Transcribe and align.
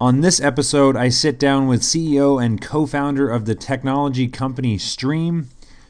On 0.00 0.20
this 0.20 0.40
episode, 0.40 0.94
I 0.94 1.08
sit 1.08 1.40
down 1.40 1.66
with 1.66 1.82
CEO 1.82 2.40
and 2.40 2.60
co 2.60 2.86
founder 2.86 3.28
of 3.28 3.46
the 3.46 3.56
technology 3.56 4.28
company 4.28 4.76
Streem. 4.78 5.46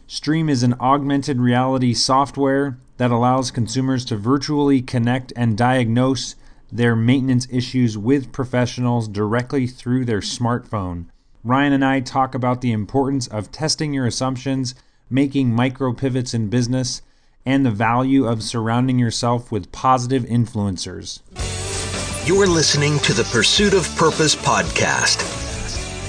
Streem 0.09 0.49
is 0.49 0.63
an 0.63 0.75
augmented 0.81 1.39
reality 1.39 1.93
software 1.93 2.79
that 2.97 3.11
allows 3.11 3.51
consumers 3.51 4.07
to 4.07 4.17
virtually 4.17 4.81
connect 4.81 5.35
and 5.37 5.59
diagnose 5.59 6.37
their 6.73 6.97
maintenance 6.97 7.47
issues 7.51 7.99
with 7.99 8.33
professionals 8.33 9.09
directly 9.09 9.67
through 9.67 10.07
their 10.07 10.21
smartphone. 10.21 11.05
Ryan 11.45 11.75
and 11.75 11.85
I 11.85 12.01
talk 12.01 12.35
about 12.35 12.63
the 12.63 12.73
importance 12.73 13.27
of 13.27 13.53
testing 13.53 13.93
your 13.93 14.07
assumptions, 14.07 14.75
making 15.11 15.55
micro 15.55 15.93
pivots 15.93 16.33
in 16.33 16.49
business, 16.49 17.03
and 17.45 17.65
the 17.65 17.71
value 17.71 18.25
of 18.25 18.43
surrounding 18.43 18.99
yourself 18.99 19.53
with 19.53 19.71
positive 19.71 20.23
influencers. 20.23 21.21
You're 22.25 22.47
listening 22.47 22.99
to 23.01 23.15
the 23.15 23.25
Pursuit 23.25 23.73
of 23.73 23.85
Purpose 23.97 24.37
podcast. 24.37 25.23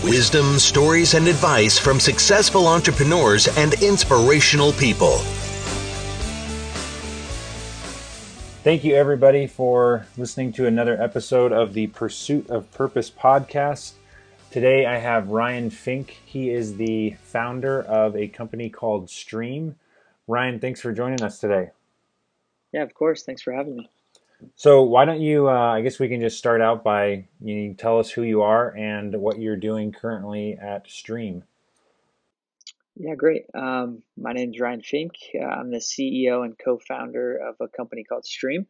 Wisdom, 0.04 0.60
stories, 0.60 1.14
and 1.14 1.28
advice 1.28 1.78
from 1.78 2.00
successful 2.00 2.68
entrepreneurs 2.68 3.48
and 3.58 3.74
inspirational 3.76 4.74
people. 4.74 5.18
Thank 8.64 8.84
you, 8.84 8.96
everybody, 8.96 9.48
for 9.48 10.08
listening 10.18 10.52
to 10.54 10.68
another 10.68 11.02
episode 11.02 11.54
of 11.54 11.74
the 11.74 11.88
Pursuit 11.88 12.50
of 12.50 12.70
Purpose 12.72 13.10
podcast. 13.10 13.94
Today, 14.52 14.86
I 14.86 14.98
have 14.98 15.30
Ryan 15.30 15.70
Fink. 15.70 16.18
He 16.26 16.50
is 16.50 16.76
the 16.76 17.16
founder 17.24 17.82
of 17.82 18.18
a 18.18 18.28
company 18.28 18.70
called 18.70 19.08
Streem. 19.08 19.76
Ryan, 20.28 20.60
thanks 20.60 20.82
for 20.82 20.92
joining 20.92 21.22
us 21.22 21.40
today. 21.40 21.70
Yeah, 22.74 22.84
of 22.84 22.94
course. 22.94 23.24
Thanks 23.24 23.42
for 23.42 23.54
having 23.54 23.78
me. 23.78 23.90
So 24.56 24.84
why 24.84 25.06
don't 25.06 25.22
you? 25.22 25.50
Uh, 25.50 25.74
I 25.74 25.82
guess 25.82 26.00
we 26.00 26.08
can 26.08 26.22
just 26.22 26.38
start 26.38 26.62
out 26.62 26.84
by 26.84 27.28
you 27.42 27.74
tell 27.74 28.00
us 28.00 28.10
who 28.10 28.24
you 28.24 28.42
are 28.42 28.76
and 28.76 29.16
what 29.16 29.40
you're 29.40 29.58
doing 29.58 29.92
currently 29.92 30.58
at 30.62 30.88
Streem. 30.88 31.44
Yeah, 32.96 33.16
great. 33.16 33.46
Um, 33.54 34.04
my 34.18 34.34
name 34.34 34.52
is 34.54 34.60
Ryan 34.60 34.82
Fink. 34.82 35.14
Uh, 35.34 35.46
I'm 35.46 35.72
the 35.72 35.78
CEO 35.78 36.44
and 36.44 36.58
co-founder 36.58 37.38
of 37.38 37.56
a 37.62 37.68
company 37.70 38.04
called 38.04 38.26
Streem. 38.26 38.66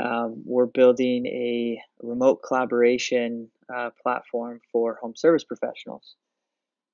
Um, 0.00 0.42
we're 0.44 0.66
building 0.66 1.26
a 1.26 1.80
remote 2.00 2.40
collaboration 2.46 3.50
uh, 3.74 3.90
platform 4.00 4.60
for 4.70 4.98
home 5.00 5.16
service 5.16 5.42
professionals. 5.42 6.14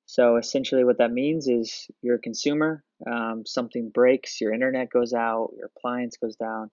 So 0.06 0.36
essentially, 0.36 0.84
what 0.84 0.98
that 0.98 1.12
means 1.12 1.48
is 1.48 1.88
you're 2.02 2.16
a 2.16 2.20
consumer. 2.20 2.82
Um, 3.06 3.44
something 3.46 3.90
breaks, 3.90 4.40
your 4.40 4.52
internet 4.52 4.90
goes 4.90 5.12
out, 5.12 5.52
your 5.56 5.70
appliance 5.76 6.16
goes 6.16 6.36
down 6.36 6.70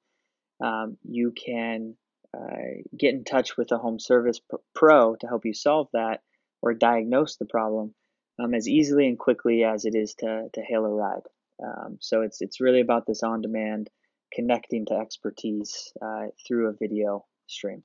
um, 0.61 0.97
you 1.03 1.31
can 1.31 1.95
uh, 2.37 2.81
get 2.97 3.13
in 3.13 3.23
touch 3.23 3.57
with 3.57 3.71
a 3.71 3.77
home 3.77 3.99
service 3.99 4.39
pro 4.73 5.15
to 5.15 5.27
help 5.27 5.45
you 5.45 5.53
solve 5.53 5.87
that 5.93 6.21
or 6.61 6.73
diagnose 6.73 7.37
the 7.37 7.45
problem 7.45 7.93
um, 8.39 8.53
as 8.53 8.67
easily 8.67 9.07
and 9.07 9.19
quickly 9.19 9.63
as 9.63 9.85
it 9.85 9.95
is 9.95 10.13
to, 10.15 10.49
to 10.53 10.61
hail 10.61 10.85
a 10.85 10.89
ride. 10.89 11.27
Um, 11.63 11.97
so 11.99 12.21
it's 12.21 12.41
it's 12.41 12.59
really 12.59 12.81
about 12.81 13.05
this 13.05 13.21
on 13.21 13.41
demand 13.41 13.89
connecting 14.33 14.85
to 14.87 14.95
expertise 14.95 15.91
uh, 16.01 16.27
through 16.47 16.69
a 16.69 16.73
video 16.73 17.25
stream. 17.47 17.83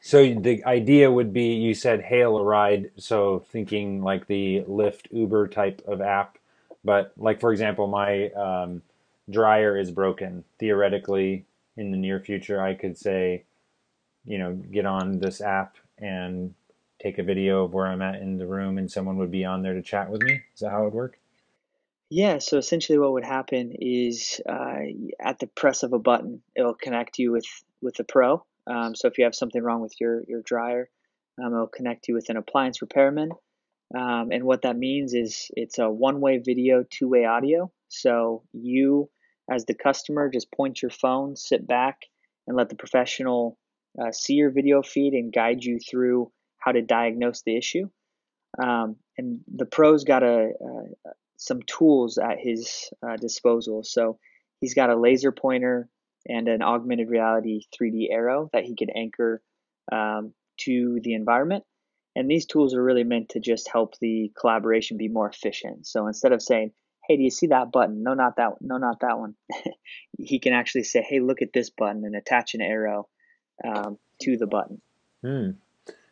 So 0.00 0.34
the 0.34 0.64
idea 0.64 1.10
would 1.10 1.32
be 1.32 1.54
you 1.54 1.74
said 1.74 2.02
hail 2.02 2.36
a 2.36 2.44
ride, 2.44 2.90
so 2.96 3.44
thinking 3.50 4.02
like 4.02 4.26
the 4.26 4.62
Lyft 4.68 5.06
Uber 5.10 5.48
type 5.48 5.82
of 5.86 6.00
app, 6.00 6.38
but 6.84 7.12
like 7.16 7.40
for 7.40 7.52
example, 7.52 7.86
my 7.86 8.28
um, 8.30 8.82
dryer 9.30 9.78
is 9.78 9.90
broken. 9.90 10.44
Theoretically, 10.58 11.46
in 11.76 11.90
the 11.90 11.96
near 11.96 12.20
future, 12.20 12.62
I 12.62 12.74
could 12.74 12.96
say, 12.96 13.44
you 14.24 14.38
know, 14.38 14.52
get 14.52 14.86
on 14.86 15.18
this 15.18 15.40
app 15.40 15.76
and 15.98 16.54
take 17.00 17.18
a 17.18 17.22
video 17.22 17.64
of 17.64 17.72
where 17.72 17.86
I'm 17.86 18.02
at 18.02 18.16
in 18.16 18.38
the 18.38 18.46
room, 18.46 18.78
and 18.78 18.90
someone 18.90 19.16
would 19.18 19.30
be 19.30 19.44
on 19.44 19.62
there 19.62 19.74
to 19.74 19.82
chat 19.82 20.10
with 20.10 20.22
me. 20.22 20.42
Is 20.54 20.60
that 20.60 20.70
how 20.70 20.82
it 20.82 20.84
would 20.86 20.94
work? 20.94 21.18
Yeah. 22.10 22.38
So 22.38 22.58
essentially, 22.58 22.98
what 22.98 23.12
would 23.12 23.24
happen 23.24 23.72
is 23.78 24.40
uh, 24.48 24.78
at 25.20 25.38
the 25.38 25.46
press 25.48 25.82
of 25.82 25.92
a 25.92 25.98
button, 25.98 26.42
it'll 26.54 26.74
connect 26.74 27.18
you 27.18 27.32
with 27.32 27.46
with 27.80 27.96
the 27.96 28.04
pro. 28.04 28.44
Um, 28.66 28.94
so 28.94 29.08
if 29.08 29.18
you 29.18 29.24
have 29.24 29.34
something 29.34 29.62
wrong 29.62 29.80
with 29.80 29.94
your 30.00 30.22
your 30.28 30.42
dryer, 30.42 30.88
um, 31.42 31.52
it'll 31.52 31.66
connect 31.66 32.08
you 32.08 32.14
with 32.14 32.28
an 32.28 32.36
appliance 32.36 32.80
repairman. 32.80 33.32
Um, 33.94 34.30
and 34.32 34.44
what 34.44 34.62
that 34.62 34.76
means 34.76 35.12
is 35.14 35.50
it's 35.54 35.78
a 35.78 35.88
one 35.90 36.20
way 36.20 36.38
video, 36.38 36.84
two 36.88 37.08
way 37.08 37.24
audio. 37.26 37.70
So 37.88 38.42
you 38.52 39.10
as 39.50 39.64
the 39.64 39.74
customer, 39.74 40.30
just 40.30 40.52
point 40.52 40.82
your 40.82 40.90
phone, 40.90 41.36
sit 41.36 41.66
back, 41.66 42.02
and 42.46 42.56
let 42.56 42.68
the 42.68 42.76
professional 42.76 43.58
uh, 44.00 44.10
see 44.12 44.34
your 44.34 44.50
video 44.50 44.82
feed 44.82 45.12
and 45.12 45.32
guide 45.32 45.62
you 45.62 45.78
through 45.78 46.30
how 46.58 46.72
to 46.72 46.82
diagnose 46.82 47.42
the 47.42 47.56
issue. 47.56 47.88
Um, 48.62 48.96
and 49.18 49.40
the 49.52 49.66
pro's 49.66 50.04
got 50.04 50.22
a, 50.22 50.50
uh, 50.64 51.10
some 51.36 51.60
tools 51.62 52.18
at 52.18 52.38
his 52.38 52.90
uh, 53.06 53.16
disposal. 53.16 53.82
So 53.84 54.18
he's 54.60 54.74
got 54.74 54.90
a 54.90 54.96
laser 54.96 55.32
pointer 55.32 55.88
and 56.26 56.48
an 56.48 56.62
augmented 56.62 57.10
reality 57.10 57.62
3D 57.78 58.08
arrow 58.10 58.48
that 58.52 58.64
he 58.64 58.74
can 58.74 58.90
anchor 58.90 59.42
um, 59.92 60.32
to 60.60 61.00
the 61.02 61.14
environment. 61.14 61.64
And 62.16 62.30
these 62.30 62.46
tools 62.46 62.74
are 62.74 62.82
really 62.82 63.04
meant 63.04 63.30
to 63.30 63.40
just 63.40 63.68
help 63.70 63.98
the 64.00 64.30
collaboration 64.38 64.96
be 64.96 65.08
more 65.08 65.28
efficient. 65.28 65.86
So 65.86 66.06
instead 66.06 66.32
of 66.32 66.40
saying, 66.40 66.72
hey, 67.06 67.16
do 67.16 67.22
you 67.22 67.30
see 67.30 67.48
that 67.48 67.70
button? 67.72 68.02
No, 68.02 68.14
not 68.14 68.36
that 68.36 68.50
one. 68.52 68.58
No, 68.60 68.78
not 68.78 69.00
that 69.00 69.18
one. 69.18 69.34
he 70.18 70.38
can 70.38 70.52
actually 70.52 70.84
say, 70.84 71.02
hey, 71.02 71.20
look 71.20 71.42
at 71.42 71.52
this 71.52 71.70
button 71.70 72.04
and 72.04 72.16
attach 72.16 72.54
an 72.54 72.60
arrow 72.60 73.08
um, 73.64 73.98
to 74.22 74.36
the 74.36 74.46
button. 74.46 74.80
Hmm. 75.22 75.50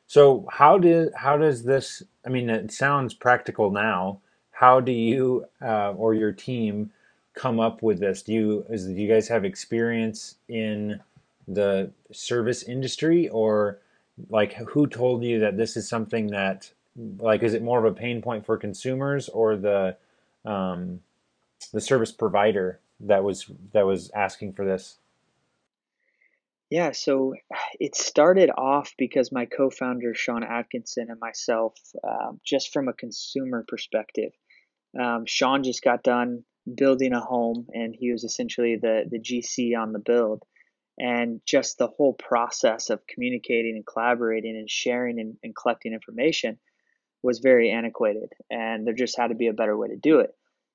So 0.06 0.47
how 0.50 0.78
did 0.78 1.12
how 1.16 1.38
does 1.38 1.62
this? 1.62 2.03
I 2.26 2.28
mean, 2.28 2.50
it 2.50 2.70
sounds 2.70 3.14
practical 3.14 3.70
now. 3.70 4.20
How 4.50 4.80
do 4.80 4.92
you 4.92 5.47
uh, 5.62 5.92
or 5.92 6.14
your 6.14 6.32
team 6.32 6.92
come 7.34 7.59
up 7.59 7.82
with 7.82 7.98
this? 7.98 8.22
Do 8.22 8.32
you 8.32 8.66
is, 8.69 8.86
do 8.86 8.92
you 8.92 9.09
guys 9.09 9.28
have 9.28 9.44
experience 9.44 10.36
in 10.48 11.00
the 11.48 11.91
service 12.12 12.62
industry, 12.62 13.28
or 13.30 13.78
like 14.28 14.53
who 14.53 14.86
told 14.86 15.24
you 15.24 15.41
that 15.41 15.56
this 15.56 15.78
is 15.78 15.88
something 15.88 16.26
that 16.28 16.70
like 17.19 17.42
is 17.42 17.54
it 17.54 17.62
more 17.62 17.78
of 17.78 17.84
a 17.86 17.98
pain 17.98 18.20
point 18.20 18.44
for 18.44 18.59
consumers 18.59 19.30
or 19.30 19.56
the 19.56 19.97
um, 20.44 21.00
the 21.72 21.80
service 21.80 22.12
provider 22.12 22.80
that 23.00 23.25
was 23.25 23.50
that 23.72 23.86
was 23.86 24.10
asking 24.14 24.53
for 24.53 24.64
this? 24.64 24.98
Yeah, 26.70 26.92
so 26.92 27.34
it 27.78 27.94
started 27.94 28.50
off 28.56 28.94
because 28.97 29.30
my 29.30 29.44
co-founder 29.44 30.14
Sean 30.14 30.42
Atkinson 30.42 31.10
and 31.10 31.20
myself, 31.20 31.75
um, 32.03 32.41
just 32.42 32.72
from 32.72 32.88
a 32.88 32.94
consumer 32.94 33.62
perspective, 33.69 34.32
um, 34.98 35.26
Sean 35.26 35.64
just 35.64 35.84
got 35.84 36.03
done 36.03 36.44
building 36.74 37.12
a 37.12 37.20
home, 37.20 37.66
and 37.74 37.94
he 37.94 38.10
was 38.10 38.24
essentially 38.24 38.76
the 38.76 39.04
the 39.09 39.19
GC 39.19 39.76
on 39.78 39.92
the 39.92 39.98
build, 39.98 40.44
and 40.98 41.41
just 41.44 41.78
the 41.78 41.88
whole 41.88 42.14
process 42.14 42.88
of 42.88 43.06
communicating 43.06 43.76
and 43.76 43.86
collaborating 43.86 44.56
and 44.56 44.70
sharing 44.70 45.20
and, 45.20 45.36
and 45.42 45.54
collecting 45.54 45.92
information 45.92 46.59
was 47.22 47.38
very 47.38 47.71
antiquated, 47.71 48.33
and 48.50 48.87
there 48.87 48.94
just 48.94 49.16
had 49.16 49.28
to 49.28 49.34
be 49.34 49.49
a 49.49 49.53
better 49.53 49.77
way 49.77 49.88
to 49.88 49.97
do 49.97 50.21
it. 50.21 50.31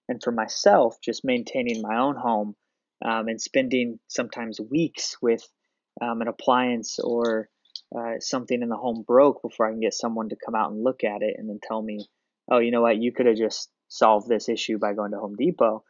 And 0.10 0.22
for 0.24 0.32
myself, 0.32 0.98
just 1.04 1.26
maintaining 1.26 1.82
my 1.82 1.98
own 1.98 2.16
home 2.16 2.56
um, 3.04 3.28
and 3.28 3.42
spending 3.42 4.00
sometimes 4.08 4.60
weeks 4.60 5.18
with 5.22 5.48
um, 6.02 6.22
an 6.22 6.28
appliance 6.28 7.00
or 7.00 7.50
uh, 7.96 8.20
something 8.20 8.62
in 8.62 8.70
the 8.70 8.78
home 8.78 9.04
broke 9.06 9.42
before 9.42 9.68
I 9.68 9.72
can 9.72 9.82
get 9.82 9.94
someone 9.94 10.30
to 10.30 10.38
come 10.44 10.56
out 10.56 10.72
and 10.72 10.84
look 10.84 11.04
at 11.04 11.22
it 11.22 11.36
and 11.38 11.50
then 11.50 11.60
tell 11.62 11.82
me, 11.82 12.08
oh, 12.50 12.60
you 12.60 12.72
know 12.72 12.82
what, 12.82 12.98
you 12.98 13.12
could 13.12 13.26
have 13.26 13.38
just 13.38 13.70
solved 13.90 14.28
this 14.28 14.50
issue 14.50 14.78
by 14.78 14.94
going 14.94 15.12
to 15.12 15.20
Home 15.20 15.36
Depot. 15.36 15.84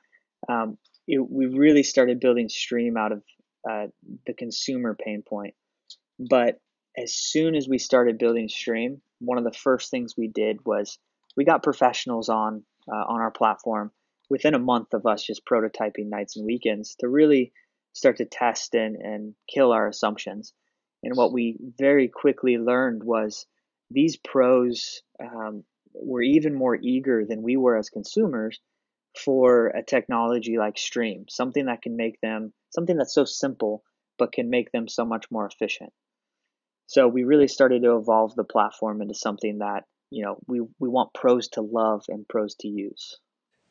Um, 0.50 0.78
it, 1.08 1.20
we 1.20 1.46
really 1.46 1.84
started 1.84 2.20
building 2.20 2.48
Streem 2.48 2.98
out 2.98 3.12
of 3.12 3.24
uh, 3.70 3.88
the 4.26 4.34
consumer 4.34 4.96
pain 4.96 5.24
point. 5.28 5.56
But 6.20 6.60
as 6.98 7.14
soon 7.14 7.56
as 7.56 7.68
we 7.68 7.78
started 7.78 8.18
building 8.18 8.48
Streem, 8.48 9.00
one 9.20 9.38
of 9.38 9.44
the 9.44 9.58
first 9.58 9.92
things 9.92 10.16
we 10.18 10.28
did 10.28 10.66
was 10.66 10.98
we 11.36 11.46
got 11.46 11.64
professionals 11.64 12.30
on 12.30 12.64
uh, 12.92 12.96
on 12.96 13.22
our 13.22 13.32
platform 13.32 13.92
within 14.30 14.54
a 14.54 14.60
month 14.60 14.94
of 14.94 15.06
us 15.06 15.24
just 15.24 15.46
prototyping 15.46 16.10
nights 16.10 16.38
and 16.38 16.46
weekends 16.46 16.96
to 17.00 17.08
really 17.08 17.52
start 17.94 18.18
to 18.18 18.26
test 18.26 18.74
and, 18.76 18.96
and 18.96 19.34
kill 19.54 19.72
our 19.72 19.88
assumptions. 19.88 20.54
And 21.04 21.16
what 21.16 21.34
we 21.34 21.58
very 21.78 22.08
quickly 22.08 22.58
learned 22.58 23.04
was 23.04 23.46
these 23.90 24.18
pros 24.18 25.02
um, 25.22 25.64
were 25.94 26.22
even 26.22 26.54
more 26.54 26.76
eager 26.76 27.26
than 27.26 27.42
we 27.42 27.58
were 27.58 27.78
as 27.78 27.90
consumers 27.90 28.60
for 29.18 29.68
a 29.68 29.84
technology 29.84 30.58
like 30.58 30.76
Streem, 30.76 31.30
something 31.30 31.66
that 31.66 31.82
can 31.82 31.96
make 31.96 32.20
them 32.22 32.54
something 32.70 32.98
that's 32.98 33.16
so 33.16 33.26
simple 33.26 33.84
but 34.18 34.32
can 34.32 34.50
make 34.50 34.72
them 34.72 34.88
so 34.88 35.06
much 35.06 35.26
more 35.32 35.46
efficient. 35.46 35.94
So 36.88 37.08
we 37.08 37.24
really 37.24 37.48
started 37.48 37.84
to 37.84 37.98
evolve 37.98 38.36
the 38.36 38.44
platform 38.44 39.02
into 39.02 39.14
something 39.14 39.60
that 39.60 39.84
you 40.10 40.24
know 40.24 40.38
we 40.48 40.62
we 40.80 40.90
want 40.90 41.14
pros 41.14 41.50
to 41.50 41.62
love 41.62 42.06
and 42.08 42.28
pros 42.28 42.56
to 42.56 42.68
use. 42.68 43.20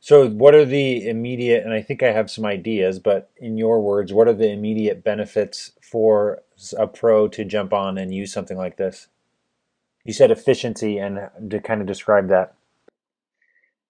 So, 0.01 0.29
what 0.29 0.55
are 0.55 0.65
the 0.65 1.09
immediate, 1.09 1.65
and 1.65 1.73
I 1.73 1.83
think 1.83 2.03
I 2.03 2.13
have 2.13 2.31
some 2.31 2.45
ideas, 2.45 2.99
but 2.99 3.31
in 3.39 3.57
your 3.57 3.81
words, 3.81 4.13
what 4.13 4.29
are 4.29 4.35
the 4.35 4.51
immediate 4.51 5.03
benefits 5.03 5.73
for 5.83 6.43
a 6.79 6.87
pro 6.87 7.27
to 7.29 7.45
jump 7.45 7.73
on 7.73 7.99
and 7.99 8.15
use 8.15 8.33
something 8.33 8.57
like 8.57 8.77
this? 8.77 9.09
You 10.05 10.13
said 10.13 10.31
efficiency, 10.31 10.99
and 10.99 11.19
to 11.51 11.61
kind 11.61 11.81
of 11.81 11.87
describe 11.87 12.29
that. 12.29 12.55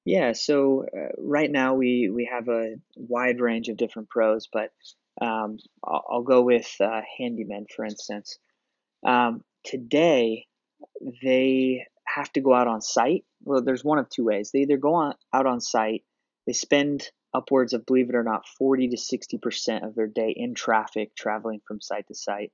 Yeah, 0.06 0.32
so 0.32 0.86
uh, 0.96 1.08
right 1.18 1.50
now 1.50 1.74
we 1.74 2.08
we 2.08 2.30
have 2.32 2.48
a 2.48 2.76
wide 2.94 3.40
range 3.40 3.68
of 3.68 3.76
different 3.76 4.08
pros, 4.08 4.48
but 4.50 4.70
um, 5.20 5.58
I'll, 5.84 6.04
I'll, 6.08 6.22
go 6.22 6.42
with 6.42 6.72
uh, 6.80 7.00
handymen, 7.20 7.66
for 7.74 7.84
instance. 7.84 8.38
Um, 9.04 9.42
today, 9.64 10.46
they 11.22 11.86
have 12.06 12.32
to 12.32 12.40
go 12.40 12.54
out 12.54 12.68
on 12.68 12.80
site. 12.80 13.24
Well, 13.44 13.62
there's 13.62 13.84
one 13.84 13.98
of 13.98 14.08
two 14.08 14.24
ways. 14.24 14.50
They 14.52 14.60
either 14.60 14.76
go 14.76 14.94
on, 14.94 15.14
out 15.32 15.46
on 15.46 15.60
site, 15.60 16.04
they 16.46 16.52
spend 16.52 17.10
upwards 17.34 17.72
of, 17.72 17.84
believe 17.86 18.08
it 18.08 18.14
or 18.14 18.22
not, 18.22 18.46
40 18.58 18.88
to 18.88 18.96
60% 18.96 19.86
of 19.86 19.94
their 19.94 20.06
day 20.06 20.32
in 20.34 20.54
traffic 20.54 21.14
traveling 21.14 21.60
from 21.66 21.80
site 21.80 22.06
to 22.08 22.14
site. 22.14 22.52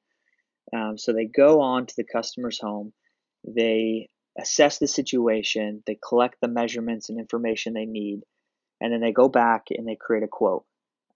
Um, 0.75 0.99
so 0.99 1.13
they 1.13 1.27
go 1.27 1.61
on 1.61 1.87
to 1.87 1.95
the 1.97 2.05
customer's 2.05 2.59
home, 2.59 2.93
they 3.47 4.09
assess 4.39 4.79
the 4.79 4.89
situation, 4.89 5.83
they 5.87 5.99
collect 6.09 6.37
the 6.41 6.49
measurements 6.49 7.11
and 7.11 7.19
information 7.19 7.75
they 7.75 7.85
need, 7.85 8.23
and 8.81 8.93
then 8.93 9.01
they 9.01 9.13
go 9.13 9.29
back 9.29 9.67
and 9.71 9.87
they 9.87 9.97
create 9.97 10.25
a 10.25 10.29
quote. 10.29 10.65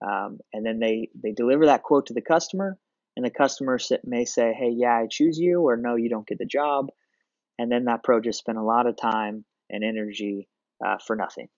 Um, 0.06 0.38
and 0.52 0.64
then 0.64 0.78
they, 0.78 1.08
they 1.20 1.32
deliver 1.32 1.66
that 1.66 1.82
quote 1.82 2.06
to 2.06 2.14
the 2.14 2.20
customer, 2.20 2.78
and 3.16 3.24
the 3.24 3.30
customer 3.30 3.78
may 4.04 4.24
say, 4.24 4.52
hey, 4.52 4.70
yeah, 4.74 4.94
I 4.94 5.06
choose 5.10 5.38
you, 5.38 5.62
or 5.62 5.76
no, 5.76 5.96
you 5.96 6.08
don't 6.08 6.26
get 6.26 6.38
the 6.38 6.46
job. 6.46 6.88
And 7.58 7.72
then 7.72 7.84
that 7.86 8.04
pro 8.04 8.20
just 8.20 8.38
spent 8.38 8.58
a 8.58 8.62
lot 8.62 8.86
of 8.86 8.96
time 8.96 9.44
and 9.70 9.82
energy 9.82 10.48
uh, 10.84 10.98
for 11.04 11.16
nothing. 11.16 11.48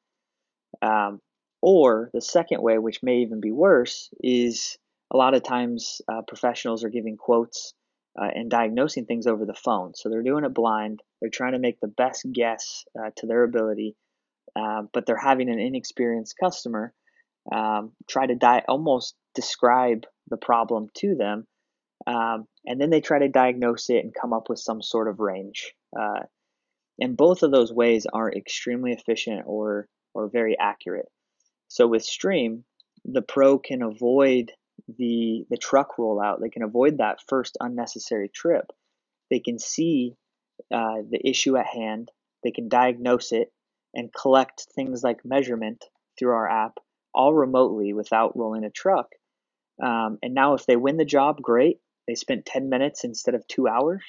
Um, 0.81 1.21
or 1.61 2.11
the 2.13 2.21
second 2.21 2.63
way, 2.63 2.79
which 2.79 3.03
may 3.03 3.19
even 3.19 3.41
be 3.41 3.51
worse, 3.51 4.11
is 4.23 4.79
a 5.13 5.17
lot 5.17 5.35
of 5.35 5.43
times 5.43 6.01
uh, 6.09 6.23
professionals 6.23 6.85
are 6.85 6.91
giving 6.91 7.17
quotes 7.17 7.75
uh, 8.21 8.29
and 8.33 8.51
diagnosing 8.51 9.07
things 9.07 9.27
over 9.27 9.45
the 9.45 9.55
phone. 9.55 9.93
So 9.95 10.09
they're 10.09 10.23
doing 10.23 10.45
it 10.45 10.55
blind. 10.55 11.01
They're 11.21 11.31
trying 11.31 11.53
to 11.53 11.59
make 11.59 11.81
the 11.81 11.89
best 11.89 12.27
guess 12.33 12.85
uh, 12.99 13.11
to 13.17 13.27
their 13.27 13.43
ability, 13.43 13.97
uh, 14.55 14.83
but 14.93 15.07
they're 15.07 15.17
having 15.17 15.51
an 15.51 15.59
inexperienced 15.59 16.37
customer 16.39 16.93
um, 17.53 17.93
try 18.09 18.27
to 18.27 18.35
di- 18.35 18.65
almost 18.69 19.15
describe 19.35 20.05
the 20.29 20.37
problem 20.37 20.89
to 20.95 21.15
them, 21.15 21.47
um, 22.07 22.47
and 22.65 22.81
then 22.81 22.91
they 22.91 23.01
try 23.01 23.19
to 23.19 23.29
diagnose 23.29 23.91
it 23.91 24.05
and 24.05 24.15
come 24.15 24.33
up 24.33 24.49
with 24.49 24.59
some 24.59 24.83
sort 24.83 25.09
of 25.09 25.21
range. 25.21 25.75
Uh, 25.99 26.21
and 27.01 27.17
both 27.17 27.43
of 27.43 27.51
those 27.51 27.73
ways 27.73 28.07
are 28.13 28.31
extremely 28.33 28.93
efficient 28.93 29.45
or 29.47 29.89
or 30.15 30.29
very 30.29 30.57
accurate. 30.59 31.09
So 31.69 31.87
with 31.87 32.03
Streem, 32.03 32.63
the 33.05 33.23
pro 33.23 33.59
can 33.59 33.83
avoid 33.83 34.53
the 34.99 35.45
the 35.51 35.57
truck 35.57 35.97
rollout. 35.99 36.41
They 36.41 36.51
can 36.51 36.63
avoid 36.63 36.99
that 36.99 37.21
first 37.29 37.57
unnecessary 37.61 38.29
trip. 38.29 38.67
They 39.31 39.41
can 39.41 39.59
see 39.59 40.15
uh, 40.73 41.03
the 41.09 41.21
issue 41.25 41.57
at 41.57 41.67
hand. 41.67 42.11
They 42.43 42.51
can 42.51 42.69
diagnose 42.69 43.33
it 43.33 43.53
and 43.95 44.13
collect 44.13 44.67
things 44.75 45.03
like 45.03 45.25
measurement 45.25 45.85
through 46.19 46.33
our 46.33 46.49
app 46.49 46.79
all 47.15 47.35
remotely 47.35 47.93
without 47.93 48.37
rolling 48.37 48.65
a 48.65 48.71
truck. 48.71 49.09
Um, 49.83 50.19
and 50.23 50.35
now, 50.35 50.55
if 50.55 50.67
they 50.67 50.77
win 50.77 50.97
the 50.97 51.05
job, 51.05 51.41
great. 51.41 51.81
They 52.07 52.15
spent 52.15 52.47
10 52.47 52.69
minutes 52.69 53.05
instead 53.05 53.35
of 53.35 53.47
two 53.47 53.69
hours. 53.69 54.03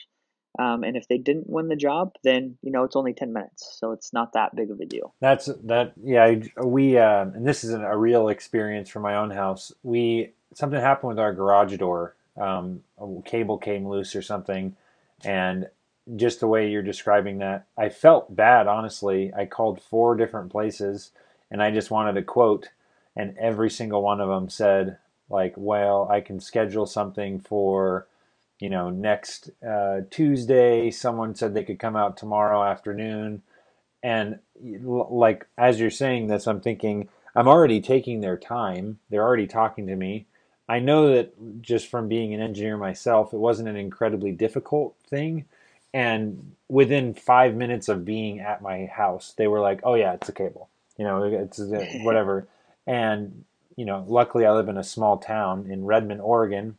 Um, 0.58 0.84
and 0.84 0.98
if 0.98 1.08
they 1.08 1.18
didn't 1.18 1.50
win 1.50 1.68
the 1.68 1.76
job, 1.76 2.16
then 2.24 2.58
you 2.62 2.72
know 2.72 2.84
it's 2.84 2.96
only 2.96 3.14
ten 3.14 3.32
minutes, 3.34 3.78
so 3.80 3.92
it's 3.92 4.12
not 4.12 4.34
that 4.34 4.56
big 4.56 4.72
of 4.72 4.80
a 4.80 4.86
deal. 4.86 5.14
That's 5.20 5.46
that. 5.66 5.94
Yeah, 6.04 6.36
we 6.64 6.98
uh, 6.98 7.22
and 7.22 7.46
this 7.46 7.64
is 7.64 7.72
a 7.72 7.96
real 7.96 8.30
experience 8.30 8.90
from 8.90 9.04
my 9.04 9.16
own 9.16 9.30
house. 9.30 9.72
We 9.84 10.34
something 10.56 10.80
happened 10.80 11.10
with 11.10 11.20
our 11.20 11.34
garage 11.34 11.78
door. 11.78 12.16
Um, 12.36 12.82
a 12.98 13.22
cable 13.24 13.58
came 13.58 13.88
loose 13.88 14.16
or 14.16 14.22
something, 14.22 14.76
and 15.24 15.70
just 16.16 16.40
the 16.40 16.48
way 16.48 16.70
you're 16.70 16.82
describing 16.82 17.38
that, 17.38 17.68
I 17.78 17.90
felt 17.90 18.36
bad. 18.36 18.68
Honestly, 18.68 19.32
I 19.34 19.46
called 19.46 19.82
four 19.82 20.16
different 20.16 20.52
places, 20.52 21.12
and 21.52 21.62
I 21.62 21.70
just 21.70 21.92
wanted 21.92 22.18
a 22.18 22.24
quote, 22.24 22.70
and 23.16 23.38
every 23.38 23.70
single 23.70 24.02
one 24.02 24.20
of 24.20 24.30
them 24.30 24.50
said 24.50 24.98
like, 25.30 25.54
"Well, 25.58 26.08
I 26.10 26.22
can 26.22 26.40
schedule 26.40 26.86
something 26.86 27.40
for." 27.40 28.08
you 28.60 28.70
know, 28.70 28.90
next 28.90 29.50
uh, 29.66 30.02
Tuesday, 30.10 30.92
someone 30.92 31.34
said 31.34 31.54
they 31.54 31.64
could 31.64 31.80
come 31.80 31.96
out 31.96 32.18
tomorrow 32.18 32.64
afternoon. 32.64 33.42
And 34.04 34.40
like, 34.62 35.48
as 35.58 35.80
you're 35.80 35.90
saying 35.90 36.28
this, 36.28 36.46
I'm 36.46 36.60
thinking, 36.60 37.08
I'm 37.36 37.48
already 37.48 37.80
taking 37.80 38.20
their 38.20 38.38
time. 38.38 39.00
They're 39.10 39.24
already 39.24 39.48
talking 39.48 39.88
to 39.88 39.96
me. 39.96 40.26
I 40.68 40.80
know 40.80 41.14
that 41.14 41.34
just 41.62 41.88
from 41.88 42.08
being 42.10 42.34
an 42.34 42.42
engineer 42.42 42.78
myself, 42.78 43.34
it 43.34 43.38
wasn't 43.38 43.70
an 43.70 43.78
incredibly 43.78 44.32
difficult 44.32 44.96
thing. 45.10 45.46
And 45.94 46.56
within 46.68 47.14
five 47.14 47.56
minutes 47.56 47.88
of 47.88 48.06
being 48.06 48.40
at 48.40 48.62
my 48.62 48.86
house, 48.86 49.34
they 49.36 49.48
were 49.48 49.60
like, 49.62 49.80
"Oh 49.84 49.96
yeah, 49.96 50.14
it's 50.14 50.30
a 50.30 50.34
cable, 50.34 50.70
you 50.98 51.06
know, 51.06 51.24
it's 51.24 51.60
whatever." 52.04 52.48
and 52.86 53.46
you 53.80 53.86
know, 53.86 54.04
luckily 54.10 54.46
I 54.46 54.52
live 54.52 54.68
in 54.68 54.78
a 54.78 54.84
small 54.84 55.20
town 55.20 55.72
in 55.72 55.86
Redmond, 55.86 56.20
Oregon, 56.20 56.76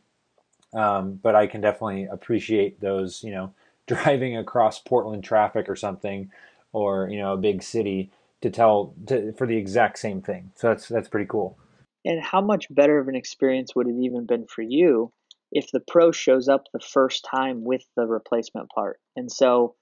um, 0.71 1.13
but 1.13 1.33
I 1.33 1.47
can 1.47 1.59
definitely 1.59 2.03
appreciate 2.03 2.79
those, 2.79 3.23
you 3.23 3.31
know, 3.31 3.55
driving 3.87 4.37
across 4.37 4.77
Portland 4.77 5.23
traffic 5.23 5.67
or 5.67 5.75
something, 5.75 6.29
or 6.73 7.09
you 7.09 7.17
know, 7.17 7.33
a 7.33 7.37
big 7.37 7.63
city 7.63 8.11
to 8.41 8.51
tell 8.51 8.93
to, 9.07 9.33
for 9.33 9.47
the 9.47 9.57
exact 9.57 9.97
same 9.97 10.21
thing. 10.21 10.51
So 10.53 10.67
that's 10.67 10.87
that's 10.87 11.09
pretty 11.09 11.25
cool. 11.25 11.57
And 12.05 12.23
how 12.23 12.39
much 12.39 12.67
better 12.69 12.99
of 12.99 13.07
an 13.07 13.15
experience 13.15 13.75
would 13.75 13.87
it 13.87 13.95
even 13.99 14.27
been 14.27 14.45
for 14.45 14.61
you 14.61 15.11
if 15.51 15.71
the 15.71 15.79
pro 15.79 16.11
shows 16.11 16.47
up 16.47 16.65
the 16.71 16.79
first 16.79 17.25
time 17.25 17.63
with 17.63 17.83
the 17.97 18.05
replacement 18.05 18.69
part? 18.69 18.99
And 19.15 19.31
so 19.31 19.73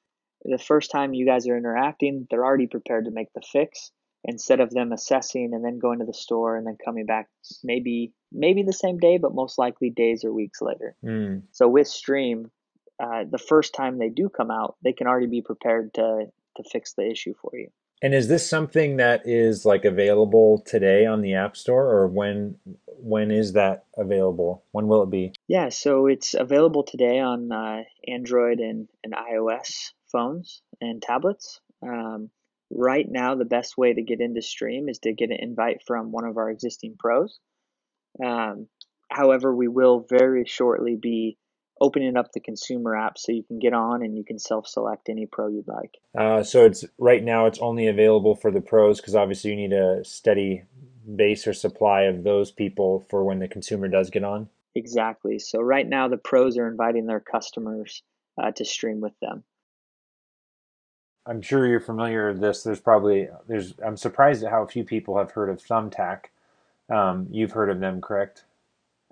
the 0.45 0.57
first 0.57 0.89
time 0.89 1.13
you 1.13 1.25
guys 1.25 1.50
are 1.50 1.57
interacting, 1.57 2.27
they're 2.31 2.45
already 2.45 2.68
prepared 2.68 3.06
to 3.06 3.12
make 3.12 3.27
the 3.36 3.42
fix 3.42 3.92
instead 4.24 4.60
of 4.60 4.69
them 4.71 4.92
assessing 4.92 5.51
and 5.54 5.63
then 5.63 5.80
going 5.80 6.00
to 6.00 6.06
the 6.06 6.13
store 6.13 6.57
and 6.57 6.68
then 6.68 6.77
coming 6.83 7.06
back 7.06 7.30
maybe 7.63 8.13
maybe 8.31 8.63
the 8.63 8.74
same 8.74 8.98
day, 8.98 9.18
but 9.18 9.33
most 9.33 9.57
likely 9.57 9.89
days 9.89 10.24
or 10.24 10.33
weeks 10.33 10.62
later. 10.62 10.95
Mm. 11.04 11.44
So 11.51 11.68
with 11.68 11.88
Streem, 11.88 12.50
uh, 13.01 13.24
the 13.30 13.38
first 13.38 13.74
time 13.74 13.98
they 13.98 14.10
do 14.10 14.30
come 14.30 14.51
out, 14.51 14.75
they 14.83 14.94
can 14.94 15.07
already 15.07 15.27
be 15.27 15.42
prepared 15.42 15.94
to 15.95 16.25
to 16.57 16.63
fix 16.69 16.94
the 16.94 17.10
issue 17.10 17.33
for 17.42 17.51
you. 17.54 17.69
And 18.01 18.13
is 18.13 18.30
this 18.30 18.50
something 18.50 18.98
that 18.98 19.24
is 19.25 19.66
like 19.66 19.83
available 19.83 20.63
today 20.65 21.06
on 21.06 21.22
the 21.22 21.36
App 21.36 21.57
Store, 21.57 21.86
or 21.86 22.07
when 22.07 22.56
when 22.86 23.31
is 23.31 23.54
that 23.54 23.86
available? 23.98 24.63
When 24.72 24.88
will 24.88 25.04
it 25.04 25.10
be? 25.10 25.33
Yeah, 25.48 25.69
so 25.69 26.07
it's 26.07 26.33
available 26.33 26.83
today 26.83 27.19
on 27.19 27.51
uh, 27.51 27.83
Android 28.07 28.60
and, 28.60 28.88
and 29.04 29.13
iOS 29.13 29.92
phones 30.12 30.62
and 30.81 31.01
tablets. 31.01 31.62
Um, 31.82 32.29
right 32.72 33.06
now, 33.10 33.36
the 33.36 33.46
best 33.46 33.78
way 33.78 33.94
to 33.94 34.02
get 34.02 34.22
into 34.22 34.42
Streem 34.42 34.90
is 34.90 35.00
to 35.00 35.14
get 35.14 35.32
an 35.32 35.38
invite 35.40 35.82
from 35.86 36.12
one 36.12 36.26
of 36.26 36.38
our 36.38 36.50
existing 36.50 36.96
pros. 36.98 37.40
Um, 38.24 38.68
however, 39.10 39.56
we 39.56 39.68
will 39.68 40.06
very 40.10 40.46
shortly 40.46 40.96
be 40.96 41.38
opening 41.82 42.18
up 42.18 42.32
the 42.34 42.40
consumer 42.40 42.96
app 42.96 43.18
so 43.18 43.32
you 43.32 43.44
can 43.44 43.60
get 43.60 43.74
on 43.74 44.04
and 44.04 44.18
you 44.18 44.24
can 44.24 44.38
self-select 44.38 45.10
any 45.10 45.26
pro 45.26 45.48
you'd 45.48 45.68
like. 45.68 45.98
Uh, 46.18 46.44
so 46.44 46.66
it's 46.66 46.84
right 46.98 47.24
now 47.24 47.46
it's 47.46 47.60
only 47.60 47.88
available 47.88 48.36
for 48.36 48.52
the 48.52 48.62
pros 48.62 49.00
because 49.00 49.16
obviously 49.16 49.52
you 49.52 49.56
need 49.56 49.74
a 49.74 50.04
steady 50.04 50.64
base 51.16 51.48
or 51.48 51.54
supply 51.54 52.04
of 52.04 52.24
those 52.24 52.52
people 52.52 53.06
for 53.10 53.24
when 53.24 53.40
the 53.40 53.48
consumer 53.48 53.88
does 53.88 54.10
get 54.10 54.24
on. 54.24 54.50
Exactly. 54.76 55.40
So 55.40 55.60
right 55.60 55.88
now 55.88 56.08
the 56.08 56.18
pros 56.18 56.58
are 56.58 56.68
inviting 56.68 57.06
their 57.06 57.22
customers 57.22 58.04
uh, 58.42 58.52
to 58.52 58.66
stream 58.66 59.02
with 59.02 59.14
them. 59.22 59.44
I'm 61.29 61.41
sure 61.41 61.67
you're 61.67 61.79
familiar 61.79 62.31
with 62.31 62.41
this. 62.41 62.63
There's 62.63 62.79
probably 62.79 63.29
there's 63.48 63.75
I'm 63.86 63.98
surprised 63.98 64.43
at 64.43 64.51
how 64.51 64.65
few 64.65 64.83
people 64.83 65.17
have 65.17 65.31
heard 65.31 65.50
of 65.50 65.62
Thumbtack. 65.63 66.25
Um, 66.89 67.27
you've 67.29 67.51
heard 67.51 67.69
of 67.69 67.79
them, 67.79 68.01
correct? 68.01 68.45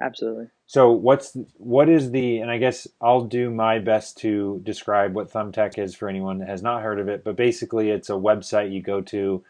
Absolutely. 0.01 0.47
So 0.65 0.91
what's 0.91 1.38
what 1.57 1.89
is 1.89 2.12
the 2.12 2.39
and 2.39 2.50
I 2.50 2.57
guess 2.57 2.88
I'll 3.01 3.24
do 3.24 3.51
my 3.51 3.79
best 3.79 4.17
to 4.19 4.59
describe 4.63 5.13
what 5.13 5.31
Thumbtack 5.31 5.77
is 5.77 5.95
for 5.95 6.09
anyone 6.09 6.39
that 6.39 6.50
has 6.50 6.63
not 6.63 6.81
heard 6.81 7.00
of 7.00 7.07
it. 7.07 7.24
But 7.24 7.36
basically, 7.36 7.91
it's 7.91 8.09
a 8.09 8.13
website 8.13 8.71
you 8.71 8.81
go 8.81 9.01
to. 9.01 9.43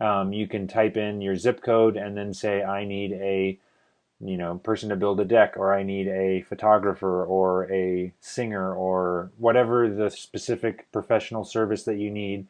Um, 0.00 0.32
you 0.32 0.46
can 0.46 0.66
type 0.66 0.96
in 0.96 1.20
your 1.20 1.36
zip 1.36 1.62
code 1.62 1.96
and 1.96 2.16
then 2.16 2.32
say 2.32 2.62
I 2.62 2.84
need 2.84 3.12
a 3.12 3.58
you 4.20 4.36
know 4.36 4.58
person 4.58 4.90
to 4.90 4.96
build 4.96 5.20
a 5.20 5.24
deck 5.24 5.54
or 5.56 5.74
I 5.74 5.82
need 5.82 6.08
a 6.08 6.42
photographer 6.42 7.24
or 7.24 7.70
a 7.72 8.12
singer 8.20 8.74
or 8.74 9.30
whatever 9.38 9.88
the 9.88 10.10
specific 10.10 10.90
professional 10.92 11.44
service 11.44 11.84
that 11.84 11.98
you 11.98 12.10
need. 12.10 12.46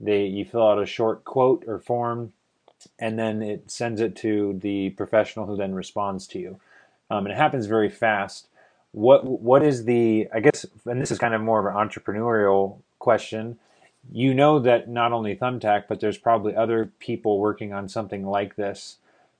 They 0.00 0.26
you 0.26 0.44
fill 0.44 0.68
out 0.68 0.82
a 0.82 0.86
short 0.86 1.24
quote 1.24 1.64
or 1.66 1.78
form 1.78 2.32
and 2.98 3.18
then 3.18 3.42
it 3.42 3.70
sends 3.70 4.00
it 4.00 4.14
to 4.16 4.58
the 4.62 4.90
professional 4.90 5.46
who 5.46 5.56
then 5.56 5.74
responds 5.74 6.26
to 6.28 6.38
you 6.38 6.60
um, 7.10 7.26
and 7.26 7.32
it 7.32 7.38
happens 7.38 7.66
very 7.66 7.88
fast. 7.88 8.48
What 8.92 9.24
what 9.24 9.62
is 9.62 9.84
the 9.84 10.28
I 10.32 10.40
guess, 10.40 10.66
and 10.86 11.00
this 11.00 11.10
is 11.10 11.18
kind 11.18 11.34
of 11.34 11.40
more 11.40 11.60
of 11.60 11.66
an 11.66 11.88
entrepreneurial 11.88 12.78
question. 12.98 13.58
You 14.10 14.32
know 14.32 14.58
that 14.60 14.88
not 14.88 15.12
only 15.12 15.36
Thumbtack, 15.36 15.84
but 15.88 16.00
there's 16.00 16.18
probably 16.18 16.54
other 16.54 16.90
people 16.98 17.38
working 17.38 17.72
on 17.72 17.88
something 17.88 18.26
like 18.26 18.56
this. 18.56 18.98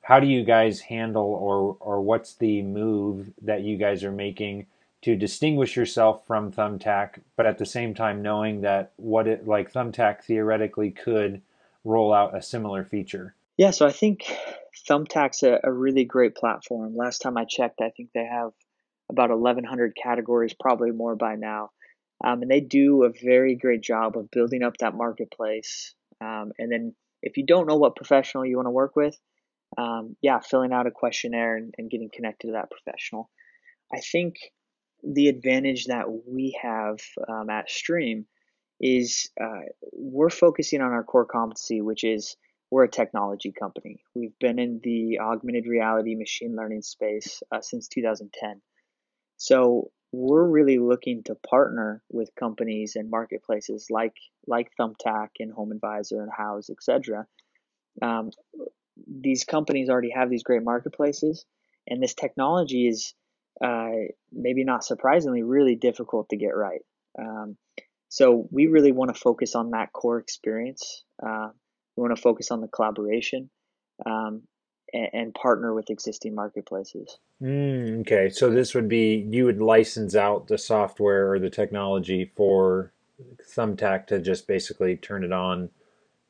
How 0.08 0.20
do 0.20 0.26
you 0.26 0.42
guys 0.42 0.80
handle, 0.80 1.26
or 1.26 1.76
or 1.80 2.00
what's 2.00 2.32
the 2.32 2.62
move 2.62 3.30
that 3.42 3.60
you 3.60 3.76
guys 3.76 4.02
are 4.02 4.10
making 4.10 4.64
to 5.02 5.14
distinguish 5.14 5.76
yourself 5.76 6.26
from 6.26 6.50
Thumbtack, 6.50 7.20
but 7.36 7.44
at 7.44 7.58
the 7.58 7.66
same 7.66 7.92
time 7.92 8.22
knowing 8.22 8.62
that 8.62 8.92
what 8.96 9.28
it 9.28 9.46
like 9.46 9.70
Thumbtack 9.70 10.24
theoretically 10.24 10.92
could 10.92 11.42
roll 11.84 12.14
out 12.14 12.34
a 12.34 12.40
similar 12.40 12.84
feature? 12.84 13.34
Yeah, 13.58 13.70
so 13.70 13.86
I 13.86 13.92
think 13.92 14.34
Thumbtack's 14.88 15.42
a, 15.42 15.60
a 15.62 15.70
really 15.70 16.06
great 16.06 16.34
platform. 16.34 16.96
Last 16.96 17.18
time 17.18 17.36
I 17.36 17.44
checked, 17.44 17.82
I 17.82 17.90
think 17.90 18.08
they 18.14 18.24
have 18.24 18.52
about 19.10 19.28
1,100 19.28 19.94
categories, 19.94 20.54
probably 20.58 20.90
more 20.90 21.16
by 21.16 21.34
now. 21.34 21.68
Um, 22.24 22.40
and 22.40 22.50
they 22.50 22.60
do 22.60 23.04
a 23.04 23.12
very 23.12 23.56
great 23.56 23.82
job 23.82 24.16
of 24.16 24.30
building 24.30 24.62
up 24.62 24.78
that 24.78 24.94
marketplace. 24.94 25.94
Um, 26.22 26.52
and 26.58 26.72
then 26.72 26.94
if 27.22 27.36
you 27.36 27.44
don't 27.44 27.66
know 27.66 27.76
what 27.76 27.94
professional 27.94 28.46
you 28.46 28.56
want 28.56 28.68
to 28.68 28.70
work 28.70 28.96
with, 28.96 29.14
um, 29.76 30.16
yeah, 30.22 30.40
filling 30.40 30.72
out 30.72 30.86
a 30.86 30.90
questionnaire 30.90 31.56
and, 31.56 31.74
and 31.76 31.90
getting 31.90 32.10
connected 32.12 32.48
to 32.48 32.52
that 32.54 32.70
professional. 32.70 33.30
I 33.92 34.00
think 34.00 34.36
the 35.02 35.28
advantage 35.28 35.86
that 35.86 36.06
we 36.08 36.58
have 36.62 36.98
um, 37.28 37.50
at 37.50 37.68
Streem 37.68 38.24
is 38.80 39.30
uh, 39.40 39.60
we're 39.92 40.30
focusing 40.30 40.80
on 40.80 40.92
our 40.92 41.04
core 41.04 41.26
competency, 41.26 41.80
which 41.80 42.04
is 42.04 42.36
we're 42.70 42.84
a 42.84 42.90
technology 42.90 43.52
company. 43.52 44.02
We've 44.14 44.38
been 44.40 44.58
in 44.58 44.80
the 44.82 45.20
augmented 45.20 45.66
reality 45.66 46.14
machine 46.14 46.54
learning 46.56 46.82
space 46.82 47.42
uh, 47.50 47.60
since 47.60 47.88
2010. 47.88 48.60
So 49.36 49.90
we're 50.12 50.46
really 50.46 50.78
looking 50.78 51.22
to 51.24 51.34
partner 51.34 52.02
with 52.10 52.30
companies 52.38 52.94
and 52.96 53.10
marketplaces 53.10 53.86
like 53.90 54.14
like 54.46 54.70
Thumbtack 54.78 55.28
and 55.38 55.52
Home 55.52 55.72
Advisor 55.72 56.22
and 56.22 56.30
Houzz, 56.32 56.70
etc. 56.70 57.26
Um, 58.00 58.30
these 59.06 59.44
companies 59.44 59.88
already 59.88 60.10
have 60.10 60.30
these 60.30 60.42
great 60.42 60.62
marketplaces, 60.62 61.44
and 61.86 62.02
this 62.02 62.14
technology 62.14 62.88
is 62.88 63.14
uh, 63.64 63.90
maybe 64.32 64.64
not 64.64 64.84
surprisingly 64.84 65.42
really 65.42 65.74
difficult 65.74 66.28
to 66.30 66.36
get 66.36 66.56
right. 66.56 66.82
Um, 67.18 67.56
so 68.08 68.48
we 68.50 68.66
really 68.66 68.92
want 68.92 69.14
to 69.14 69.20
focus 69.20 69.54
on 69.54 69.70
that 69.70 69.92
core 69.92 70.18
experience. 70.18 71.04
Uh, 71.22 71.48
we 71.96 72.02
want 72.02 72.16
to 72.16 72.22
focus 72.22 72.50
on 72.50 72.60
the 72.60 72.68
collaboration 72.68 73.50
um, 74.06 74.42
and, 74.92 75.08
and, 75.12 75.34
partner 75.34 75.74
with 75.74 75.90
existing 75.90 76.34
marketplaces. 76.34 77.18
Mm, 77.42 78.00
okay, 78.02 78.30
so 78.30 78.50
this 78.50 78.74
would 78.74 78.88
be 78.88 79.26
you 79.28 79.44
would 79.44 79.60
license 79.60 80.14
out 80.14 80.46
the 80.46 80.58
software 80.58 81.30
or 81.30 81.38
the 81.38 81.50
technology 81.50 82.30
for 82.36 82.92
Thumbtack 83.54 84.06
to 84.06 84.20
just 84.20 84.46
basically 84.46 84.96
turn 84.96 85.24
it 85.24 85.32
on 85.32 85.70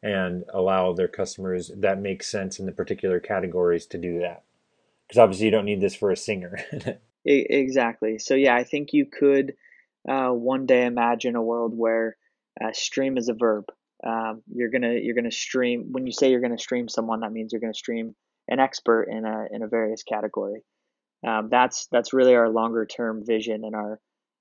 and 0.02 0.44
allow 0.52 0.92
their 0.92 1.08
customers 1.08 1.70
that 1.76 2.00
makes 2.00 2.28
sense 2.28 2.58
in 2.58 2.66
the 2.66 2.72
particular 2.72 3.20
categories 3.20 3.86
to 3.86 3.98
do 3.98 4.20
that. 4.20 4.44
Because 5.06 5.18
obviously 5.18 5.46
you 5.46 5.50
don't 5.52 5.64
need 5.64 5.80
this 5.80 5.96
for 5.96 6.10
a 6.10 6.16
singer. 6.16 6.58
exactly. 7.24 8.18
So 8.18 8.34
yeah, 8.34 8.54
I 8.54 8.64
think 8.64 8.92
you 8.92 9.06
could 9.06 9.54
uh, 10.08 10.30
one 10.30 10.66
day 10.66 10.86
imagine 10.86 11.36
a 11.36 11.42
world 11.42 11.72
where 11.76 12.16
uh, 12.62 12.72
stream 12.72 13.16
is 13.16 13.28
a 13.28 13.34
verb. 13.34 13.64
Um, 14.06 14.42
you're 14.52 14.70
gonna 14.70 14.92
you're 14.92 15.16
gonna 15.16 15.32
stream 15.32 15.88
when 15.90 16.06
you 16.06 16.12
say 16.12 16.30
you're 16.30 16.40
gonna 16.40 16.58
stream 16.58 16.88
someone, 16.88 17.20
that 17.20 17.32
means 17.32 17.52
you're 17.52 17.60
gonna 17.60 17.74
stream 17.74 18.14
an 18.46 18.60
expert 18.60 19.04
in 19.04 19.24
a 19.24 19.46
in 19.50 19.62
a 19.62 19.68
various 19.68 20.02
category. 20.02 20.62
Um, 21.26 21.48
that's 21.50 21.88
that's 21.90 22.12
really 22.12 22.34
our 22.36 22.48
longer 22.48 22.86
term 22.86 23.24
vision 23.26 23.64
and 23.64 23.74
our 23.74 24.00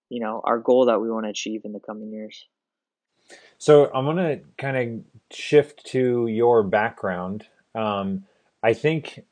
you 0.10 0.22
know 0.22 0.42
our 0.44 0.60
goal 0.60 0.86
that 0.86 1.02
we 1.02 1.10
want 1.10 1.26
to 1.26 1.32
achieve 1.32 1.62
in 1.66 1.74
the 1.74 1.80
coming 1.80 2.12
years. 2.12 2.46
So 3.58 3.92
I'm 3.94 4.06
gonna 4.06 4.40
kind 4.58 4.78
of 4.78 5.36
shift 5.36 5.86
to 5.88 6.28
your 6.28 6.64
background. 6.64 7.48
Um, 7.76 8.26
I 8.64 8.74
think 8.74 9.24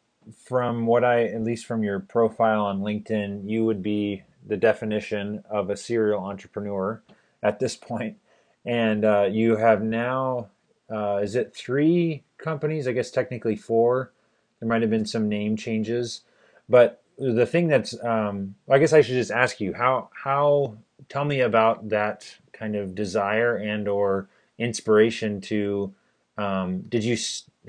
from 0.46 0.86
what 0.86 1.04
I, 1.04 1.26
at 1.26 1.44
least 1.44 1.66
from 1.66 1.84
your 1.84 2.00
profile 2.00 2.66
on 2.66 2.82
LinkedIn, 2.82 3.50
you 3.50 3.66
would 3.66 3.84
be 3.84 4.24
the 4.46 4.58
definition 4.58 5.44
of 5.50 5.70
a 5.70 5.78
serial 5.78 6.24
entrepreneur 6.24 7.02
at 7.44 7.60
this 7.60 7.76
point. 7.76 8.18
And 8.66 9.06
uh, 9.06 9.28
you 9.30 9.58
have 9.58 9.84
now, 9.84 10.50
uh, 10.92 11.18
is 11.18 11.36
it 11.36 11.56
three 11.56 12.24
companies? 12.38 12.88
I 12.88 12.92
guess 12.92 13.12
technically 13.12 13.56
four. 13.56 14.12
There 14.60 14.70
might 14.70 14.82
have 14.82 14.90
been 14.90 15.06
some 15.06 15.30
name 15.30 15.58
changes, 15.58 16.22
but 16.68 17.02
the 17.18 17.46
thing 17.46 17.68
that's, 17.68 18.02
um, 18.04 18.56
I 18.70 18.78
guess 18.80 18.94
I 18.94 19.02
should 19.02 19.16
just 19.16 19.32
ask 19.32 19.60
you 19.60 19.74
how 19.74 20.10
how 20.24 20.78
tell 21.10 21.26
me 21.26 21.42
about 21.42 21.90
that 21.90 22.36
kind 22.54 22.76
of 22.76 22.96
desire 22.96 23.56
and 23.58 23.88
or 23.88 24.28
inspiration 24.58 25.42
to. 25.42 25.94
Um, 26.38 26.82
did 26.90 27.04
you? 27.04 27.18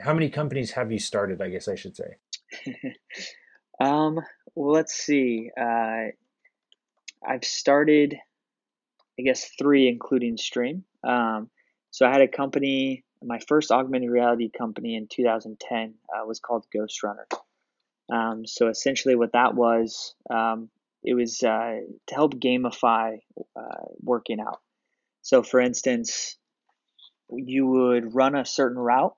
How 0.00 0.12
many 0.12 0.28
companies 0.28 0.72
have 0.72 0.90
you 0.90 0.98
started? 0.98 1.40
I 1.40 1.48
guess 1.50 1.68
I 1.68 1.76
should 1.76 1.96
say. 1.96 2.16
um, 3.80 4.20
well, 4.54 4.72
let's 4.72 4.94
see. 4.94 5.50
Uh, 5.58 6.06
I've 7.26 7.44
started, 7.44 8.16
I 9.18 9.22
guess, 9.22 9.50
three, 9.58 9.88
including 9.88 10.36
Streem. 10.36 10.82
Um, 11.04 11.48
so 11.90 12.06
I 12.06 12.12
had 12.12 12.20
a 12.20 12.28
company, 12.28 13.04
my 13.22 13.38
first 13.46 13.70
augmented 13.70 14.10
reality 14.10 14.50
company 14.50 14.96
in 14.96 15.06
2010 15.08 15.94
uh, 16.14 16.26
was 16.26 16.40
called 16.40 16.66
Ghost 16.72 17.02
Runner. 17.02 17.26
Um, 18.12 18.46
so 18.46 18.68
essentially, 18.68 19.16
what 19.16 19.32
that 19.32 19.54
was, 19.54 20.14
um, 20.30 20.70
it 21.02 21.14
was 21.14 21.42
uh, 21.42 21.80
to 22.08 22.14
help 22.14 22.34
gamify 22.34 23.18
uh, 23.56 23.84
working 24.00 24.40
out. 24.40 24.60
So, 25.22 25.42
for 25.42 25.60
instance, 25.60 26.36
you 27.30 27.66
would 27.66 28.14
run 28.14 28.36
a 28.36 28.44
certain 28.44 28.78
route, 28.78 29.16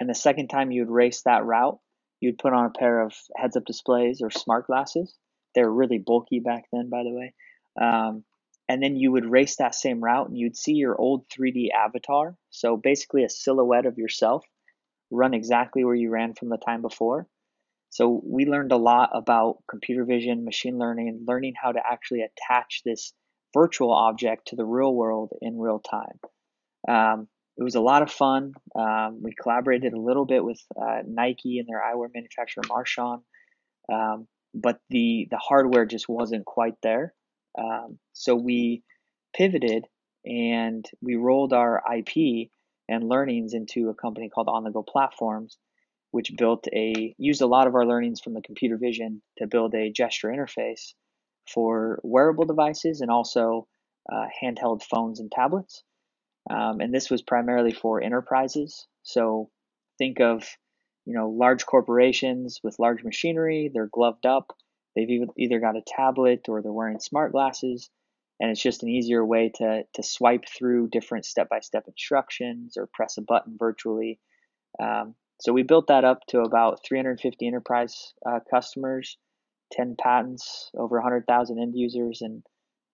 and 0.00 0.10
the 0.10 0.14
second 0.14 0.48
time 0.48 0.70
you 0.70 0.82
would 0.82 0.92
race 0.92 1.22
that 1.22 1.44
route, 1.44 1.78
you'd 2.20 2.38
put 2.38 2.52
on 2.52 2.66
a 2.66 2.78
pair 2.78 3.02
of 3.02 3.14
heads 3.36 3.56
up 3.56 3.64
displays 3.64 4.20
or 4.22 4.30
smart 4.30 4.66
glasses. 4.66 5.16
They 5.54 5.62
were 5.62 5.72
really 5.72 5.98
bulky 5.98 6.40
back 6.40 6.64
then, 6.72 6.88
by 6.88 7.04
the 7.04 7.12
way. 7.12 7.34
Um, 7.80 8.24
and 8.68 8.82
then 8.82 8.96
you 8.96 9.12
would 9.12 9.30
race 9.30 9.56
that 9.56 9.74
same 9.74 10.02
route 10.02 10.28
and 10.28 10.38
you'd 10.38 10.56
see 10.56 10.72
your 10.72 10.98
old 10.98 11.28
3D 11.28 11.68
avatar. 11.70 12.34
So 12.50 12.76
basically, 12.76 13.24
a 13.24 13.28
silhouette 13.28 13.86
of 13.86 13.98
yourself 13.98 14.44
run 15.10 15.34
exactly 15.34 15.84
where 15.84 15.94
you 15.94 16.10
ran 16.10 16.34
from 16.34 16.48
the 16.48 16.56
time 16.56 16.82
before. 16.82 17.26
So 17.94 18.20
we 18.26 18.44
learned 18.44 18.72
a 18.72 18.76
lot 18.76 19.10
about 19.14 19.58
computer 19.70 20.04
vision, 20.04 20.44
machine 20.44 20.78
learning, 20.78 21.24
learning 21.28 21.52
how 21.62 21.70
to 21.70 21.78
actually 21.78 22.22
attach 22.22 22.82
this 22.84 23.12
virtual 23.54 23.92
object 23.92 24.48
to 24.48 24.56
the 24.56 24.64
real 24.64 24.92
world 24.92 25.30
in 25.40 25.60
real 25.60 25.78
time. 25.78 26.18
Um, 26.88 27.28
it 27.56 27.62
was 27.62 27.76
a 27.76 27.80
lot 27.80 28.02
of 28.02 28.10
fun. 28.10 28.54
Um, 28.74 29.20
we 29.22 29.32
collaborated 29.40 29.92
a 29.92 30.00
little 30.00 30.26
bit 30.26 30.44
with 30.44 30.60
uh, 30.76 31.02
Nike 31.06 31.60
and 31.60 31.68
their 31.68 31.80
eyewear 31.80 32.08
manufacturer 32.12 32.64
Marchon, 32.68 33.22
um, 33.92 34.26
but 34.52 34.80
the 34.90 35.28
the 35.30 35.38
hardware 35.38 35.86
just 35.86 36.08
wasn't 36.08 36.44
quite 36.44 36.74
there. 36.82 37.14
Um, 37.56 38.00
so 38.12 38.34
we 38.34 38.82
pivoted 39.36 39.84
and 40.24 40.84
we 41.00 41.14
rolled 41.14 41.52
our 41.52 41.80
IP 41.96 42.48
and 42.88 43.08
learnings 43.08 43.54
into 43.54 43.88
a 43.88 43.94
company 43.94 44.30
called 44.30 44.48
On 44.48 44.64
the 44.64 44.72
Go 44.72 44.82
Platforms, 44.82 45.58
which 46.14 46.36
built 46.38 46.68
a 46.72 47.12
used 47.18 47.42
a 47.42 47.46
lot 47.46 47.66
of 47.66 47.74
our 47.74 47.84
learnings 47.84 48.20
from 48.20 48.34
the 48.34 48.40
computer 48.40 48.76
vision 48.76 49.20
to 49.36 49.48
build 49.48 49.74
a 49.74 49.90
gesture 49.90 50.28
interface 50.28 50.92
for 51.52 51.98
wearable 52.04 52.44
devices 52.44 53.00
and 53.00 53.10
also 53.10 53.66
uh, 54.12 54.26
handheld 54.40 54.80
phones 54.84 55.18
and 55.18 55.32
tablets. 55.32 55.82
Um, 56.48 56.78
and 56.78 56.94
this 56.94 57.10
was 57.10 57.20
primarily 57.20 57.72
for 57.72 58.00
enterprises. 58.00 58.86
So 59.02 59.50
think 59.98 60.20
of 60.20 60.46
you 61.04 61.14
know 61.14 61.30
large 61.30 61.66
corporations 61.66 62.60
with 62.62 62.78
large 62.78 63.02
machinery. 63.02 63.72
They're 63.74 63.90
gloved 63.92 64.24
up. 64.24 64.56
They've 64.94 65.26
either 65.36 65.58
got 65.58 65.76
a 65.76 65.82
tablet 65.84 66.42
or 66.48 66.62
they're 66.62 66.72
wearing 66.72 67.00
smart 67.00 67.32
glasses, 67.32 67.90
and 68.38 68.52
it's 68.52 68.62
just 68.62 68.84
an 68.84 68.88
easier 68.88 69.26
way 69.26 69.50
to 69.56 69.82
to 69.94 70.02
swipe 70.04 70.44
through 70.46 70.90
different 70.90 71.24
step 71.24 71.48
by 71.48 71.58
step 71.58 71.88
instructions 71.88 72.76
or 72.76 72.86
press 72.86 73.18
a 73.18 73.22
button 73.22 73.56
virtually. 73.58 74.20
Um, 74.80 75.16
so 75.40 75.52
we 75.52 75.62
built 75.62 75.88
that 75.88 76.04
up 76.04 76.20
to 76.28 76.40
about 76.40 76.80
350 76.86 77.46
enterprise 77.46 78.14
uh, 78.26 78.40
customers, 78.50 79.18
10 79.72 79.96
patents, 80.00 80.70
over 80.76 80.96
100,000 80.96 81.58
end 81.58 81.74
users, 81.76 82.22
and 82.22 82.42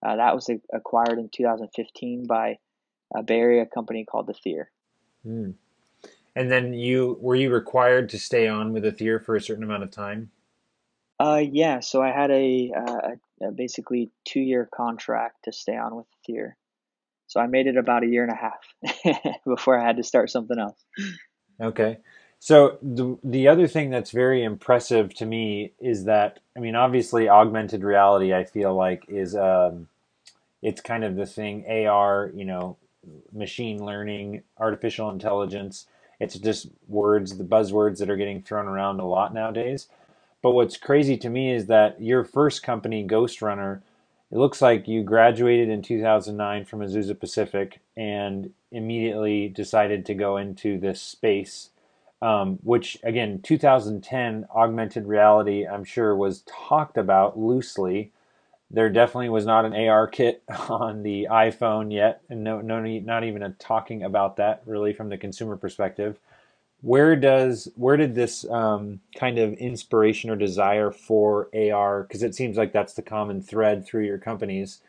uh, 0.04 0.16
that 0.16 0.34
was 0.34 0.50
acquired 0.72 1.18
in 1.18 1.28
2015 1.32 2.26
by 2.26 2.56
a 3.14 3.22
Bay 3.22 3.38
Area 3.38 3.66
company 3.66 4.04
called 4.04 4.28
Atheer. 4.28 4.66
Mm. 5.26 5.54
And 6.36 6.50
then 6.50 6.72
you 6.72 7.18
were 7.20 7.34
you 7.34 7.52
required 7.52 8.08
to 8.10 8.18
stay 8.18 8.46
on 8.48 8.72
with 8.72 8.84
Atheer 8.84 9.22
for 9.22 9.34
a 9.34 9.40
certain 9.40 9.64
amount 9.64 9.82
of 9.82 9.90
time? 9.90 10.30
Uh, 11.18 11.42
yeah. 11.52 11.80
So 11.80 12.00
I 12.02 12.12
had 12.12 12.30
a, 12.30 12.72
uh, 12.74 13.48
a 13.48 13.52
basically 13.52 14.10
two 14.24 14.40
year 14.40 14.68
contract 14.74 15.44
to 15.44 15.52
stay 15.52 15.76
on 15.76 15.96
with 15.96 16.06
Atheer. 16.26 16.52
So 17.26 17.40
I 17.40 17.46
made 17.46 17.66
it 17.66 17.76
about 17.76 18.04
a 18.04 18.06
year 18.06 18.24
and 18.24 18.32
a 18.32 18.36
half 18.36 19.36
before 19.46 19.78
I 19.78 19.84
had 19.84 19.98
to 19.98 20.02
start 20.02 20.30
something 20.30 20.58
else. 20.58 20.82
Okay. 21.60 21.98
So 22.40 22.78
the 22.82 23.18
the 23.22 23.48
other 23.48 23.68
thing 23.68 23.90
that's 23.90 24.10
very 24.10 24.42
impressive 24.42 25.14
to 25.16 25.26
me 25.26 25.72
is 25.80 26.04
that 26.04 26.40
I 26.56 26.60
mean 26.60 26.74
obviously 26.74 27.28
augmented 27.28 27.84
reality 27.84 28.34
I 28.34 28.44
feel 28.44 28.74
like 28.74 29.04
is 29.08 29.36
um 29.36 29.88
it's 30.62 30.80
kind 30.80 31.04
of 31.04 31.16
the 31.16 31.26
thing 31.26 31.64
AR 31.68 32.32
you 32.34 32.44
know 32.46 32.76
machine 33.32 33.84
learning, 33.84 34.42
artificial 34.58 35.10
intelligence. 35.10 35.86
It's 36.18 36.38
just 36.38 36.68
words, 36.88 37.36
the 37.36 37.44
buzzwords 37.44 37.98
that 37.98 38.10
are 38.10 38.16
getting 38.16 38.42
thrown 38.42 38.66
around 38.66 39.00
a 39.00 39.06
lot 39.06 39.32
nowadays. 39.32 39.88
But 40.42 40.52
what's 40.52 40.76
crazy 40.76 41.16
to 41.18 41.30
me 41.30 41.52
is 41.52 41.66
that 41.66 42.00
your 42.00 42.24
first 42.24 42.62
company, 42.62 43.02
Ghost 43.02 43.42
Runner, 43.42 43.82
it 44.30 44.38
looks 44.38 44.62
like 44.62 44.88
you 44.88 45.02
graduated 45.02 45.68
in 45.68 45.82
2009 45.82 46.64
from 46.64 46.80
Azusa 46.80 47.18
Pacific 47.18 47.80
and 47.96 48.52
immediately 48.70 49.48
decided 49.48 50.06
to 50.06 50.14
go 50.14 50.36
into 50.36 50.78
this 50.78 51.00
space, 51.02 51.70
um, 52.22 52.58
which 52.62 52.98
again, 53.02 53.40
2010 53.42 54.46
augmented 54.54 55.06
reality, 55.06 55.66
I'm 55.66 55.84
sure 55.84 56.16
was 56.16 56.42
talked 56.42 56.98
about 56.98 57.38
loosely. 57.38 58.12
There 58.70 58.90
definitely 58.90 59.30
was 59.30 59.46
not 59.46 59.64
an 59.64 59.74
AR 59.74 60.06
kit 60.06 60.42
on 60.68 61.02
the 61.02 61.28
iPhone 61.30 61.92
yet, 61.92 62.22
and 62.30 62.44
no, 62.44 62.60
no, 62.60 62.80
not 62.82 63.24
even 63.24 63.42
a 63.42 63.50
talking 63.50 64.02
about 64.02 64.36
that 64.36 64.62
really 64.66 64.92
from 64.92 65.08
the 65.08 65.18
consumer 65.18 65.56
perspective 65.56 66.18
where 66.82 67.16
does 67.16 67.68
where 67.76 67.96
did 67.96 68.14
this 68.14 68.48
um, 68.50 69.00
kind 69.16 69.38
of 69.38 69.52
inspiration 69.54 70.30
or 70.30 70.36
desire 70.36 70.90
for 70.90 71.50
AR? 71.54 72.02
Because 72.04 72.22
it 72.22 72.34
seems 72.34 72.56
like 72.56 72.72
that's 72.72 72.94
the 72.94 73.02
common 73.02 73.42
thread 73.42 73.86
through 73.86 74.04
your 74.06 74.18
companies. 74.18 74.80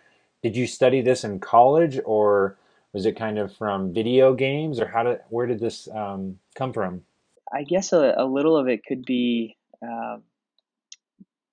Did 0.41 0.55
you 0.55 0.67
study 0.67 1.01
this 1.01 1.23
in 1.23 1.39
college, 1.39 1.99
or 2.05 2.57
was 2.93 3.05
it 3.05 3.17
kind 3.17 3.37
of 3.37 3.55
from 3.55 3.93
video 3.93 4.33
games, 4.33 4.79
or 4.79 4.87
how 4.87 5.03
did 5.03 5.19
where 5.29 5.47
did 5.47 5.59
this 5.59 5.87
um, 5.93 6.39
come 6.55 6.73
from? 6.73 7.03
I 7.53 7.63
guess 7.63 7.93
a, 7.93 8.13
a, 8.17 8.25
little 8.25 8.57
of 8.57 8.67
it 8.67 8.85
could 8.85 9.03
be 9.05 9.57
um, 9.81 10.23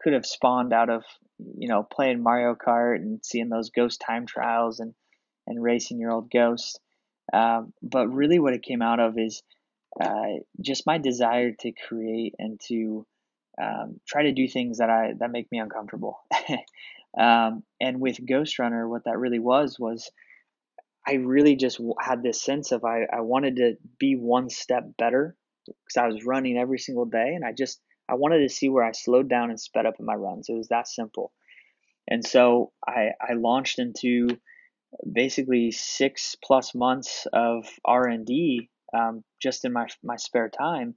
could 0.01 0.13
have 0.13 0.27
spawned 0.27 0.73
out 0.73 0.91
of 0.91 1.05
you 1.39 1.69
know 1.69 1.83
playing 1.83 2.23
Mario 2.23 2.55
Kart 2.55 2.97
and 2.97 3.25
seeing 3.25 3.49
those 3.49 3.71
ghost 3.71 4.01
time 4.01 4.27
trials 4.27 4.81
and 4.81 4.95
and 5.47 5.63
racing 5.63 5.99
your 5.99 6.13
old 6.13 6.31
ghost. 6.31 6.81
Um, 7.33 7.73
but 7.83 8.09
really, 8.09 8.39
what 8.39 8.55
it 8.55 8.63
came 8.63 8.83
out 8.83 9.01
of 9.01 9.19
is 9.19 9.43
uh, 10.01 10.41
just 10.61 10.87
my 10.87 10.99
desire 10.99 11.53
to 11.61 11.73
create 11.73 12.35
and 12.39 12.61
to 12.69 13.07
um, 13.61 14.01
try 14.07 14.23
to 14.25 14.33
do 14.33 14.47
things 14.47 14.79
that 14.79 14.91
I 14.91 15.15
that 15.19 15.31
make 15.31 15.51
me 15.51 15.59
uncomfortable. 15.59 16.21
um, 17.19 17.65
and 17.81 18.01
with 18.01 18.25
Ghost 18.25 18.59
Runner, 18.59 18.89
what 18.89 19.05
that 19.05 19.19
really 19.19 19.41
was 19.41 19.79
was 19.79 20.11
I 21.07 21.15
really 21.15 21.57
just 21.57 21.81
had 21.99 22.23
this 22.23 22.43
sense 22.43 22.71
of 22.71 22.85
I, 22.85 23.07
I 23.13 23.21
wanted 23.23 23.57
to 23.57 23.77
be 23.99 24.15
one 24.15 24.51
step 24.51 24.85
better 24.99 25.35
because 25.85 25.97
I 25.97 26.07
was 26.07 26.25
running 26.25 26.57
every 26.57 26.79
single 26.79 27.07
day, 27.07 27.33
and 27.35 27.45
I 27.45 27.53
just 27.53 27.81
I 28.09 28.15
wanted 28.15 28.41
to 28.41 28.55
see 28.55 28.69
where 28.69 28.85
I 28.85 28.93
slowed 28.93 29.29
down 29.29 29.51
and 29.51 29.61
sped 29.61 29.87
up 29.87 29.95
in 29.99 30.07
my 30.07 30.15
runs. 30.15 30.49
It 30.49 30.55
was 30.55 30.69
that 30.69 30.89
simple. 30.89 31.33
And 32.11 32.27
so 32.27 32.73
I, 32.87 33.11
I 33.21 33.35
launched 33.35 33.79
into 33.79 34.29
basically 35.11 35.71
six 35.71 36.37
plus 36.43 36.75
months 36.75 37.27
of 37.33 37.67
R 37.85 38.09
and 38.09 38.25
D 38.25 38.71
um, 38.95 39.23
just 39.41 39.65
in 39.65 39.73
my 39.73 39.87
my 40.03 40.17
spare 40.17 40.49
time 40.49 40.95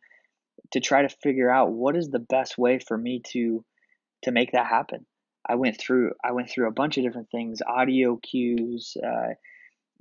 to 0.72 0.80
try 0.80 1.02
to 1.02 1.10
figure 1.10 1.50
out 1.50 1.72
what 1.72 1.98
is 1.98 2.10
the 2.10 2.20
best 2.20 2.58
way 2.58 2.80
for 2.80 2.98
me 2.98 3.22
to 3.32 3.66
to 4.24 4.32
make 4.32 4.54
that 4.54 4.68
happen. 4.68 5.06
I 5.48 5.56
went 5.56 5.80
through 5.80 6.14
I 6.24 6.32
went 6.32 6.50
through 6.50 6.68
a 6.68 6.74
bunch 6.74 6.98
of 6.98 7.04
different 7.04 7.30
things, 7.30 7.62
audio 7.66 8.18
cues, 8.18 8.96
uh, 9.04 9.34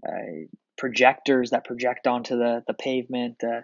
uh, 0.09 0.47
projectors 0.79 1.51
that 1.51 1.65
project 1.65 2.07
onto 2.07 2.37
the 2.37 2.63
the 2.67 2.75
pavement, 2.75 3.43
uh, 3.43 3.63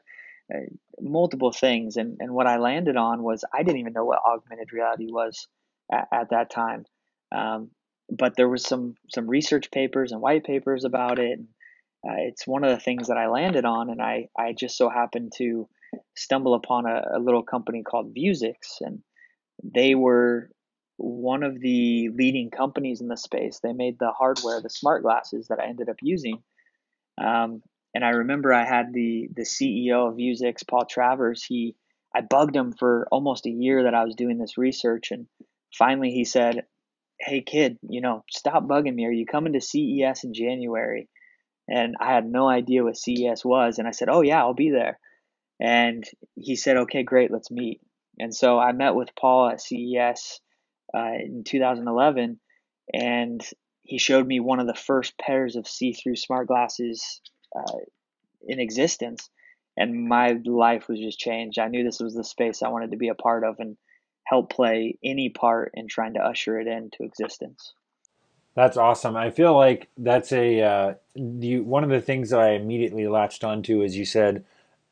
multiple 1.00 1.52
things, 1.52 1.96
and 1.96 2.16
and 2.20 2.32
what 2.32 2.46
I 2.46 2.58
landed 2.58 2.96
on 2.96 3.22
was 3.22 3.44
I 3.52 3.62
didn't 3.62 3.80
even 3.80 3.92
know 3.92 4.04
what 4.04 4.20
augmented 4.26 4.72
reality 4.72 5.06
was 5.10 5.48
at, 5.92 6.08
at 6.12 6.30
that 6.30 6.50
time, 6.50 6.84
um, 7.34 7.70
but 8.10 8.36
there 8.36 8.48
was 8.48 8.64
some 8.64 8.94
some 9.08 9.28
research 9.28 9.70
papers 9.70 10.12
and 10.12 10.20
white 10.20 10.44
papers 10.44 10.84
about 10.84 11.18
it. 11.18 11.38
And 11.38 11.48
uh, 12.08 12.28
it's 12.28 12.46
one 12.46 12.64
of 12.64 12.70
the 12.70 12.82
things 12.82 13.08
that 13.08 13.16
I 13.16 13.28
landed 13.28 13.64
on, 13.64 13.90
and 13.90 14.00
I 14.00 14.28
I 14.38 14.52
just 14.52 14.76
so 14.76 14.88
happened 14.88 15.32
to 15.38 15.68
stumble 16.16 16.54
upon 16.54 16.86
a, 16.86 17.16
a 17.16 17.18
little 17.18 17.42
company 17.42 17.82
called 17.82 18.14
Vuzix, 18.14 18.80
and 18.80 19.00
they 19.62 19.94
were 19.94 20.50
one 20.98 21.42
of 21.42 21.60
the 21.60 22.08
leading 22.14 22.50
companies 22.50 23.00
in 23.00 23.08
the 23.08 23.16
space. 23.16 23.60
They 23.62 23.72
made 23.72 23.98
the 23.98 24.12
hardware, 24.12 24.60
the 24.62 24.70
smart 24.70 25.02
glasses 25.02 25.48
that 25.48 25.60
I 25.60 25.66
ended 25.66 25.88
up 25.88 25.96
using. 26.00 26.42
Um, 27.18 27.62
and 27.96 28.04
I 28.04 28.10
remember 28.10 28.52
I 28.52 28.66
had 28.66 28.92
the 28.92 29.26
the 29.34 29.44
CEO 29.44 30.10
of 30.10 30.16
Vuzix, 30.16 30.66
Paul 30.68 30.84
Travers. 30.84 31.42
He 31.42 31.76
I 32.14 32.20
bugged 32.20 32.54
him 32.54 32.74
for 32.74 33.08
almost 33.10 33.46
a 33.46 33.50
year 33.50 33.84
that 33.84 33.94
I 33.94 34.04
was 34.04 34.14
doing 34.14 34.36
this 34.36 34.58
research, 34.58 35.12
and 35.12 35.26
finally 35.72 36.10
he 36.10 36.26
said, 36.26 36.66
"Hey 37.18 37.40
kid, 37.40 37.78
you 37.80 38.02
know, 38.02 38.22
stop 38.30 38.64
bugging 38.64 38.94
me. 38.94 39.06
Are 39.06 39.10
you 39.10 39.24
coming 39.24 39.54
to 39.54 39.62
CES 39.62 40.24
in 40.24 40.34
January?" 40.34 41.08
and 41.66 41.96
I 41.98 42.12
had 42.12 42.26
no 42.26 42.46
idea 42.46 42.84
what 42.84 42.98
CES 42.98 43.42
was. 43.46 43.78
And 43.78 43.88
I 43.88 43.92
said, 43.92 44.10
"Oh 44.10 44.20
yeah, 44.20 44.40
I'll 44.40 44.52
be 44.52 44.68
there." 44.68 44.98
And 45.58 46.04
he 46.34 46.54
said, 46.54 46.76
"Okay, 46.76 47.02
great, 47.02 47.30
let's 47.30 47.50
meet." 47.50 47.80
And 48.18 48.34
so 48.34 48.58
I 48.58 48.72
met 48.72 48.94
with 48.94 49.16
Paul 49.18 49.48
at 49.48 49.62
CES 49.62 50.40
uh, 50.94 51.14
in 51.24 51.44
2011, 51.44 52.40
and 52.92 53.42
he 53.84 53.96
showed 53.96 54.26
me 54.26 54.38
one 54.38 54.60
of 54.60 54.66
the 54.66 54.74
first 54.74 55.16
pairs 55.16 55.56
of 55.56 55.66
see-through 55.66 56.16
smart 56.16 56.48
glasses 56.48 57.22
uh, 57.54 57.78
in 58.46 58.60
existence, 58.60 59.28
and 59.76 60.08
my 60.08 60.38
life 60.44 60.88
was 60.88 60.98
just 60.98 61.18
changed. 61.18 61.58
I 61.58 61.68
knew 61.68 61.84
this 61.84 62.00
was 62.00 62.14
the 62.14 62.24
space 62.24 62.62
I 62.62 62.68
wanted 62.68 62.92
to 62.92 62.96
be 62.96 63.08
a 63.08 63.14
part 63.14 63.44
of 63.44 63.56
and 63.58 63.76
help 64.24 64.50
play 64.50 64.98
any 65.04 65.28
part 65.28 65.72
in 65.74 65.88
trying 65.88 66.14
to 66.14 66.20
usher 66.20 66.58
it 66.58 66.66
into 66.66 67.04
existence. 67.04 67.72
That's 68.54 68.78
awesome. 68.78 69.16
I 69.16 69.30
feel 69.30 69.54
like 69.54 69.88
that's 69.98 70.32
a 70.32 70.62
uh, 70.62 70.94
you, 71.14 71.62
one 71.62 71.84
of 71.84 71.90
the 71.90 72.00
things 72.00 72.30
that 72.30 72.40
I 72.40 72.52
immediately 72.52 73.06
latched 73.06 73.44
onto 73.44 73.82
is 73.82 73.96
you 73.96 74.06
said 74.06 74.44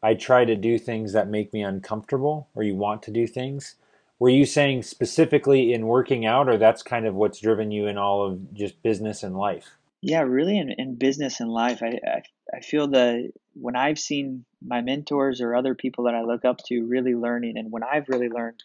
I 0.03 0.13
try 0.13 0.45
to 0.45 0.55
do 0.55 0.79
things 0.79 1.15
that 1.15 1.29
make 1.31 1.53
me 1.55 1.63
uncomfortable, 1.63 2.49
or 2.55 2.63
you 2.63 2.77
want 2.77 3.03
to 3.05 3.11
do 3.11 3.27
things. 3.27 3.77
Were 4.19 4.29
you 4.29 4.45
saying 4.45 4.83
specifically 4.83 5.73
in 5.73 5.87
working 5.87 6.27
out, 6.27 6.47
or 6.47 6.59
that's 6.59 6.83
kind 6.83 7.07
of 7.07 7.15
what's 7.15 7.41
driven 7.41 7.71
you 7.71 7.87
in 7.87 7.97
all 7.97 8.27
of 8.27 8.53
just 8.53 8.83
business 8.83 9.23
and 9.23 9.35
life? 9.35 9.79
Yeah, 10.03 10.21
really, 10.21 10.59
in, 10.59 10.71
in 10.77 10.97
business 10.97 11.41
and 11.41 11.51
life, 11.51 11.83
I, 11.83 11.99
I 12.07 12.23
I 12.55 12.61
feel 12.61 12.89
that 12.89 13.33
when 13.55 13.77
I've 13.77 13.99
seen 13.99 14.45
my 14.65 14.81
mentors 14.81 15.41
or 15.41 15.55
other 15.55 15.75
people 15.75 16.05
that 16.05 16.15
I 16.15 16.23
look 16.23 16.45
up 16.45 16.59
to 16.67 16.87
really 16.87 17.15
learning, 17.15 17.57
and 17.57 17.71
when 17.71 17.83
I've 17.83 18.09
really 18.09 18.29
learned, 18.29 18.63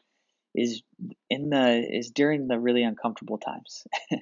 is 0.56 0.82
in 1.30 1.50
the 1.50 1.86
is 1.90 2.10
during 2.10 2.48
the 2.48 2.60
really 2.60 2.84
uncomfortable 2.84 3.38
times. 3.38 3.86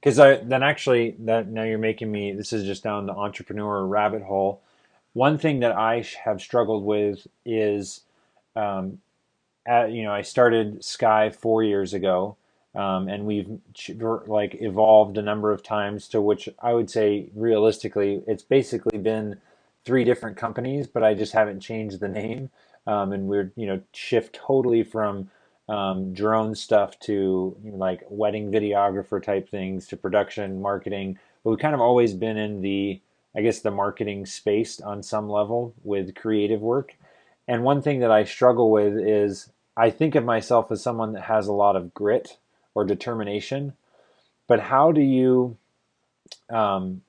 because 0.00 0.18
I 0.18 0.36
then 0.36 0.62
actually 0.62 1.16
that 1.20 1.48
now 1.48 1.64
you're 1.64 1.78
making 1.78 2.10
me 2.10 2.32
this 2.32 2.52
is 2.52 2.64
just 2.64 2.82
down 2.84 3.06
the 3.06 3.14
entrepreneur 3.14 3.84
rabbit 3.84 4.22
hole. 4.22 4.62
One 5.14 5.38
thing 5.38 5.60
that 5.60 5.72
I 5.72 6.04
have 6.24 6.42
struggled 6.42 6.84
with 6.84 7.26
is, 7.46 8.02
um, 8.54 8.98
at, 9.66 9.90
you 9.90 10.02
know, 10.02 10.12
I 10.12 10.20
started 10.22 10.84
Sky 10.84 11.30
four 11.30 11.62
years 11.62 11.94
ago, 11.94 12.36
um, 12.76 13.08
and 13.08 13.24
we've 13.24 13.48
like 14.26 14.56
evolved 14.60 15.18
a 15.18 15.22
number 15.22 15.50
of 15.50 15.62
times 15.62 16.08
to 16.08 16.20
which 16.20 16.48
I 16.62 16.74
would 16.74 16.90
say 16.90 17.30
realistically 17.34 18.22
it's 18.26 18.42
basically 18.42 18.98
been 18.98 19.40
three 19.84 20.04
different 20.04 20.36
companies, 20.36 20.86
but 20.86 21.02
I 21.02 21.14
just 21.14 21.32
haven't 21.32 21.60
changed 21.60 22.00
the 22.00 22.08
name. 22.08 22.50
Um, 22.86 23.12
and 23.12 23.26
we're 23.28 23.52
you 23.56 23.66
know 23.66 23.80
shift 23.92 24.34
totally 24.34 24.82
from 24.84 25.30
um, 25.68 26.12
drone 26.12 26.54
stuff 26.54 26.98
to 27.00 27.56
you 27.64 27.72
know, 27.72 27.78
like 27.78 28.02
wedding 28.08 28.52
videographer 28.52 29.22
type 29.22 29.48
things 29.48 29.88
to 29.88 29.96
production 29.96 30.60
marketing. 30.60 31.18
But 31.42 31.50
we've 31.50 31.58
kind 31.58 31.74
of 31.74 31.80
always 31.80 32.14
been 32.14 32.36
in 32.36 32.60
the 32.60 33.00
i 33.36 33.42
guess 33.42 33.60
the 33.60 33.70
marketing 33.70 34.26
space 34.26 34.80
on 34.80 35.02
some 35.02 35.28
level 35.28 35.74
with 35.82 36.14
creative 36.14 36.60
work. 36.60 36.94
And 37.48 37.64
one 37.64 37.82
thing 37.82 38.00
that 38.00 38.10
i 38.10 38.24
struggle 38.24 38.70
with 38.70 38.96
is 38.98 39.50
i 39.76 39.90
think 39.90 40.14
of 40.14 40.24
myself 40.24 40.70
as 40.70 40.82
someone 40.82 41.12
that 41.14 41.22
has 41.22 41.48
a 41.48 41.52
lot 41.52 41.76
of 41.76 41.94
grit 41.94 42.38
or 42.76 42.84
determination 42.84 43.72
but 44.46 44.60
how 44.60 44.92
do 44.92 45.00
you 45.00 45.56
um, 46.50 47.00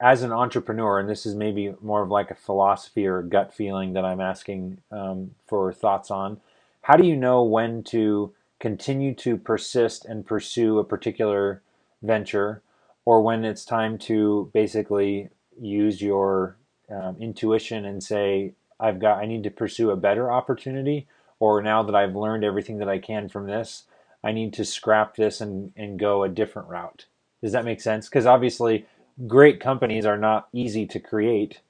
as 0.00 0.22
an 0.22 0.32
entrepreneur 0.32 0.98
and 0.98 1.08
this 1.08 1.26
is 1.26 1.34
maybe 1.34 1.74
more 1.80 2.02
of 2.02 2.10
like 2.10 2.30
a 2.30 2.34
philosophy 2.34 3.06
or 3.06 3.18
a 3.18 3.28
gut 3.28 3.52
feeling 3.54 3.92
that 3.92 4.04
i'm 4.06 4.20
asking 4.20 4.78
um, 4.90 5.30
for 5.46 5.70
thoughts 5.70 6.10
on 6.10 6.40
how 6.80 6.96
do 6.96 7.06
you 7.06 7.14
know 7.14 7.42
when 7.42 7.84
to 7.84 8.32
continue 8.58 9.14
to 9.14 9.36
persist 9.36 10.06
and 10.06 10.26
pursue 10.26 10.78
a 10.78 10.84
particular 10.84 11.60
venture 12.02 12.62
or 13.04 13.20
when 13.20 13.44
it's 13.44 13.64
time 13.66 13.98
to 13.98 14.50
basically 14.54 15.28
use 15.60 16.00
your 16.00 16.56
um, 16.90 17.16
intuition 17.20 17.84
and 17.84 18.02
say 18.02 18.54
i've 18.80 18.98
got 18.98 19.18
i 19.18 19.26
need 19.26 19.42
to 19.42 19.50
pursue 19.50 19.90
a 19.90 19.96
better 19.96 20.32
opportunity 20.32 21.06
or 21.38 21.60
now 21.60 21.82
that 21.82 21.94
i've 21.94 22.16
learned 22.16 22.44
everything 22.44 22.78
that 22.78 22.88
i 22.88 22.98
can 22.98 23.28
from 23.28 23.46
this 23.46 23.84
i 24.24 24.32
need 24.32 24.52
to 24.52 24.64
scrap 24.64 25.16
this 25.16 25.40
and, 25.40 25.72
and 25.76 25.98
go 25.98 26.22
a 26.22 26.28
different 26.28 26.68
route 26.68 27.06
does 27.42 27.52
that 27.52 27.64
make 27.64 27.80
sense 27.80 28.08
because 28.08 28.26
obviously 28.26 28.86
great 29.26 29.60
companies 29.60 30.06
are 30.06 30.18
not 30.18 30.48
easy 30.52 30.86
to 30.86 31.00
create 31.00 31.60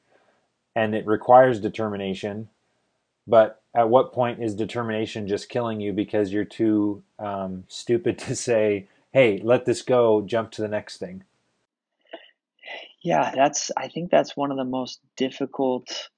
and 0.74 0.94
it 0.94 1.06
requires 1.06 1.60
determination 1.60 2.48
but 3.26 3.62
at 3.74 3.88
what 3.88 4.12
point 4.12 4.42
is 4.42 4.54
determination 4.54 5.28
just 5.28 5.48
killing 5.48 5.80
you 5.80 5.92
because 5.92 6.32
you're 6.32 6.44
too 6.44 7.02
um, 7.18 7.64
stupid 7.68 8.18
to 8.20 8.36
say, 8.36 8.88
"Hey, 9.12 9.40
let 9.42 9.64
this 9.64 9.82
go, 9.82 10.22
jump 10.22 10.50
to 10.52 10.62
the 10.62 10.68
next 10.68 10.98
thing"? 10.98 11.24
Yeah, 13.02 13.32
that's. 13.34 13.70
I 13.76 13.88
think 13.88 14.10
that's 14.10 14.36
one 14.36 14.50
of 14.50 14.56
the 14.56 14.64
most 14.64 15.00
difficult 15.16 16.08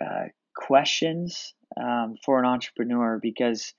uh, 0.00 0.26
questions 0.54 1.54
um, 1.76 2.16
for 2.24 2.38
an 2.38 2.44
entrepreneur 2.46 3.18
because 3.20 3.74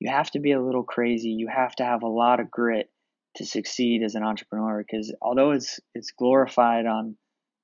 you 0.00 0.10
have 0.10 0.30
to 0.32 0.40
be 0.40 0.52
a 0.52 0.62
little 0.62 0.84
crazy. 0.84 1.30
You 1.30 1.48
have 1.48 1.74
to 1.76 1.84
have 1.84 2.02
a 2.02 2.08
lot 2.08 2.40
of 2.40 2.50
grit. 2.50 2.90
to 3.36 3.44
succeed 3.46 4.02
as 4.02 4.14
an 4.14 4.22
entrepreneur 4.24 4.82
because 4.82 5.14
although 5.20 5.52
it's 5.52 5.80
it's 5.94 6.12
glorified 6.12 6.86
on 6.86 7.16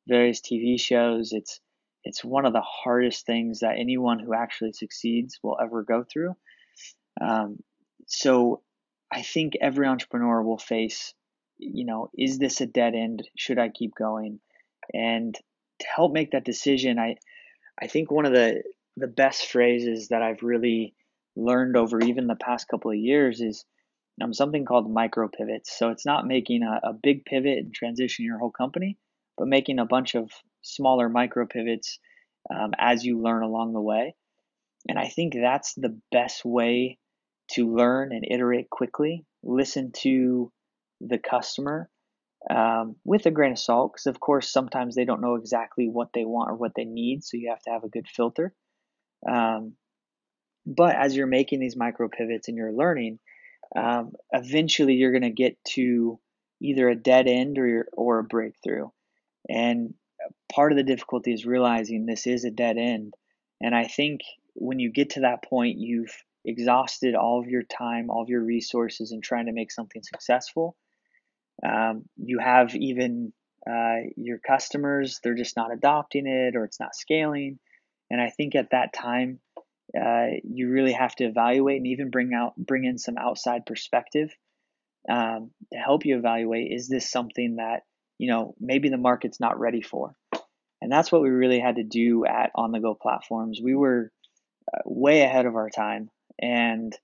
various 0.09 0.41
TV 0.41 0.79
shows, 0.81 1.33
it's 1.33 1.61
it's 2.05 2.23
one 2.25 2.45
of 2.47 2.53
the 2.53 2.61
hardest 2.61 3.25
things 3.27 3.61
that 3.61 3.79
anyone 3.79 4.19
who 4.19 4.35
actually 4.35 4.73
succeeds 4.73 5.39
will 5.43 5.59
ever 5.61 5.83
go 5.83 6.05
through. 6.05 6.37
Um, 7.21 7.59
so 8.07 8.63
I 9.11 9.23
think 9.23 9.55
every 9.61 9.87
entrepreneur 9.87 10.43
will 10.43 10.59
face, 10.59 11.15
you 11.57 11.87
know, 11.87 12.11
is 12.17 12.39
this 12.39 12.61
a 12.61 12.67
dead 12.67 12.95
end? 12.95 13.23
Should 13.37 13.59
I 13.59 13.69
keep 13.71 13.95
going? 13.95 14.41
And 14.93 15.35
to 15.81 15.87
help 15.87 16.13
make 16.13 16.33
that 16.33 16.45
decision, 16.45 16.99
I 16.99 17.17
I 17.81 17.87
think 17.87 18.11
one 18.11 18.27
of 18.27 18.33
the 18.33 18.63
the 18.97 19.09
best 19.09 19.47
phrases 19.47 20.09
that 20.09 20.23
I've 20.23 20.43
really 20.43 20.95
learned 21.37 21.77
over 21.77 22.01
even 22.01 22.27
the 22.27 22.37
past 22.37 22.69
couple 22.69 22.91
of 22.91 22.97
years 22.97 23.41
is 23.41 23.65
um, 24.23 24.33
something 24.33 24.65
called 24.65 24.91
micro 24.91 25.29
pivots. 25.29 25.77
So 25.77 25.91
it's 25.91 26.07
not 26.07 26.27
making 26.27 26.63
a, 26.63 26.89
a 26.89 26.93
big 26.93 27.25
pivot 27.25 27.59
and 27.59 27.75
transition 27.75 28.25
your 28.25 28.39
whole 28.39 28.53
company, 28.53 28.97
but 29.37 29.49
making 29.49 29.79
a 29.79 29.87
bunch 29.87 30.15
of 30.15 30.31
smaller 30.63 31.09
micro 31.09 31.47
pivots 31.47 31.99
um, 32.55 32.73
as 32.79 33.05
you 33.05 33.21
learn 33.21 33.43
along 33.43 33.73
the 33.73 33.81
way. 33.81 34.15
And 34.89 34.99
I 34.99 35.09
think 35.09 35.35
that's 35.35 35.75
the 35.75 35.99
best 36.13 36.45
way 36.45 36.99
to 37.53 37.75
learn 37.75 38.13
and 38.13 38.25
iterate 38.31 38.71
quickly. 38.71 39.25
Listen 39.43 39.93
to 40.03 40.53
the 41.01 41.19
customer 41.19 41.91
um, 42.51 42.97
with 43.05 43.27
a 43.27 43.31
grain 43.31 43.53
of 43.53 43.59
salt, 43.59 43.93
because 43.95 44.07
of 44.07 44.21
course 44.21 44.51
sometimes 44.51 44.95
they 44.95 45.05
don't 45.05 45.23
know 45.23 45.37
exactly 45.37 45.89
what 45.89 46.09
they 46.13 46.25
want 46.25 46.51
or 46.51 46.57
what 46.57 46.73
they 46.77 46.85
need, 46.85 47.25
so 47.25 47.37
you 47.37 47.49
have 47.51 47.63
to 47.63 47.71
have 47.71 47.85
a 47.85 47.89
good 47.89 48.07
filter. 48.07 48.55
Um, 49.27 49.75
but 50.67 50.97
as 50.97 51.15
you're 51.15 51.27
making 51.27 51.61
these 51.61 51.77
micro 51.77 52.09
pivots 52.09 52.49
and 52.49 52.57
you're 52.57 52.73
learning, 52.73 53.19
um, 53.77 54.13
eventually 54.33 54.95
you're 54.95 55.13
going 55.13 55.23
to 55.23 55.31
get 55.31 55.63
to 55.65 56.19
either 56.61 56.89
a 56.89 56.97
dead 56.97 57.27
end 57.27 57.59
or 57.59 57.89
or 57.93 58.19
a 58.19 58.25
breakthrough. 58.25 58.89
And 59.49 59.95
part 60.53 60.73
of 60.73 60.77
the 60.77 60.85
difficulty 60.85 61.33
is 61.33 61.45
realizing 61.45 62.07
this 62.07 62.27
is 62.27 62.45
a 62.45 62.51
dead 62.51 62.79
end. 62.79 63.15
And 63.61 63.75
I 63.75 63.85
think 63.85 64.21
when 64.55 64.79
you 64.79 64.91
get 64.91 65.11
to 65.11 65.21
that 65.21 65.45
point, 65.45 65.79
you've 65.79 66.15
exhausted 66.45 67.15
all 67.15 67.41
of 67.41 67.49
your 67.49 67.63
time, 67.63 68.11
all 68.11 68.23
of 68.23 68.29
your 68.29 68.43
resources 68.43 69.13
in 69.13 69.21
trying 69.21 69.47
to 69.47 69.53
make 69.53 69.73
something 69.73 70.03
successful. 70.03 70.77
Um, 71.65 72.05
you 72.17 72.39
have 72.39 72.75
even 72.75 73.33
uh, 73.69 74.11
your 74.17 74.39
customers, 74.39 75.21
they're 75.23 75.35
just 75.35 75.57
not 75.57 75.73
adopting 75.73 76.27
it 76.27 76.57
or 76.57 76.65
it's 76.65 76.81
not 76.81 76.95
scaling. 76.95 77.59
And 78.11 78.21
I 78.21 78.31
think 78.31 78.55
at 78.55 78.71
that 78.71 78.93
time, 78.93 79.41
uh, 79.99 80.27
you 80.43 80.71
really 80.71 80.93
have 80.93 81.15
to 81.17 81.25
evaluate 81.25 81.79
and 81.79 81.87
even 81.87 82.11
bring 82.11 82.33
out 82.35 82.55
bring 82.57 82.85
in 82.85 82.99
some 82.99 83.17
outside 83.19 83.67
perspective 83.67 84.31
um, 85.09 85.51
to 85.73 85.79
help 85.79 86.05
you 86.05 86.17
evaluate 86.17 86.73
is 86.73 86.89
this 86.89 87.11
something 87.11 87.57
that 87.57 87.83
you 88.19 88.31
know 88.31 88.55
maybe 88.61 88.89
the 88.89 88.97
market's 88.97 89.41
not 89.41 89.59
ready 89.59 89.83
for? 89.83 90.15
And 90.81 90.93
that's 90.93 91.11
what 91.11 91.23
we 91.23 91.31
really 91.31 91.61
had 91.61 91.77
to 91.77 91.85
do 91.85 92.27
at 92.27 92.51
on 92.55 92.71
the 92.71 92.81
go 92.81 92.95
platforms. 92.95 93.61
We 93.63 93.75
were 93.75 94.13
uh, 94.73 94.81
way 94.85 95.23
ahead 95.23 95.47
of 95.47 95.57
our 95.57 95.71
time 95.71 96.11
and 96.41 96.97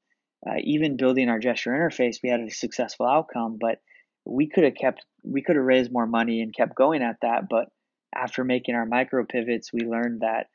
uh, 0.48 0.54
even 0.62 0.96
building 0.96 1.28
our 1.28 1.38
gesture 1.38 1.72
interface 1.72 2.16
we 2.22 2.30
had 2.30 2.40
a 2.40 2.50
successful 2.50 3.06
outcome 3.06 3.58
but 3.60 3.80
we 4.24 4.48
could 4.48 4.64
have 4.64 4.74
kept 4.74 5.04
we 5.22 5.42
could 5.42 5.56
have 5.56 5.64
raised 5.64 5.92
more 5.92 6.06
money 6.06 6.40
and 6.40 6.54
kept 6.54 6.74
going 6.74 7.02
at 7.02 7.16
that 7.22 7.48
but 7.50 7.68
after 8.14 8.44
making 8.44 8.74
our 8.74 8.86
micro 8.86 9.24
pivots 9.24 9.72
we 9.72 9.80
learned 9.80 10.20
that 10.20 10.46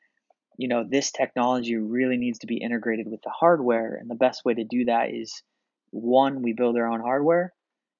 you 0.56 0.68
know, 0.68 0.84
this 0.88 1.10
technology 1.10 1.76
really 1.76 2.16
needs 2.16 2.40
to 2.40 2.46
be 2.46 2.56
integrated 2.56 3.08
with 3.08 3.22
the 3.22 3.30
hardware. 3.30 3.94
And 3.94 4.10
the 4.10 4.14
best 4.14 4.44
way 4.44 4.54
to 4.54 4.64
do 4.64 4.86
that 4.86 5.10
is 5.12 5.42
one, 5.90 6.42
we 6.42 6.52
build 6.52 6.76
our 6.76 6.86
own 6.86 7.00
hardware, 7.00 7.52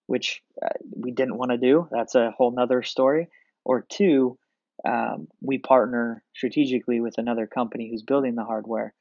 which 0.06 0.42
uh, 0.62 0.68
we 0.94 1.10
didn't 1.10 1.36
want 1.36 1.50
to 1.50 1.58
do. 1.58 1.88
That's 1.90 2.14
a 2.14 2.30
whole 2.30 2.50
nother 2.50 2.82
story. 2.82 3.28
Or 3.64 3.84
two, 3.88 4.38
um, 4.86 5.28
we 5.40 5.58
partner 5.58 6.22
strategically 6.34 7.00
with 7.00 7.18
another 7.18 7.46
company 7.46 7.90
who's 7.90 8.02
building 8.02 8.34
the 8.34 8.44
hardware. 8.44 8.94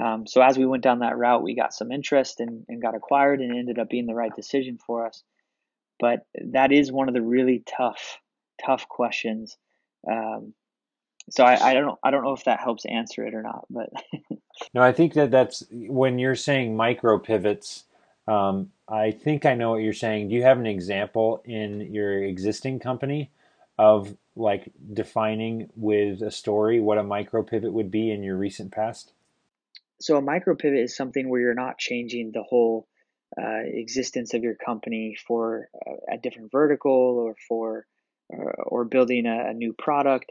Um, 0.00 0.26
so 0.26 0.42
as 0.42 0.58
we 0.58 0.66
went 0.66 0.82
down 0.82 0.98
that 1.00 1.16
route, 1.16 1.42
we 1.42 1.54
got 1.54 1.72
some 1.72 1.92
interest 1.92 2.40
and, 2.40 2.64
and 2.68 2.82
got 2.82 2.96
acquired 2.96 3.40
and 3.40 3.56
ended 3.56 3.78
up 3.78 3.88
being 3.88 4.06
the 4.06 4.14
right 4.14 4.34
decision 4.34 4.78
for 4.84 5.06
us. 5.06 5.22
But 6.00 6.26
that 6.34 6.72
is 6.72 6.90
one 6.90 7.08
of 7.08 7.14
the 7.14 7.22
really 7.22 7.62
tough, 7.64 8.18
tough 8.64 8.88
questions 8.88 9.56
um, 10.10 10.52
so 11.30 11.44
I, 11.44 11.70
I 11.70 11.74
don't 11.74 11.98
I 12.02 12.10
don't 12.10 12.24
know 12.24 12.34
if 12.34 12.44
that 12.44 12.60
helps 12.60 12.84
answer 12.84 13.26
it 13.26 13.34
or 13.34 13.42
not, 13.42 13.66
but 13.70 13.90
no, 14.74 14.82
I 14.82 14.92
think 14.92 15.14
that 15.14 15.30
that's 15.30 15.64
when 15.70 16.18
you're 16.18 16.34
saying 16.34 16.76
micro 16.76 17.18
pivots. 17.18 17.84
Um, 18.26 18.70
I 18.88 19.10
think 19.10 19.46
I 19.46 19.54
know 19.54 19.70
what 19.70 19.82
you're 19.82 19.92
saying. 19.92 20.28
Do 20.28 20.34
you 20.34 20.42
have 20.42 20.58
an 20.58 20.66
example 20.66 21.42
in 21.44 21.92
your 21.92 22.22
existing 22.22 22.80
company 22.80 23.30
of 23.78 24.14
like 24.36 24.72
defining 24.92 25.70
with 25.76 26.22
a 26.22 26.30
story 26.30 26.80
what 26.80 26.98
a 26.98 27.02
micro 27.02 27.42
pivot 27.42 27.72
would 27.72 27.90
be 27.90 28.10
in 28.10 28.22
your 28.22 28.36
recent 28.36 28.72
past? 28.72 29.12
So 30.00 30.16
a 30.16 30.22
micro 30.22 30.54
pivot 30.54 30.80
is 30.80 30.96
something 30.96 31.28
where 31.28 31.40
you're 31.40 31.54
not 31.54 31.78
changing 31.78 32.32
the 32.32 32.42
whole 32.42 32.86
uh, 33.40 33.62
existence 33.64 34.34
of 34.34 34.42
your 34.42 34.54
company 34.54 35.16
for 35.26 35.68
a, 35.86 36.14
a 36.14 36.18
different 36.18 36.52
vertical 36.52 36.92
or 36.92 37.34
for 37.48 37.86
uh, 38.32 38.62
or 38.66 38.84
building 38.84 39.26
a, 39.26 39.50
a 39.50 39.54
new 39.54 39.72
product 39.72 40.30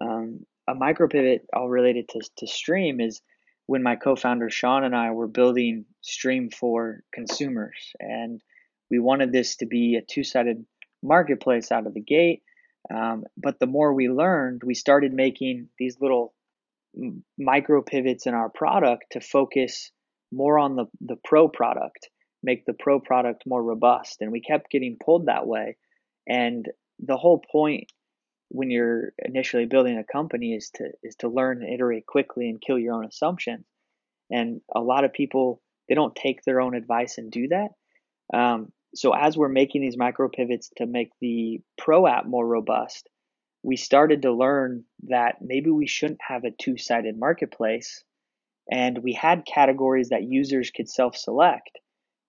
um, 0.00 0.46
a 0.68 0.74
micro 0.74 1.08
pivot 1.08 1.46
all 1.54 1.68
related 1.68 2.08
to, 2.10 2.20
to 2.38 2.46
Streem 2.46 3.04
is 3.04 3.20
when 3.66 3.82
my 3.82 3.96
co-founder 3.96 4.50
Sean 4.50 4.84
and 4.84 4.94
I 4.94 5.10
were 5.10 5.28
building 5.28 5.84
Streem 6.02 6.52
for 6.52 7.02
consumers, 7.12 7.92
and 8.00 8.40
we 8.90 8.98
wanted 8.98 9.32
this 9.32 9.56
to 9.56 9.66
be 9.66 9.96
a 9.96 10.04
two-sided 10.04 10.64
marketplace 11.02 11.72
out 11.72 11.86
of 11.86 11.94
the 11.94 12.00
gate. 12.00 12.42
Um, 12.92 13.24
but 13.36 13.58
the 13.58 13.66
more 13.66 13.94
we 13.94 14.08
learned, 14.08 14.62
we 14.64 14.74
started 14.74 15.12
making 15.12 15.68
these 15.78 15.96
little 16.00 16.34
micro 17.38 17.82
pivots 17.82 18.26
in 18.26 18.34
our 18.34 18.50
product 18.50 19.04
to 19.12 19.20
focus 19.20 19.90
more 20.32 20.58
on 20.58 20.76
the, 20.76 20.86
the 21.00 21.16
pro 21.24 21.48
product, 21.48 22.08
make 22.42 22.64
the 22.66 22.74
pro 22.74 23.00
product 23.00 23.44
more 23.46 23.62
robust. 23.62 24.18
And 24.20 24.32
we 24.32 24.40
kept 24.40 24.70
getting 24.70 24.96
pulled 25.02 25.26
that 25.26 25.46
way. 25.46 25.76
And 26.26 26.66
the 26.98 27.16
whole 27.16 27.42
point 27.50 27.86
when 28.52 28.70
you're 28.70 29.12
initially 29.18 29.64
building 29.64 29.98
a 29.98 30.12
company 30.12 30.54
is 30.54 30.70
to 30.74 30.84
is 31.02 31.16
to 31.16 31.28
learn 31.28 31.62
and 31.62 31.72
iterate 31.72 32.06
quickly 32.06 32.50
and 32.50 32.60
kill 32.60 32.78
your 32.78 32.94
own 32.94 33.06
assumptions. 33.06 33.64
And 34.30 34.60
a 34.74 34.80
lot 34.80 35.04
of 35.04 35.12
people 35.12 35.62
they 35.88 35.94
don't 35.94 36.14
take 36.14 36.42
their 36.42 36.60
own 36.60 36.74
advice 36.74 37.18
and 37.18 37.30
do 37.30 37.48
that. 37.48 37.70
Um, 38.36 38.72
so 38.94 39.12
as 39.14 39.36
we're 39.36 39.48
making 39.48 39.80
these 39.80 39.96
micro 39.96 40.28
pivots 40.28 40.70
to 40.76 40.86
make 40.86 41.10
the 41.20 41.60
pro 41.78 42.06
app 42.06 42.26
more 42.26 42.46
robust, 42.46 43.08
we 43.62 43.76
started 43.76 44.22
to 44.22 44.32
learn 44.32 44.84
that 45.08 45.36
maybe 45.40 45.70
we 45.70 45.86
shouldn't 45.86 46.20
have 46.26 46.44
a 46.44 46.50
two-sided 46.50 47.18
marketplace, 47.18 48.04
and 48.70 48.98
we 48.98 49.14
had 49.14 49.46
categories 49.46 50.10
that 50.10 50.24
users 50.24 50.70
could 50.70 50.88
self-select 50.88 51.78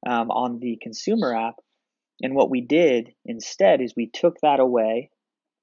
um, 0.08 0.32
on 0.32 0.60
the 0.60 0.78
consumer 0.82 1.36
app. 1.36 1.56
And 2.22 2.34
what 2.34 2.50
we 2.50 2.62
did 2.62 3.14
instead 3.26 3.82
is 3.82 3.94
we 3.96 4.10
took 4.10 4.38
that 4.42 4.60
away 4.60 5.10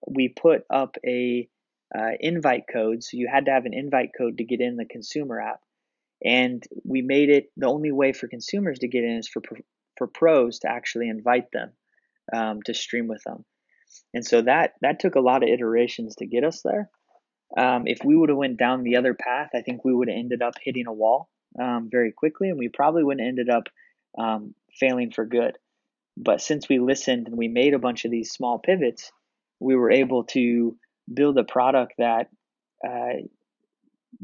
we 0.06 0.28
put 0.28 0.62
up 0.70 0.96
a 1.06 1.48
uh, 1.96 2.10
invite 2.20 2.64
code. 2.72 3.02
So 3.02 3.16
you 3.16 3.28
had 3.32 3.46
to 3.46 3.52
have 3.52 3.66
an 3.66 3.74
invite 3.74 4.10
code 4.16 4.38
to 4.38 4.44
get 4.44 4.60
in 4.60 4.76
the 4.76 4.84
consumer 4.84 5.40
app, 5.40 5.60
and 6.24 6.62
we 6.84 7.02
made 7.02 7.30
it 7.30 7.50
the 7.56 7.66
only 7.66 7.92
way 7.92 8.12
for 8.12 8.28
consumers 8.28 8.78
to 8.80 8.88
get 8.88 9.04
in 9.04 9.16
is 9.16 9.28
for 9.28 9.42
for 9.96 10.06
pros 10.06 10.60
to 10.60 10.70
actually 10.70 11.08
invite 11.08 11.50
them 11.52 11.72
um, 12.32 12.62
to 12.62 12.74
stream 12.74 13.08
with 13.08 13.22
them. 13.24 13.44
And 14.14 14.24
so 14.24 14.42
that 14.42 14.74
that 14.82 15.00
took 15.00 15.14
a 15.14 15.20
lot 15.20 15.42
of 15.42 15.48
iterations 15.48 16.16
to 16.16 16.26
get 16.26 16.44
us 16.44 16.62
there. 16.62 16.88
Um, 17.56 17.86
if 17.86 17.98
we 18.04 18.14
would 18.14 18.28
have 18.28 18.38
went 18.38 18.58
down 18.58 18.84
the 18.84 18.96
other 18.96 19.14
path, 19.14 19.50
I 19.54 19.62
think 19.62 19.84
we 19.84 19.92
would 19.92 20.08
have 20.08 20.16
ended 20.16 20.40
up 20.40 20.54
hitting 20.62 20.86
a 20.86 20.92
wall 20.92 21.28
um, 21.60 21.88
very 21.90 22.12
quickly, 22.12 22.48
and 22.48 22.58
we 22.58 22.68
probably 22.68 23.02
would 23.02 23.18
have 23.18 23.26
ended 23.26 23.50
up 23.50 23.64
um, 24.16 24.54
failing 24.78 25.10
for 25.10 25.24
good. 25.24 25.58
But 26.16 26.40
since 26.40 26.68
we 26.68 26.78
listened 26.78 27.26
and 27.26 27.36
we 27.36 27.48
made 27.48 27.74
a 27.74 27.78
bunch 27.78 28.04
of 28.04 28.10
these 28.10 28.30
small 28.30 28.58
pivots, 28.58 29.10
we 29.60 29.76
were 29.76 29.90
able 29.90 30.24
to 30.24 30.76
build 31.12 31.38
a 31.38 31.44
product 31.44 31.94
that 31.98 32.28
uh, 32.86 33.22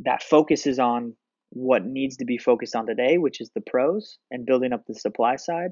that 0.05 0.23
focuses 0.23 0.79
on 0.79 1.15
what 1.51 1.85
needs 1.85 2.17
to 2.17 2.25
be 2.25 2.39
focused 2.39 2.75
on 2.75 2.87
today, 2.87 3.19
which 3.19 3.41
is 3.41 3.51
the 3.55 3.61
pros 3.61 4.19
and 4.31 4.47
building 4.47 4.73
up 4.73 4.85
the 4.87 4.95
supply 4.95 5.37
side. 5.37 5.71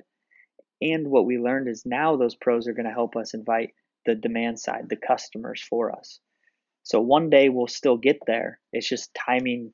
And 0.81 1.09
what 1.09 1.27
we 1.27 1.38
learned 1.38 1.68
is 1.68 1.85
now 1.85 2.16
those 2.16 2.37
pros 2.37 2.68
are 2.68 2.74
going 2.74 2.87
to 2.87 2.92
help 2.92 3.16
us 3.16 3.35
invite 3.35 3.70
the 4.07 4.14
demand 4.14 4.61
side, 4.61 4.88
the 4.88 4.96
customers 4.96 5.62
for 5.68 5.96
us. 5.96 6.20
So 6.83 7.00
one 7.00 7.31
day 7.31 7.48
we'll 7.48 7.66
still 7.66 7.96
get 7.96 8.18
there. 8.27 8.61
It's 8.72 8.88
just 8.88 9.14
timing 9.14 9.72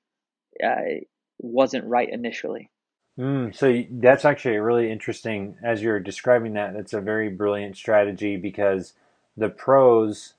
uh, 0.65 1.01
wasn't 1.39 1.87
right 1.87 2.09
initially. 2.11 2.71
Mm, 3.19 3.55
so 3.55 3.83
that's 3.91 4.25
actually 4.25 4.59
really 4.59 4.91
interesting. 4.91 5.57
As 5.65 5.83
you're 5.83 6.01
describing 6.01 6.55
that, 6.55 6.75
that's 6.75 6.93
a 6.93 7.01
very 7.01 7.29
brilliant 7.29 7.77
strategy 7.77 8.37
because 8.37 8.95
the 9.37 9.49
pros 9.49 10.35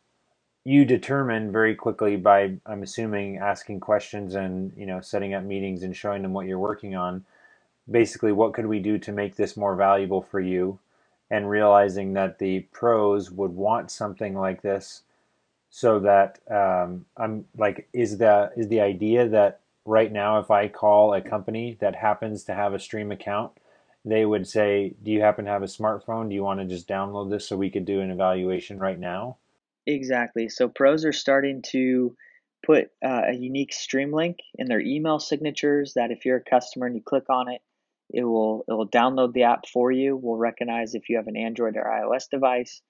you 0.63 0.85
determine 0.85 1.51
very 1.51 1.73
quickly 1.75 2.15
by 2.15 2.57
i'm 2.65 2.83
assuming 2.83 3.37
asking 3.37 3.79
questions 3.79 4.35
and 4.35 4.71
you 4.77 4.85
know 4.85 5.01
setting 5.01 5.33
up 5.33 5.43
meetings 5.43 5.83
and 5.83 5.95
showing 5.95 6.21
them 6.21 6.33
what 6.33 6.45
you're 6.45 6.59
working 6.59 6.95
on. 6.95 7.25
Basically 7.89 8.31
what 8.31 8.53
could 8.53 8.67
we 8.67 8.79
do 8.79 8.97
to 8.99 9.11
make 9.11 9.35
this 9.35 9.57
more 9.57 9.75
valuable 9.75 10.21
for 10.21 10.39
you? 10.39 10.79
And 11.29 11.49
realizing 11.49 12.13
that 12.13 12.39
the 12.39 12.61
pros 12.71 13.31
would 13.31 13.51
want 13.51 13.89
something 13.89 14.35
like 14.37 14.61
this 14.61 15.03
so 15.69 15.99
that 15.99 16.39
um, 16.51 17.05
I'm 17.17 17.45
like 17.57 17.87
is 17.93 18.17
the 18.17 18.51
is 18.55 18.67
the 18.67 18.81
idea 18.81 19.27
that 19.29 19.61
right 19.85 20.11
now 20.11 20.39
if 20.39 20.51
I 20.51 20.67
call 20.67 21.13
a 21.13 21.21
company 21.21 21.77
that 21.79 21.95
happens 21.95 22.43
to 22.43 22.53
have 22.53 22.73
a 22.73 22.79
stream 22.79 23.11
account 23.11 23.53
they 24.05 24.25
would 24.25 24.47
say 24.47 24.93
do 25.03 25.11
you 25.11 25.21
happen 25.21 25.45
to 25.45 25.51
have 25.51 25.63
a 25.63 25.67
smartphone 25.67 26.29
do 26.29 26.35
you 26.35 26.43
want 26.43 26.59
to 26.59 26.65
just 26.65 26.87
download 26.87 27.29
this 27.29 27.47
so 27.47 27.55
we 27.55 27.69
could 27.69 27.85
do 27.85 28.01
an 28.01 28.11
evaluation 28.11 28.79
right 28.79 28.99
now 28.99 29.37
exactly 29.85 30.49
so 30.49 30.67
pros 30.67 31.05
are 31.05 31.13
starting 31.13 31.61
to 31.61 32.15
put 32.63 32.89
uh, 33.03 33.23
a 33.29 33.33
unique 33.33 33.73
stream 33.73 34.13
link 34.13 34.37
in 34.55 34.67
their 34.67 34.79
email 34.79 35.19
signatures 35.19 35.93
that 35.95 36.11
if 36.11 36.25
you're 36.25 36.37
a 36.37 36.49
customer 36.49 36.85
and 36.85 36.95
you 36.95 37.01
click 37.01 37.29
on 37.29 37.49
it 37.49 37.61
it 38.13 38.23
will 38.23 38.63
it 38.67 38.73
will 38.73 38.87
download 38.87 39.33
the 39.33 39.43
app 39.43 39.67
for 39.67 39.91
you. 39.91 40.15
We'll 40.15 40.37
recognize 40.37 40.93
if 40.93 41.09
you 41.09 41.17
have 41.17 41.27
an 41.27 41.37
Android 41.37 41.77
or 41.77 41.83
iOS 41.83 42.29
device, 42.29 42.81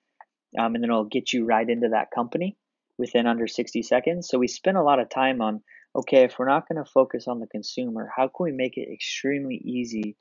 um, 0.57 0.75
and 0.75 0.83
then 0.83 0.89
it'll 0.89 1.05
get 1.05 1.31
you 1.31 1.45
right 1.45 1.67
into 1.67 1.89
that 1.89 2.11
company 2.13 2.57
within 2.97 3.27
under 3.27 3.47
60 3.47 3.81
seconds. 3.83 4.27
So 4.27 4.37
we 4.37 4.47
spend 4.47 4.77
a 4.77 4.83
lot 4.83 4.99
of 4.99 5.09
time 5.09 5.41
on 5.41 5.61
okay, 5.93 6.23
if 6.23 6.39
we're 6.39 6.47
not 6.47 6.69
going 6.69 6.81
to 6.81 6.89
focus 6.89 7.27
on 7.27 7.39
the 7.39 7.47
consumer, 7.47 8.09
how 8.15 8.29
can 8.29 8.45
we 8.45 8.51
make 8.53 8.77
it 8.77 8.91
extremely 8.91 9.55
easy 9.55 10.15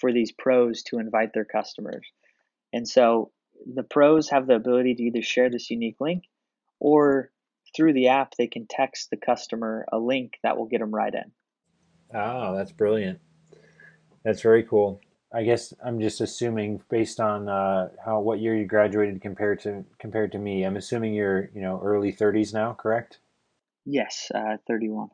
for 0.00 0.12
these 0.12 0.32
pros 0.32 0.82
to 0.84 0.98
invite 0.98 1.32
their 1.32 1.44
customers? 1.44 2.06
And 2.72 2.88
so 2.88 3.30
the 3.72 3.82
pros 3.82 4.30
have 4.30 4.46
the 4.46 4.56
ability 4.56 4.94
to 4.96 5.02
either 5.04 5.22
share 5.22 5.50
this 5.50 5.70
unique 5.70 5.96
link 6.00 6.24
or 6.80 7.30
through 7.74 7.92
the 7.92 8.08
app 8.08 8.34
they 8.36 8.46
can 8.46 8.66
text 8.68 9.10
the 9.10 9.16
customer 9.16 9.86
a 9.92 9.98
link 9.98 10.34
that 10.42 10.56
will 10.56 10.66
get 10.66 10.80
them 10.80 10.94
right 10.94 11.14
in. 11.14 11.32
Oh, 12.14 12.56
that's 12.56 12.72
brilliant. 12.72 13.20
That's 14.24 14.42
very 14.42 14.62
cool. 14.62 15.00
I 15.32 15.42
guess 15.42 15.74
I'm 15.84 16.00
just 16.00 16.20
assuming 16.20 16.80
based 16.88 17.18
on 17.18 17.48
uh, 17.48 17.88
how 18.04 18.20
what 18.20 18.38
year 18.38 18.54
you 18.54 18.66
graduated 18.66 19.20
compared 19.20 19.60
to 19.60 19.84
compared 19.98 20.30
to 20.32 20.38
me. 20.38 20.62
I'm 20.62 20.76
assuming 20.76 21.12
you're 21.12 21.50
you 21.54 21.60
know 21.60 21.80
early 21.82 22.12
30s 22.12 22.54
now, 22.54 22.72
correct? 22.72 23.18
Yes, 23.84 24.30
uh, 24.32 24.56
31. 24.68 25.08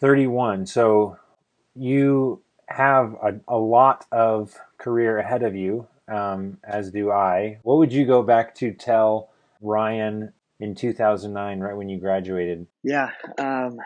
31. 0.00 0.66
So 0.66 1.18
you 1.74 2.42
have 2.70 3.14
a, 3.22 3.40
a 3.48 3.58
lot 3.58 4.06
of 4.12 4.54
career 4.78 5.18
ahead 5.18 5.42
of 5.42 5.54
you, 5.54 5.86
um, 6.08 6.58
as 6.64 6.90
do 6.90 7.10
I. 7.10 7.58
What 7.62 7.78
would 7.78 7.92
you 7.92 8.06
go 8.06 8.22
back 8.22 8.54
to 8.56 8.72
tell 8.72 9.30
Ryan 9.60 10.32
in 10.60 10.74
2009, 10.74 11.60
right 11.60 11.76
when 11.76 11.88
you 11.88 11.98
graduated? 11.98 12.66
Yeah, 12.82 13.10
um, 13.38 13.78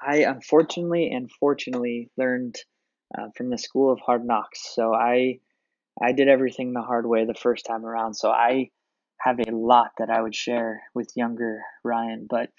I 0.00 0.18
unfortunately 0.18 1.10
and 1.10 1.30
fortunately 1.40 2.10
learned 2.16 2.56
uh, 3.16 3.28
from 3.36 3.50
the 3.50 3.58
School 3.58 3.92
of 3.92 3.98
Hard 4.00 4.24
Knocks. 4.24 4.74
So 4.74 4.94
I 4.94 5.40
I 6.00 6.12
did 6.12 6.28
everything 6.28 6.72
the 6.72 6.82
hard 6.82 7.06
way 7.06 7.24
the 7.24 7.34
first 7.34 7.66
time 7.66 7.84
around. 7.84 8.14
So 8.14 8.30
I 8.30 8.70
have 9.18 9.38
a 9.38 9.50
lot 9.50 9.90
that 9.98 10.08
I 10.08 10.22
would 10.22 10.34
share 10.34 10.82
with 10.94 11.12
younger 11.16 11.60
Ryan. 11.84 12.26
But 12.28 12.50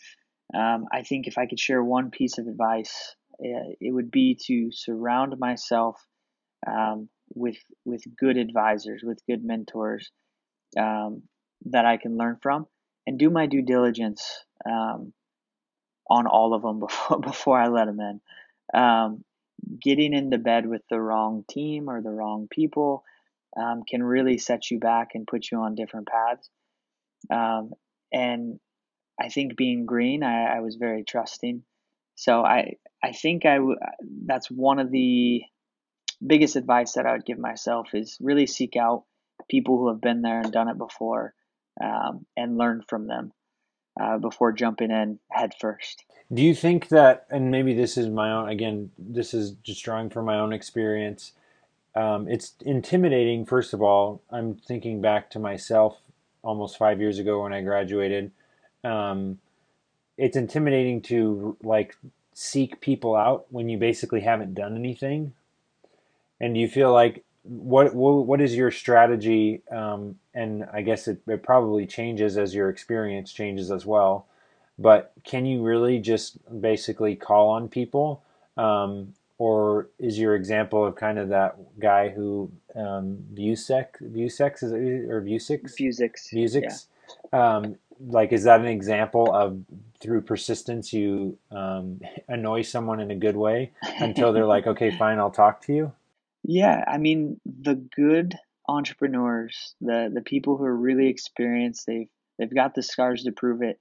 um, 0.53 0.85
I 0.91 1.01
think 1.03 1.27
if 1.27 1.37
I 1.37 1.47
could 1.47 1.59
share 1.59 1.83
one 1.83 2.11
piece 2.11 2.37
of 2.37 2.47
advice, 2.47 3.15
it 3.41 3.93
would 3.93 4.11
be 4.11 4.37
to 4.47 4.69
surround 4.71 5.37
myself 5.39 6.05
um, 6.67 7.09
with 7.33 7.57
with 7.85 8.03
good 8.17 8.37
advisors, 8.37 9.01
with 9.03 9.19
good 9.27 9.43
mentors 9.43 10.11
um, 10.77 11.23
that 11.65 11.85
I 11.85 11.97
can 11.97 12.17
learn 12.17 12.37
from, 12.41 12.67
and 13.07 13.17
do 13.17 13.29
my 13.29 13.47
due 13.47 13.63
diligence 13.63 14.23
um, 14.65 15.13
on 16.09 16.27
all 16.27 16.53
of 16.53 16.61
them 16.61 16.79
before 16.87 17.19
before 17.19 17.59
I 17.59 17.67
let 17.67 17.85
them 17.85 17.99
in. 17.99 18.21
Um, 18.73 19.23
getting 19.81 20.13
into 20.13 20.37
bed 20.37 20.65
with 20.65 20.81
the 20.89 20.99
wrong 20.99 21.43
team 21.49 21.89
or 21.89 22.01
the 22.01 22.09
wrong 22.09 22.47
people 22.49 23.03
um, 23.57 23.83
can 23.87 24.01
really 24.01 24.37
set 24.37 24.71
you 24.71 24.79
back 24.79 25.09
and 25.13 25.27
put 25.27 25.51
you 25.51 25.59
on 25.59 25.75
different 25.75 26.07
paths. 26.07 26.49
Um, 27.29 27.71
and 28.11 28.59
I 29.19 29.29
think 29.29 29.55
being 29.55 29.85
green, 29.85 30.23
I, 30.23 30.57
I, 30.57 30.59
was 30.61 30.75
very 30.75 31.03
trusting. 31.03 31.63
So 32.15 32.43
I 32.43 32.77
I 33.03 33.11
think 33.11 33.45
I 33.45 33.55
w- 33.55 33.77
that's 34.25 34.49
one 34.49 34.79
of 34.79 34.91
the 34.91 35.43
biggest 36.25 36.55
advice 36.55 36.93
that 36.93 37.05
I 37.05 37.13
would 37.13 37.25
give 37.25 37.39
myself 37.39 37.89
is 37.93 38.17
really 38.21 38.47
seek 38.47 38.75
out 38.75 39.05
people 39.49 39.77
who 39.77 39.89
have 39.89 40.01
been 40.01 40.21
there 40.21 40.39
and 40.39 40.51
done 40.51 40.67
it 40.67 40.77
before 40.77 41.33
um, 41.83 42.25
and 42.37 42.57
learn 42.57 42.83
from 42.87 43.07
them 43.07 43.31
uh, 43.99 44.17
before 44.17 44.51
jumping 44.51 44.91
in 44.91 45.19
head 45.31 45.53
first. 45.59 46.03
Do 46.31 46.41
you 46.41 46.55
think 46.55 46.89
that, 46.89 47.25
and 47.29 47.51
maybe 47.51 47.73
this 47.73 47.97
is 47.97 48.07
my 48.07 48.31
own, 48.31 48.49
again, 48.49 48.91
this 48.97 49.33
is 49.33 49.51
just 49.63 49.83
drawing 49.83 50.09
from 50.09 50.25
my 50.25 50.39
own 50.39 50.53
experience. 50.53 51.33
Um, 51.95 52.27
it's 52.29 52.53
intimidating, 52.61 53.45
first 53.45 53.73
of 53.73 53.81
all. 53.81 54.21
I'm 54.29 54.55
thinking 54.55 55.01
back 55.01 55.29
to 55.31 55.39
myself 55.39 55.99
almost 56.41 56.77
five 56.77 57.01
years 57.01 57.19
ago 57.19 57.43
when 57.43 57.51
I 57.51 57.61
graduated. 57.61 58.31
Um, 58.83 59.39
it's 60.17 60.37
intimidating 60.37 61.01
to 61.03 61.57
like 61.63 61.95
seek 62.33 62.81
people 62.81 63.15
out 63.15 63.45
when 63.49 63.69
you 63.69 63.77
basically 63.77 64.21
haven't 64.21 64.53
done 64.53 64.75
anything. 64.75 65.33
And 66.39 66.53
do 66.53 66.59
you 66.59 66.67
feel 66.67 66.91
like 66.91 67.23
what 67.43 67.93
what, 67.93 68.25
what 68.25 68.41
is 68.41 68.55
your 68.55 68.71
strategy? 68.71 69.61
Um, 69.71 70.17
and 70.33 70.65
I 70.73 70.81
guess 70.81 71.07
it, 71.07 71.21
it 71.27 71.43
probably 71.43 71.85
changes 71.85 72.37
as 72.37 72.55
your 72.55 72.69
experience 72.69 73.31
changes 73.31 73.71
as 73.71 73.85
well 73.85 74.25
but 74.81 75.13
can 75.23 75.45
you 75.45 75.61
really 75.61 75.99
just 75.99 76.37
basically 76.61 77.15
call 77.15 77.49
on 77.49 77.69
people? 77.69 78.23
Um, 78.57 79.13
or 79.37 79.89
is 79.99 80.19
your 80.19 80.35
example 80.35 80.85
of 80.85 80.95
kind 80.95 81.17
of 81.17 81.29
that 81.29 81.55
guy 81.79 82.09
who 82.09 82.51
um, 82.75 83.17
Vuzix, 83.33 83.87
Vuzix 84.01 84.63
is 84.63 84.71
it, 84.71 85.09
or 85.09 85.21
Vuzix? 85.21 85.75
Vuzix. 85.79 86.33
Vuzix. 86.33 86.85
Yeah. 87.31 87.55
Um, 87.55 87.75
like, 88.07 88.31
is 88.31 88.43
that 88.43 88.59
an 88.59 88.67
example 88.67 89.33
of 89.33 89.59
through 89.99 90.21
persistence 90.21 90.91
you 90.93 91.37
um, 91.51 91.99
annoy 92.27 92.61
someone 92.61 92.99
in 92.99 93.11
a 93.11 93.15
good 93.15 93.35
way 93.35 93.71
until 93.99 94.33
they're 94.33 94.45
like, 94.45 94.67
okay, 94.73 94.95
fine, 94.97 95.19
I'll 95.19 95.31
talk 95.31 95.61
to 95.65 95.73
you? 95.73 95.91
Yeah, 96.43 96.83
I 96.87 96.97
mean, 96.97 97.39
the 97.45 97.75
good 97.75 98.35
entrepreneurs, 98.67 99.75
the 99.81 100.09
the 100.13 100.21
people 100.21 100.57
who 100.57 100.63
are 100.63 100.75
really 100.75 101.07
experienced, 101.07 101.85
they've 101.85 102.09
they've 102.39 102.53
got 102.53 102.73
the 102.73 102.81
scars 102.81 103.23
to 103.23 103.31
prove 103.31 103.61
it 103.61 103.79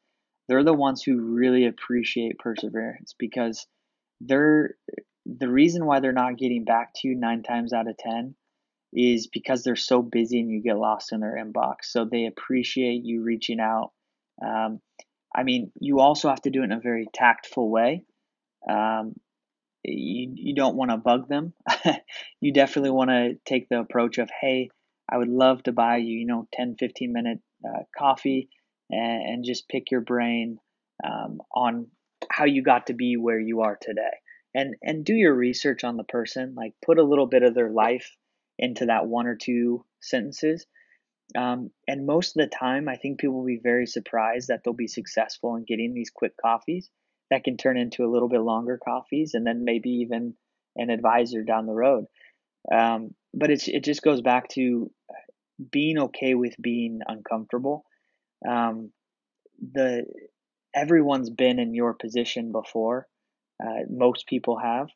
they're 0.51 0.65
the 0.65 0.75
ones 0.75 1.01
who 1.01 1.21
really 1.21 1.65
appreciate 1.65 2.41
perseverance 2.41 3.15
because 3.17 3.69
they're 4.21 4.75
the 5.25 5.49
reason 5.49 5.87
why 5.87 6.01
they're 6.01 6.11
not 6.11 6.39
getting 6.39 6.65
back 6.65 6.91
to 6.97 7.07
you 7.07 7.15
nine 7.15 7.45
times 7.45 7.73
out 7.73 7.87
of 7.89 7.97
ten 7.97 8.35
is 8.93 9.29
because 9.29 9.63
they're 9.63 9.77
so 9.77 10.03
busy 10.03 10.41
and 10.41 10.51
you 10.51 10.61
get 10.61 10.77
lost 10.77 11.13
in 11.13 11.21
their 11.21 11.37
inbox. 11.37 11.85
So 11.85 12.05
they 12.05 12.27
appreciate 12.27 13.05
you 13.05 13.23
reaching 13.23 13.61
out. 13.61 13.93
Um, 14.45 14.81
I 15.35 15.43
mean, 15.43 15.73
you 15.79 16.01
also 16.01 16.29
have 16.29 16.43
to 16.43 16.51
do 16.51 16.63
it 16.63 16.65
in 16.65 16.73
a 16.73 16.81
very 16.81 17.07
tactful 17.13 17.71
way. 17.71 18.05
Um, 18.69 19.15
you, 19.83 20.33
you 20.35 20.55
don't 20.55 20.77
want 20.77 20.91
to 20.91 20.97
bug 20.97 21.29
them. 21.29 21.55
you 22.41 22.53
definitely 22.53 22.91
want 22.91 23.11
to 23.11 23.39
take 23.47 23.69
the 23.69 23.81
approach 23.81 24.19
of, 24.19 24.31
hey, 24.41 24.71
I 25.09 25.19
would 25.19 25.29
love 25.29 25.63
to 25.65 25.73
buy 25.73 25.99
you, 25.99 26.19
you 26.19 26.27
know, 26.27 26.47
10, 26.53 26.77
15 26.79 27.13
minute 27.13 27.39
uh, 27.65 27.83
coffee 27.97 28.49
and, 28.91 29.23
and 29.23 29.45
just 29.45 29.69
pick 29.69 29.91
your 29.91 30.01
brain 30.01 30.59
um, 31.05 31.41
on 31.55 31.87
how 32.31 32.45
you 32.45 32.63
got 32.63 32.89
to 32.89 32.95
be 32.95 33.17
where 33.17 33.41
you 33.41 33.63
are 33.63 33.79
today 33.81 34.19
and 34.55 34.75
and 34.83 35.05
do 35.05 35.15
your 35.15 35.35
research 35.35 35.85
on 35.85 35.97
the 35.97 36.05
person 36.05 36.55
like 36.57 36.75
put 36.85 36.99
a 36.99 37.05
little 37.05 37.27
bit 37.27 37.43
of 37.43 37.55
their 37.55 37.71
life 37.71 38.17
into 38.59 38.87
that 38.87 39.07
one 39.07 39.27
or 39.27 39.37
two 39.37 39.85
sentences 40.01 40.67
um, 41.37 41.71
and 41.87 42.07
most 42.07 42.37
of 42.37 42.43
the 42.43 42.57
time 42.57 42.89
i 42.89 42.97
think 42.97 43.19
people 43.19 43.37
will 43.37 43.47
be 43.47 43.61
very 43.63 43.87
surprised 43.87 44.49
that 44.49 44.63
they'll 44.65 44.75
be 44.75 44.89
successful 44.89 45.57
in 45.57 45.65
getting 45.65 45.95
these 45.95 46.11
quick 46.11 46.33
coffees 46.41 46.91
that 47.31 47.45
can 47.45 47.57
turn 47.57 47.77
into 47.77 48.05
a 48.05 48.11
little 48.11 48.29
bit 48.29 48.41
longer 48.41 48.79
coffees 48.83 49.35
and 49.35 49.47
then 49.47 49.65
maybe 49.65 49.91
even 49.91 50.35
an 50.77 50.91
advisor 50.91 51.43
down 51.43 51.67
the 51.67 51.73
road 51.73 52.05
um, 52.73 53.15
but 53.33 53.51
it's, 53.51 53.69
it 53.69 53.85
just 53.85 54.03
goes 54.03 54.21
back 54.21 54.49
to 54.49 54.91
being 55.71 55.99
okay 55.99 56.35
with 56.35 56.55
being 56.61 57.01
uncomfortable 57.07 57.85
um, 58.49 58.91
the 59.73 60.05
everyone's 60.75 61.31
been 61.31 61.59
in 61.59 61.75
your 61.75 61.95
position 61.95 62.53
before. 62.53 63.07
Uh, 63.63 63.81
most 63.89 64.27
people 64.27 64.59
have, 64.59 64.89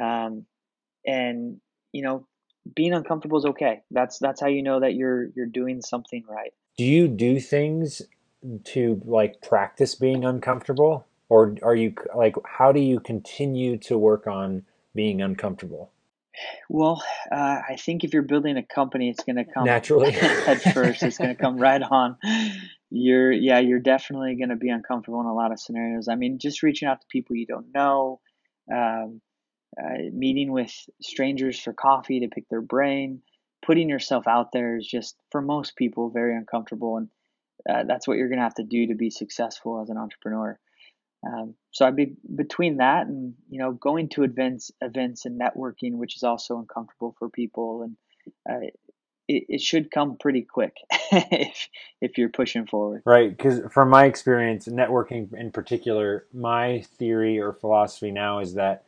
um, 0.00 0.46
and 1.06 1.60
you 1.92 2.02
know, 2.02 2.26
being 2.74 2.92
uncomfortable 2.92 3.38
is 3.38 3.44
okay. 3.46 3.82
That's 3.90 4.18
that's 4.18 4.40
how 4.40 4.48
you 4.48 4.62
know 4.62 4.80
that 4.80 4.94
you're 4.94 5.28
you're 5.34 5.46
doing 5.46 5.82
something 5.82 6.24
right. 6.28 6.52
Do 6.76 6.84
you 6.84 7.08
do 7.08 7.40
things 7.40 8.02
to 8.64 9.00
like 9.04 9.40
practice 9.42 9.94
being 9.94 10.24
uncomfortable, 10.24 11.06
or 11.28 11.56
are 11.62 11.74
you 11.74 11.94
like 12.14 12.36
how 12.44 12.72
do 12.72 12.80
you 12.80 13.00
continue 13.00 13.76
to 13.78 13.98
work 13.98 14.26
on 14.26 14.64
being 14.94 15.20
uncomfortable? 15.20 15.90
Well, 16.68 17.02
uh, 17.30 17.60
I 17.68 17.76
think 17.76 18.04
if 18.04 18.12
you're 18.12 18.22
building 18.22 18.56
a 18.56 18.62
company, 18.62 19.10
it's 19.10 19.24
going 19.24 19.36
to 19.36 19.44
come 19.44 19.64
naturally 19.64 20.10
head 20.12 20.62
first. 20.62 21.02
It's 21.02 21.18
going 21.18 21.34
to 21.34 21.40
come 21.40 21.58
right 21.58 21.82
on. 21.82 22.16
You're, 22.90 23.32
yeah, 23.32 23.58
you're 23.58 23.80
definitely 23.80 24.36
going 24.36 24.48
to 24.48 24.56
be 24.56 24.68
uncomfortable 24.68 25.20
in 25.20 25.26
a 25.26 25.34
lot 25.34 25.52
of 25.52 25.60
scenarios. 25.60 26.08
I 26.08 26.14
mean, 26.14 26.38
just 26.38 26.62
reaching 26.62 26.88
out 26.88 27.00
to 27.00 27.06
people 27.08 27.36
you 27.36 27.46
don't 27.46 27.72
know, 27.74 28.20
um, 28.72 29.20
uh, 29.78 29.98
meeting 30.12 30.52
with 30.52 30.72
strangers 31.00 31.58
for 31.58 31.72
coffee 31.72 32.20
to 32.20 32.28
pick 32.28 32.48
their 32.48 32.60
brain, 32.60 33.22
putting 33.64 33.88
yourself 33.88 34.26
out 34.26 34.52
there 34.52 34.76
is 34.76 34.86
just 34.86 35.16
for 35.30 35.40
most 35.40 35.76
people 35.76 36.10
very 36.10 36.36
uncomfortable, 36.36 36.96
and 36.96 37.08
uh, 37.68 37.84
that's 37.86 38.08
what 38.08 38.16
you're 38.16 38.28
going 38.28 38.38
to 38.38 38.44
have 38.44 38.54
to 38.54 38.64
do 38.64 38.88
to 38.88 38.94
be 38.94 39.10
successful 39.10 39.80
as 39.80 39.90
an 39.90 39.98
entrepreneur. 39.98 40.58
Um, 41.26 41.54
so 41.70 41.86
I'd 41.86 41.96
be 41.96 42.14
between 42.34 42.78
that 42.78 43.06
and 43.06 43.34
you 43.50 43.58
know 43.58 43.72
going 43.72 44.08
to 44.10 44.24
events, 44.24 44.72
events 44.80 45.26
and 45.26 45.40
networking, 45.40 45.94
which 45.94 46.16
is 46.16 46.22
also 46.22 46.58
uncomfortable 46.58 47.14
for 47.18 47.28
people, 47.28 47.82
and 47.82 47.96
uh, 48.48 48.66
it, 49.28 49.44
it 49.48 49.60
should 49.60 49.90
come 49.90 50.16
pretty 50.18 50.42
quick 50.42 50.76
if 51.12 51.68
if 52.00 52.16
you're 52.16 52.30
pushing 52.30 52.66
forward. 52.66 53.02
Right, 53.04 53.36
because 53.36 53.60
from 53.70 53.90
my 53.90 54.06
experience, 54.06 54.66
networking 54.66 55.32
in 55.34 55.50
particular, 55.50 56.26
my 56.32 56.80
theory 56.98 57.38
or 57.38 57.52
philosophy 57.52 58.10
now 58.10 58.38
is 58.38 58.54
that 58.54 58.84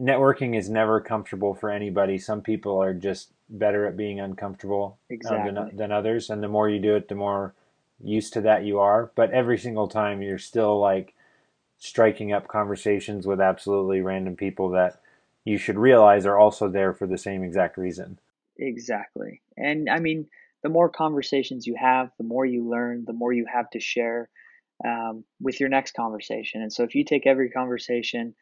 networking 0.00 0.56
is 0.56 0.70
never 0.70 1.00
comfortable 1.00 1.54
for 1.54 1.70
anybody. 1.70 2.18
Some 2.18 2.40
people 2.40 2.82
are 2.82 2.94
just 2.94 3.32
better 3.48 3.86
at 3.86 3.96
being 3.96 4.20
uncomfortable 4.20 4.98
exactly. 5.10 5.50
uh, 5.50 5.64
than, 5.64 5.76
than 5.76 5.92
others, 5.92 6.30
and 6.30 6.42
the 6.42 6.48
more 6.48 6.68
you 6.68 6.78
do 6.78 6.96
it, 6.96 7.08
the 7.08 7.14
more 7.14 7.54
used 8.02 8.32
to 8.32 8.40
that 8.42 8.64
you 8.64 8.78
are. 8.78 9.10
But 9.14 9.30
every 9.32 9.58
single 9.58 9.88
time, 9.88 10.22
you're 10.22 10.38
still 10.38 10.80
like 10.80 11.14
striking 11.78 12.32
up 12.32 12.48
conversations 12.48 13.26
with 13.26 13.40
absolutely 13.40 14.00
random 14.00 14.36
people 14.36 14.70
that 14.70 15.00
you 15.44 15.58
should 15.58 15.78
realize 15.78 16.26
are 16.26 16.38
also 16.38 16.68
there 16.68 16.92
for 16.92 17.06
the 17.06 17.18
same 17.18 17.42
exact 17.42 17.76
reason. 17.76 18.18
Exactly. 18.58 19.42
And 19.56 19.88
I 19.88 19.98
mean, 19.98 20.26
the 20.62 20.68
more 20.68 20.88
conversations 20.88 21.66
you 21.66 21.74
have, 21.80 22.10
the 22.18 22.24
more 22.24 22.44
you 22.44 22.68
learn, 22.68 23.04
the 23.06 23.14
more 23.14 23.32
you 23.32 23.46
have 23.52 23.70
to 23.70 23.80
share 23.80 24.28
um, 24.84 25.24
with 25.40 25.60
your 25.60 25.68
next 25.68 25.94
conversation. 25.94 26.62
And 26.62 26.72
so 26.72 26.84
if 26.84 26.94
you 26.94 27.04
take 27.04 27.26
every 27.26 27.50
conversation 27.50 28.34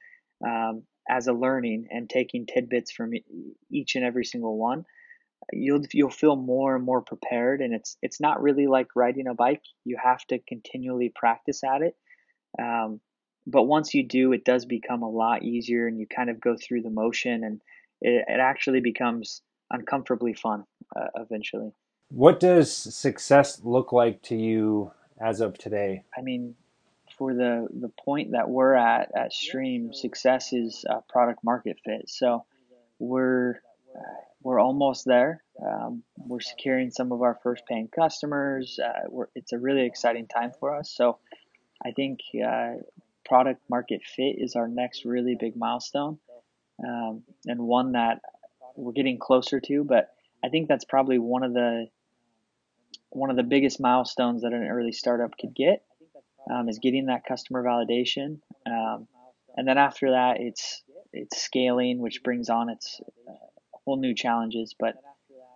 um, 0.45 0.83
as 1.09 1.27
a 1.27 1.33
learning 1.33 1.89
and 1.91 2.09
taking 2.09 2.47
tidbits 2.47 2.93
from 2.93 3.13
each 3.71 3.95
and 3.95 4.05
every 4.05 4.25
single 4.25 4.59
one, 4.59 4.85
you'll 5.53 5.83
you'll 5.93 6.11
feel 6.11 6.37
more 6.37 6.77
and 6.77 6.85
more 6.85 7.03
prepared. 7.03 7.61
And 7.61 7.75
it's 7.75 7.97
it's 8.03 8.21
not 8.21 8.43
really 8.43 8.67
like 8.67 8.89
riding 8.95 9.27
a 9.27 9.35
bike. 9.35 9.63
You 9.85 9.99
have 10.03 10.25
to 10.27 10.39
continually 10.49 11.13
practice 11.15 11.63
at 11.65 11.83
it. 11.83 11.97
Um, 12.61 13.01
but 13.47 13.65
once 13.65 13.95
you 13.95 14.07
do, 14.07 14.33
it 14.33 14.45
does 14.45 14.67
become 14.67 15.03
a 15.03 15.11
lot 15.11 15.43
easier, 15.43 15.87
and 15.87 15.99
you 15.99 16.07
kind 16.07 16.29
of 16.29 16.41
go 16.41 16.57
through 16.57 16.83
the 16.83 16.91
motion, 16.91 17.45
and 17.45 17.61
it, 18.01 18.25
it 18.29 18.41
actually 18.41 18.81
becomes 18.81 19.43
uncomfortably 19.71 20.35
fun 20.35 20.65
uh, 20.95 21.07
eventually. 21.17 21.73
What 22.11 22.41
does 22.41 22.75
success 22.75 23.61
look 23.65 23.93
like 23.93 24.23
to 24.23 24.37
you 24.37 24.93
as 25.21 25.41
of 25.41 25.59
today? 25.59 26.05
I 26.17 26.23
mean, 26.23 26.55
for 27.19 27.35
the 27.35 27.67
the 27.71 27.91
point 28.05 28.33
that 28.33 28.49
we're 28.49 28.75
at 28.75 29.11
at 29.17 29.33
Streem, 29.33 29.95
success 29.95 30.53
is 30.53 30.85
product 31.09 31.45
market 31.45 31.79
fit. 31.85 32.09
So 32.09 32.45
we're 32.99 33.61
we're 34.43 34.61
almost 34.61 35.05
there. 35.05 35.43
Um, 35.65 36.03
we're 36.17 36.41
securing 36.41 36.91
some 36.91 37.13
of 37.13 37.23
our 37.23 37.39
first 37.43 37.67
paying 37.67 37.89
customers. 37.89 38.79
Uh, 38.83 39.25
it's 39.35 39.53
a 39.53 39.59
really 39.59 39.85
exciting 39.87 40.27
time 40.27 40.53
for 40.59 40.77
us. 40.77 40.91
So 40.91 41.19
I 41.85 41.91
think 41.91 42.21
uh, 42.47 42.75
product 43.25 43.61
market 43.69 44.03
fit 44.05 44.37
is 44.39 44.55
our 44.55 44.69
next 44.69 45.05
really 45.05 45.37
big 45.39 45.57
milestone, 45.57 46.19
um, 46.87 47.23
and 47.47 47.61
one 47.61 47.93
that 47.93 48.21
we're 48.77 48.93
getting 48.93 49.19
closer 49.19 49.61
to. 49.61 49.85
But 49.85 50.11
I 50.45 50.49
think 50.49 50.69
that's 50.69 50.85
probably 50.85 51.19
one 51.19 51.43
of 51.43 51.53
the 51.53 51.87
one 53.11 53.31
of 53.31 53.37
the 53.37 53.43
biggest 53.43 53.81
milestones 53.81 54.43
that 54.43 54.53
an 54.53 54.69
early 54.69 54.93
startup 54.93 55.37
could 55.39 55.55
get 55.55 55.83
um, 56.51 56.69
is 56.69 56.79
getting 56.79 57.07
that 57.07 57.25
customer 57.27 57.63
validation, 57.63 58.41
um, 58.67 59.07
and 59.57 59.67
then 59.67 59.79
after 59.79 60.11
that, 60.11 60.41
it's 60.41 60.83
it's 61.13 61.43
scaling, 61.43 61.99
which 61.99 62.23
brings 62.23 62.49
on 62.49 62.69
its 62.69 63.01
uh, 63.29 63.33
whole 63.85 63.99
new 63.99 64.15
challenges. 64.15 64.75
But 64.79 64.97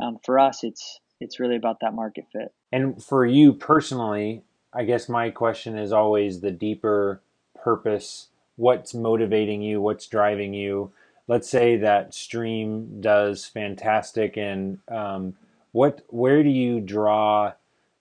um, 0.00 0.18
for 0.24 0.38
us, 0.38 0.64
it's 0.64 1.00
it's 1.20 1.38
really 1.38 1.56
about 1.56 1.78
that 1.80 1.94
market 1.94 2.24
fit. 2.32 2.52
And 2.72 3.02
for 3.02 3.24
you 3.24 3.52
personally, 3.52 4.42
I 4.72 4.84
guess 4.84 5.08
my 5.08 5.30
question 5.30 5.78
is 5.78 5.92
always 5.92 6.40
the 6.40 6.50
deeper 6.50 7.22
purpose 7.62 8.28
what's 8.56 8.92
motivating 8.92 9.62
you 9.62 9.80
what's 9.80 10.06
driving 10.06 10.52
you 10.52 10.92
let's 11.28 11.48
say 11.48 11.76
that 11.76 12.12
Streem 12.12 13.00
does 13.00 13.46
fantastic 13.46 14.36
and 14.36 14.78
um, 14.88 15.34
what 15.72 16.02
where 16.08 16.42
do 16.42 16.50
you 16.50 16.80
draw 16.80 17.52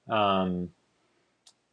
um, 0.10 0.70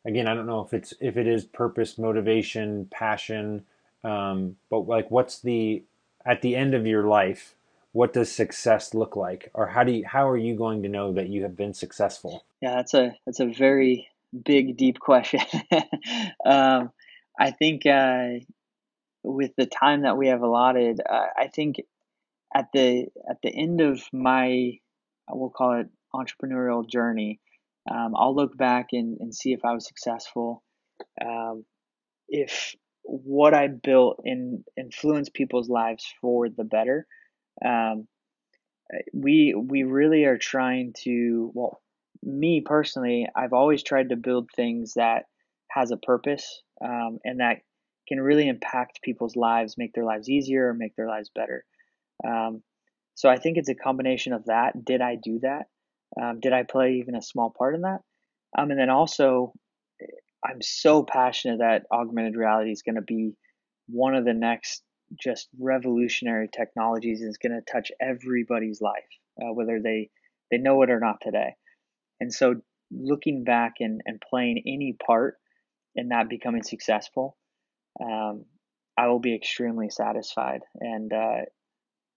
again 0.09 0.27
i 0.27 0.35
don't 0.35 0.47
know 0.47 0.61
if 0.61 0.75
it's 0.75 0.92
if 1.01 1.16
it 1.16 1.29
is 1.29 1.44
purpose 1.44 1.99
motivation 1.99 2.87
passion 2.90 3.64
um, 4.05 4.57
but 4.71 4.81
like 4.88 5.11
what's 5.11 5.40
the 5.40 5.83
at 6.25 6.42
the 6.42 6.57
end 6.57 6.75
of 6.75 6.87
your 6.87 7.05
life 7.05 7.55
what 7.92 8.12
does 8.12 8.31
success 8.31 8.94
look 8.94 9.16
like? 9.16 9.51
Or 9.55 9.66
how 9.66 9.85
do 9.85 9.92
you 9.92 10.05
how 10.07 10.29
are 10.29 10.37
you 10.37 10.55
going 10.55 10.83
to 10.83 10.88
know 10.88 11.12
that 11.14 11.29
you 11.29 11.42
have 11.42 11.57
been 11.57 11.75
successful? 11.75 12.44
Yeah 12.61 12.77
that's 12.77 12.94
a 12.94 13.16
that's 13.27 13.40
a 13.40 13.47
very 13.47 14.09
big 14.44 14.77
deep 14.77 14.99
question. 14.99 15.40
Um, 16.44 16.92
I 17.38 17.51
think 17.51 17.85
uh, 17.85 18.40
with 19.23 19.53
the 19.57 19.66
time 19.66 20.03
that 20.03 20.16
we 20.16 20.29
have 20.29 20.42
allotted, 20.42 21.01
uh, 21.01 21.27
I 21.37 21.49
think 21.49 21.77
at 22.55 22.68
the 22.73 23.07
at 23.29 23.38
the 23.42 23.51
end 23.51 23.81
of 23.81 24.01
my 24.12 24.79
we'll 25.29 25.51
call 25.51 25.81
it 25.81 25.88
entrepreneurial 26.14 26.88
journey, 26.88 27.40
um, 27.90 28.14
I'll 28.16 28.35
look 28.35 28.57
back 28.57 28.88
and, 28.92 29.18
and 29.20 29.35
see 29.35 29.53
if 29.53 29.64
I 29.64 29.72
was 29.72 29.87
successful, 29.87 30.62
um, 31.24 31.64
if 32.29 32.74
what 33.03 33.55
I 33.55 33.68
built 33.68 34.20
in 34.24 34.64
influenced 34.77 35.35
people's 35.35 35.68
lives 35.68 36.05
for 36.20 36.48
the 36.48 36.64
better. 36.64 37.07
Um, 37.64 38.07
we 39.12 39.55
we 39.55 39.83
really 39.83 40.24
are 40.24 40.38
trying 40.38 40.94
to 41.05 41.51
well 41.53 41.83
me 42.22 42.62
personally 42.64 43.27
i've 43.37 43.53
always 43.53 43.83
tried 43.83 44.09
to 44.09 44.16
build 44.16 44.48
things 44.57 44.94
that 44.94 45.24
has 45.70 45.90
a 45.90 45.96
purpose 45.98 46.62
um, 46.83 47.18
and 47.24 47.40
that 47.40 47.59
can 48.09 48.20
really 48.20 48.48
impact 48.48 49.03
people's 49.03 49.37
lives, 49.37 49.77
make 49.77 49.92
their 49.92 50.05
lives 50.05 50.29
easier, 50.29 50.72
make 50.72 50.96
their 50.96 51.07
lives 51.07 51.31
better. 51.35 51.64
Um, 52.27 52.62
so 53.14 53.29
I 53.29 53.37
think 53.37 53.59
it's 53.59 53.68
a 53.68 53.74
combination 53.74 54.33
of 54.33 54.46
that. 54.46 54.85
Did 54.85 55.03
I 55.03 55.16
do 55.22 55.40
that? 55.40 55.66
Um, 56.21 56.40
did 56.40 56.53
I 56.53 56.62
play 56.62 56.94
even 56.94 57.14
a 57.14 57.23
small 57.23 57.53
part 57.57 57.75
in 57.75 57.83
that? 57.83 58.01
Um, 58.57 58.71
and 58.71 58.81
then 58.81 58.90
also, 58.90 59.53
I'm 60.44 60.62
so 60.62 61.03
passionate 61.03 61.59
that 61.59 61.85
augmented 61.92 62.37
reality 62.37 62.71
is 62.71 62.83
going 62.83 62.94
to 62.97 63.03
be 63.03 63.35
one 63.88 64.14
of 64.14 64.25
the 64.25 64.35
next 64.35 64.83
just 65.23 65.49
revolutionary 65.59 66.49
technologies 66.55 67.23
is 67.23 67.38
going 67.38 67.53
to 67.53 67.73
touch 67.73 67.90
everybody's 68.01 68.81
life, 68.81 69.09
uh, 69.40 69.53
whether 69.53 69.81
they 69.83 70.11
they 70.51 70.59
know 70.59 70.83
it 70.83 70.90
or 70.90 71.01
not 71.01 71.21
today. 71.21 71.55
And 72.21 72.33
so, 72.33 72.57
looking 72.90 73.44
back 73.44 73.75
and, 73.81 74.01
and 74.07 74.21
playing 74.21 74.62
any 74.66 74.97
part 75.07 75.37
and 75.94 76.11
that 76.11 76.29
becoming 76.29 76.62
successful, 76.62 77.37
um, 78.01 78.44
I 78.97 79.09
will 79.09 79.21
be 79.21 79.35
extremely 79.35 79.90
satisfied 79.90 80.61
and 80.81 81.12
uh, 81.12 81.42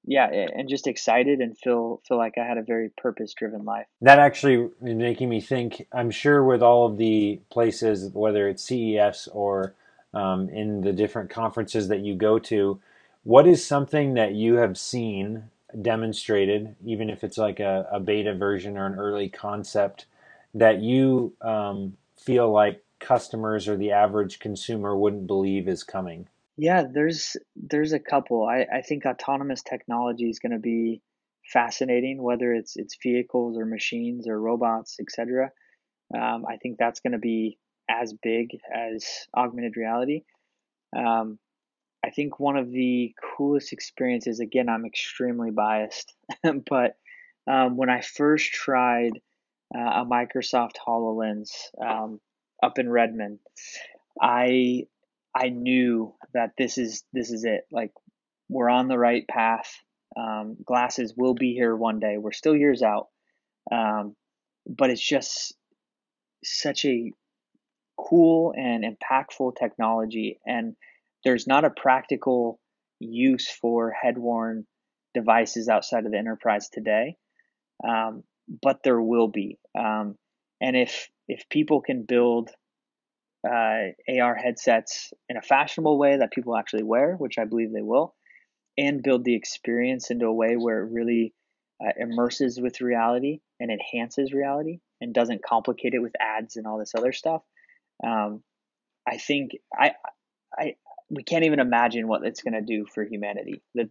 yeah, 0.06 0.28
and 0.28 0.68
just 0.68 0.88
excited 0.88 1.40
and 1.40 1.58
feel 1.58 2.02
feel 2.08 2.18
like 2.18 2.38
I 2.38 2.46
had 2.46 2.58
a 2.58 2.64
very 2.64 2.90
purpose 2.90 3.34
driven 3.34 3.66
life. 3.66 3.86
That 4.02 4.20
actually 4.20 4.70
making 4.82 5.30
me 5.30 5.42
think. 5.42 5.88
I'm 5.92 6.12
sure 6.12 6.44
with 6.44 6.64
all 6.64 6.88
of 6.88 6.98
the 6.98 7.40
places, 7.52 8.10
whether 8.14 8.48
it's 8.48 8.64
CES 8.64 9.30
or 9.32 9.76
um, 10.14 10.50
in 10.50 10.82
the 10.82 10.94
different 10.94 11.30
conferences 11.30 11.88
that 11.90 12.00
you 12.00 12.16
go 12.16 12.40
to, 12.40 12.80
what 13.24 13.48
is 13.48 13.66
something 13.66 14.16
that 14.16 14.34
you 14.34 14.56
have 14.56 14.78
seen 14.78 15.44
demonstrated, 15.80 16.76
even 16.84 17.10
if 17.10 17.24
it's 17.24 17.38
like 17.38 17.60
a, 17.60 17.88
a 17.92 18.00
beta 18.00 18.34
version 18.34 18.78
or 18.78 18.88
an 18.88 18.96
early 18.96 19.30
concept, 19.30 20.06
that 20.54 20.82
you 20.82 21.34
um, 21.42 21.96
feel 22.18 22.52
like 22.52 22.84
customers 23.00 23.68
or 23.68 23.78
the 23.78 23.92
average 23.92 24.40
consumer 24.40 24.96
wouldn't 24.96 25.28
believe 25.28 25.68
is 25.68 25.84
coming? 25.84 26.28
Yeah, 26.62 26.84
there's 26.94 27.38
there's 27.56 27.92
a 27.92 28.00
couple. 28.00 28.46
I, 28.46 28.68
I 28.72 28.82
think 28.84 29.08
autonomous 29.08 29.64
technology 29.64 30.30
is 30.30 30.38
going 30.38 30.52
to 30.52 30.60
be 30.60 31.02
fascinating, 31.52 32.22
whether 32.22 32.54
it's 32.54 32.76
it's 32.76 32.96
vehicles 33.02 33.58
or 33.58 33.66
machines 33.66 34.28
or 34.28 34.40
robots, 34.40 34.98
etc. 35.02 35.50
Um, 36.16 36.46
I 36.48 36.58
think 36.58 36.78
that's 36.78 37.00
going 37.00 37.14
to 37.14 37.18
be 37.18 37.58
as 37.90 38.14
big 38.14 38.50
as 38.72 39.04
augmented 39.36 39.76
reality. 39.76 40.22
Um, 40.96 41.40
I 42.06 42.12
think 42.12 42.40
one 42.40 42.58
of 42.58 42.70
the 42.70 43.16
coolest 43.36 43.74
experiences, 43.74 44.40
again, 44.40 44.70
I'm 44.70 44.86
extremely 44.86 45.50
biased, 45.50 46.14
but 46.70 46.94
um, 47.50 47.76
when 47.76 47.90
I 47.90 48.02
first 48.02 48.52
tried 48.52 49.14
uh, 49.76 50.04
a 50.04 50.06
Microsoft 50.06 50.74
HoloLens, 50.88 51.50
um, 51.84 52.20
up 52.62 52.78
in 52.78 52.88
Redmond, 52.88 53.40
I 54.22 54.84
I 55.36 55.50
knew 55.50 56.16
that 56.34 56.52
this 56.58 56.78
is 56.78 57.04
this 57.14 57.32
is 57.32 57.44
it. 57.46 57.66
Like 57.72 57.92
we're 58.50 58.70
on 58.70 58.88
the 58.88 58.98
right 58.98 59.28
path. 59.28 59.72
Um, 60.18 60.58
glasses 60.66 61.14
will 61.18 61.34
be 61.36 61.54
here 61.54 61.76
one 61.76 62.00
day. 62.00 62.18
We're 62.18 62.34
still 62.34 62.56
years 62.56 62.82
out, 62.84 63.08
um, 63.72 64.16
but 64.68 64.90
it's 64.90 65.02
just 65.08 65.56
such 66.44 66.86
a 66.86 67.12
cool 67.98 68.54
and 68.58 68.84
impactful 68.86 69.56
technology, 69.58 70.40
and 70.46 70.76
there's 71.24 71.48
not 71.48 71.66
a 71.66 71.70
practical 71.70 72.60
use 73.00 73.50
for 73.50 73.92
head 73.92 74.18
worn 74.18 74.66
devices 75.14 75.70
outside 75.70 76.06
of 76.06 76.12
the 76.12 76.18
enterprise 76.18 76.70
today. 76.70 77.18
um, 77.88 78.24
but 78.62 78.84
there 78.84 79.02
will 79.02 79.28
be. 79.28 79.60
Um, 79.78 80.18
and 80.62 80.76
if 80.76 81.10
if 81.28 81.48
people 81.50 81.82
can 81.82 82.04
build 82.04 82.52
uh, 83.48 83.92
AR 84.22 84.36
headsets 84.36 85.14
in 85.30 85.38
a 85.38 85.42
fashionable 85.42 85.98
way 85.98 86.18
that 86.18 86.32
people 86.32 86.56
actually 86.56 86.84
wear, 86.84 87.16
which 87.16 87.38
I 87.38 87.46
believe 87.46 87.72
they 87.74 87.82
will, 87.82 88.16
and 88.78 89.04
build 89.04 89.26
the 89.26 89.36
experience 89.36 90.12
into 90.12 90.26
a 90.26 90.34
way 90.34 90.56
where 90.56 90.84
it 90.84 90.92
really 90.92 91.34
uh, 91.84 91.92
immerses 92.00 92.60
with 92.62 92.82
reality 92.82 93.40
and 93.60 93.72
enhances 93.72 94.34
reality 94.34 94.80
and 95.00 95.14
doesn't 95.14 95.44
complicate 95.44 95.94
it 95.94 96.02
with 96.02 96.14
ads 96.20 96.56
and 96.56 96.68
all 96.68 96.78
this 96.78 96.94
other 96.96 97.12
stuff. 97.12 97.42
Um, 98.06 98.44
I 99.08 99.18
think 99.18 99.52
I, 99.74 99.94
I, 100.58 100.76
we 101.10 101.24
can't 101.24 101.46
even 101.46 101.60
imagine 101.60 102.08
what 102.08 102.26
it's 102.26 102.44
going 102.44 102.54
to 102.54 102.62
do 102.62 102.86
for 102.94 103.04
humanity. 103.04 103.62
The 103.74 103.90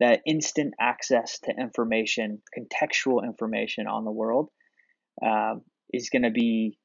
that 0.00 0.20
instant 0.26 0.74
access 0.80 1.38
to 1.40 1.52
information, 1.52 2.42
contextual 2.58 3.24
information 3.24 3.86
on 3.86 4.04
the 4.04 4.10
world, 4.10 4.48
uh, 5.24 5.54
is 5.92 6.10
going 6.10 6.22
to 6.22 6.30
be 6.30 6.76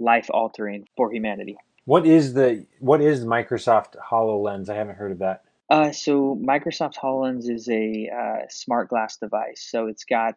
life 0.00 0.28
altering 0.30 0.86
for 0.96 1.12
humanity. 1.12 1.56
What 1.84 2.06
is 2.06 2.34
the 2.34 2.66
what 2.80 3.00
is 3.00 3.24
Microsoft 3.24 3.96
Hololens? 3.98 4.68
I 4.68 4.74
haven't 4.74 4.96
heard 4.96 5.12
of 5.12 5.18
that. 5.18 5.44
Uh, 5.70 5.92
so 5.92 6.40
Microsoft 6.42 6.94
Hololens 7.02 7.48
is 7.48 7.68
a 7.68 8.08
uh, 8.14 8.46
smart 8.48 8.88
glass 8.88 9.16
device. 9.16 9.66
So 9.70 9.86
it's 9.86 10.04
got 10.04 10.34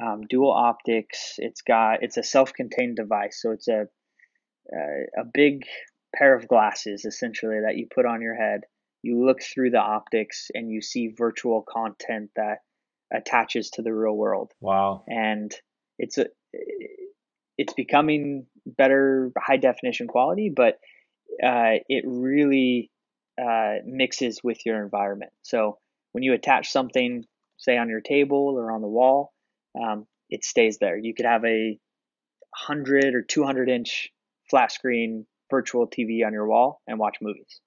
um, 0.00 0.22
dual 0.28 0.52
optics. 0.52 1.34
It's 1.38 1.62
got 1.62 2.02
it's 2.02 2.16
a 2.16 2.22
self-contained 2.22 2.96
device. 2.96 3.40
So 3.40 3.52
it's 3.52 3.68
a 3.68 3.88
uh, 4.72 5.20
a 5.20 5.24
big 5.32 5.64
pair 6.14 6.34
of 6.34 6.48
glasses 6.48 7.04
essentially 7.04 7.60
that 7.64 7.76
you 7.76 7.86
put 7.92 8.06
on 8.06 8.22
your 8.22 8.34
head. 8.34 8.62
You 9.02 9.24
look 9.24 9.42
through 9.42 9.70
the 9.70 9.80
optics 9.80 10.50
and 10.54 10.70
you 10.70 10.80
see 10.80 11.14
virtual 11.16 11.62
content 11.62 12.30
that 12.36 12.58
attaches 13.12 13.70
to 13.70 13.82
the 13.82 13.94
real 13.94 14.16
world. 14.16 14.52
Wow! 14.60 15.04
And 15.08 15.52
it's 15.98 16.18
a 16.18 16.26
it's 17.58 17.74
becoming 17.74 18.46
better 18.64 19.32
high 19.36 19.56
definition 19.56 20.06
quality, 20.06 20.50
but 20.54 20.74
uh, 21.44 21.82
it 21.88 22.04
really 22.06 22.90
uh, 23.40 23.74
mixes 23.84 24.40
with 24.42 24.64
your 24.64 24.82
environment. 24.82 25.32
So 25.42 25.78
when 26.12 26.22
you 26.22 26.32
attach 26.34 26.70
something, 26.70 27.24
say 27.58 27.76
on 27.76 27.88
your 27.88 28.00
table 28.00 28.54
or 28.56 28.72
on 28.72 28.80
the 28.80 28.88
wall, 28.88 29.32
um, 29.78 30.06
it 30.30 30.44
stays 30.44 30.78
there. 30.78 30.96
You 30.96 31.14
could 31.14 31.26
have 31.26 31.44
a 31.44 31.78
100 32.66 33.14
or 33.14 33.22
200 33.22 33.68
inch 33.68 34.08
flat 34.48 34.72
screen 34.72 35.26
virtual 35.50 35.86
TV 35.86 36.24
on 36.26 36.32
your 36.32 36.46
wall 36.46 36.80
and 36.86 36.98
watch 36.98 37.16
movies. 37.20 37.60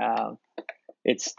Um, 0.00 0.38
it's 1.04 1.34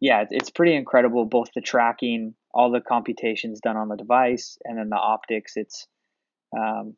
yeah, 0.00 0.24
it's 0.30 0.50
pretty 0.50 0.74
incredible. 0.74 1.24
Both 1.24 1.50
the 1.54 1.60
tracking, 1.60 2.34
all 2.52 2.70
the 2.70 2.80
computations 2.80 3.60
done 3.60 3.76
on 3.76 3.88
the 3.88 3.96
device, 3.96 4.58
and 4.64 4.78
then 4.78 4.90
the 4.90 4.96
optics. 4.96 5.52
It's 5.56 5.86
um, 6.56 6.96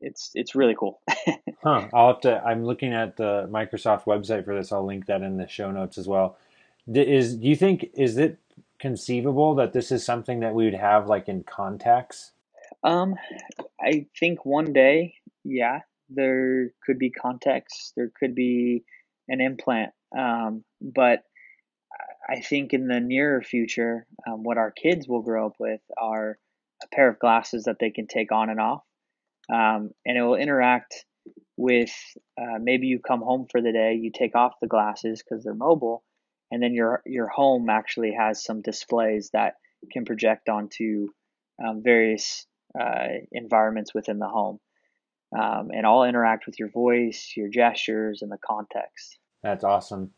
it's 0.00 0.30
it's 0.34 0.54
really 0.54 0.74
cool. 0.78 1.00
huh. 1.62 1.88
I'll 1.92 2.08
have 2.08 2.20
to. 2.22 2.42
I'm 2.44 2.64
looking 2.64 2.92
at 2.92 3.16
the 3.16 3.48
Microsoft 3.50 4.04
website 4.04 4.44
for 4.44 4.54
this. 4.54 4.72
I'll 4.72 4.84
link 4.84 5.06
that 5.06 5.22
in 5.22 5.36
the 5.36 5.48
show 5.48 5.70
notes 5.70 5.98
as 5.98 6.06
well. 6.06 6.36
Is 6.92 7.36
do 7.36 7.48
you 7.48 7.56
think 7.56 7.90
is 7.94 8.18
it 8.18 8.38
conceivable 8.78 9.54
that 9.54 9.72
this 9.72 9.90
is 9.90 10.04
something 10.04 10.40
that 10.40 10.54
we 10.54 10.64
would 10.64 10.74
have 10.74 11.06
like 11.06 11.28
in 11.28 11.42
contacts? 11.42 12.32
Um, 12.82 13.14
I 13.80 14.06
think 14.18 14.44
one 14.44 14.72
day, 14.72 15.14
yeah, 15.42 15.80
there 16.10 16.70
could 16.84 16.98
be 16.98 17.10
contacts. 17.10 17.92
There 17.96 18.10
could 18.18 18.34
be 18.34 18.84
an 19.28 19.40
implant. 19.40 19.92
Um, 20.16 20.64
but 20.82 21.24
I 22.28 22.40
think 22.40 22.72
in 22.72 22.88
the 22.88 23.00
nearer 23.00 23.42
future, 23.42 24.06
um, 24.26 24.42
what 24.42 24.58
our 24.58 24.70
kids 24.70 25.08
will 25.08 25.22
grow 25.22 25.46
up 25.46 25.54
with 25.58 25.80
are 25.96 26.38
a 26.84 26.94
pair 26.94 27.08
of 27.08 27.18
glasses 27.18 27.64
that 27.64 27.76
they 27.80 27.90
can 27.90 28.06
take 28.06 28.32
on 28.32 28.50
and 28.50 28.60
off 28.60 28.82
um, 29.52 29.90
and 30.04 30.16
it 30.16 30.22
will 30.22 30.36
interact 30.36 31.04
with 31.56 31.92
uh, 32.40 32.58
maybe 32.60 32.86
you 32.86 32.98
come 32.98 33.20
home 33.20 33.46
for 33.50 33.60
the 33.60 33.72
day, 33.72 33.94
you 33.94 34.10
take 34.12 34.34
off 34.34 34.54
the 34.60 34.66
glasses 34.66 35.22
because 35.22 35.44
they're 35.44 35.54
mobile, 35.54 36.02
and 36.50 36.62
then 36.62 36.74
your 36.74 37.02
your 37.06 37.28
home 37.28 37.68
actually 37.68 38.14
has 38.18 38.42
some 38.42 38.62
displays 38.62 39.30
that 39.32 39.54
can 39.92 40.04
project 40.04 40.48
onto 40.48 41.08
um, 41.64 41.82
various 41.82 42.46
uh, 42.78 43.08
environments 43.32 43.94
within 43.94 44.18
the 44.18 44.28
home, 44.28 44.58
um, 45.38 45.68
and 45.72 45.86
all 45.86 46.04
interact 46.04 46.46
with 46.46 46.58
your 46.58 46.70
voice, 46.70 47.32
your 47.36 47.48
gestures, 47.48 48.22
and 48.22 48.32
the 48.32 48.38
context. 48.44 49.18
That's 49.42 49.64
awesome. 49.64 50.10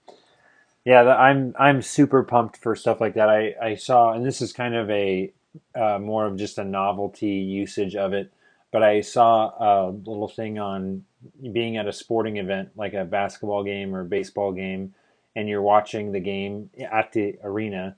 Yeah, 0.85 1.03
I'm 1.03 1.55
I'm 1.59 1.83
super 1.83 2.23
pumped 2.23 2.57
for 2.57 2.77
stuff 2.77 3.01
like 3.01 3.15
that. 3.15 3.29
I 3.29 3.55
I 3.61 3.75
saw, 3.75 4.13
and 4.13 4.25
this 4.25 4.41
is 4.41 4.53
kind 4.53 4.75
of 4.75 4.89
a 4.89 5.33
uh, 5.75 5.99
more 5.99 6.27
of 6.27 6.37
just 6.37 6.59
a 6.59 6.65
novelty 6.65 7.29
usage 7.29 7.97
of 7.97 8.13
it. 8.13 8.33
But 8.73 8.83
I 8.83 9.01
saw 9.01 9.51
a 9.59 9.91
little 9.91 10.29
thing 10.29 10.59
on 10.59 11.05
being 11.53 11.77
at 11.77 11.87
a 11.87 11.93
sporting 11.93 12.37
event, 12.37 12.71
like 12.77 12.95
a 12.95 13.05
basketball 13.05 13.65
game 13.65 13.95
or 13.95 14.05
baseball 14.05 14.53
game, 14.53 14.95
and 15.35 15.49
you're 15.49 15.63
watching 15.63 16.13
the 16.13 16.21
game 16.21 16.71
at 16.91 17.13
the 17.13 17.37
arena, 17.43 17.97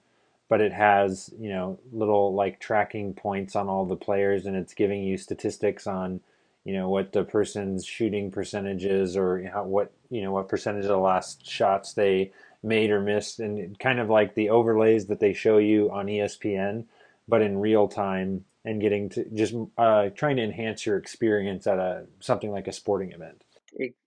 but 0.48 0.60
it 0.60 0.72
has, 0.72 1.30
you 1.38 1.48
know, 1.48 1.78
little 1.92 2.34
like 2.34 2.60
tracking 2.60 3.14
points 3.14 3.56
on 3.56 3.68
all 3.68 3.86
the 3.86 3.96
players 3.96 4.46
and 4.46 4.56
it's 4.56 4.74
giving 4.74 5.02
you 5.02 5.16
statistics 5.16 5.86
on, 5.86 6.20
you 6.64 6.74
know, 6.74 6.88
what 6.88 7.12
the 7.12 7.24
person's 7.24 7.84
shooting 7.84 8.30
percentage 8.30 8.84
is 8.84 9.16
or 9.16 9.48
how, 9.52 9.64
what, 9.64 9.92
you 10.10 10.22
know, 10.22 10.32
what 10.32 10.48
percentage 10.48 10.84
of 10.84 10.90
the 10.90 10.98
last 10.98 11.48
shots 11.48 11.92
they 11.92 12.32
made 12.62 12.90
or 12.90 13.00
missed 13.00 13.40
and 13.40 13.78
kind 13.78 14.00
of 14.00 14.10
like 14.10 14.34
the 14.34 14.50
overlays 14.50 15.06
that 15.06 15.20
they 15.20 15.32
show 15.32 15.58
you 15.58 15.90
on 15.90 16.06
ESPN, 16.06 16.84
but 17.28 17.42
in 17.42 17.58
real 17.58 17.88
time 17.88 18.44
and 18.64 18.80
getting 18.80 19.08
to 19.10 19.24
just 19.34 19.54
uh, 19.76 20.08
trying 20.10 20.36
to 20.36 20.42
enhance 20.42 20.84
your 20.84 20.96
experience 20.96 21.66
at 21.66 21.78
a 21.78 22.06
something 22.20 22.50
like 22.50 22.66
a 22.66 22.72
sporting 22.72 23.12
event. 23.12 23.44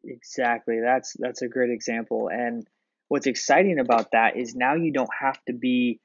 Exactly. 0.04 0.80
That's 0.84 1.16
that's 1.20 1.42
a 1.42 1.48
great 1.48 1.72
example. 1.72 2.30
And 2.32 2.68
what's 3.08 3.28
exciting 3.28 3.80
about 3.80 4.12
that 4.12 4.38
is 4.38 4.56
now 4.56 4.76
you 4.76 4.92
don't 4.92 5.10
have 5.20 5.40
to 5.46 5.54
be 5.54 6.00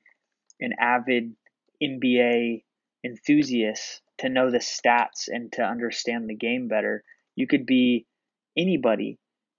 an 0.60 0.72
avid 0.78 1.34
NBA 1.82 2.62
enthusiast 3.04 4.02
to 4.18 4.28
know 4.28 4.50
the 4.50 4.58
stats 4.58 5.28
and 5.28 5.52
to 5.52 5.62
understand 5.62 6.28
the 6.28 6.34
game 6.34 6.68
better. 6.68 7.02
You 7.34 7.46
could 7.46 7.66
be 7.66 8.06
anybody 8.56 9.18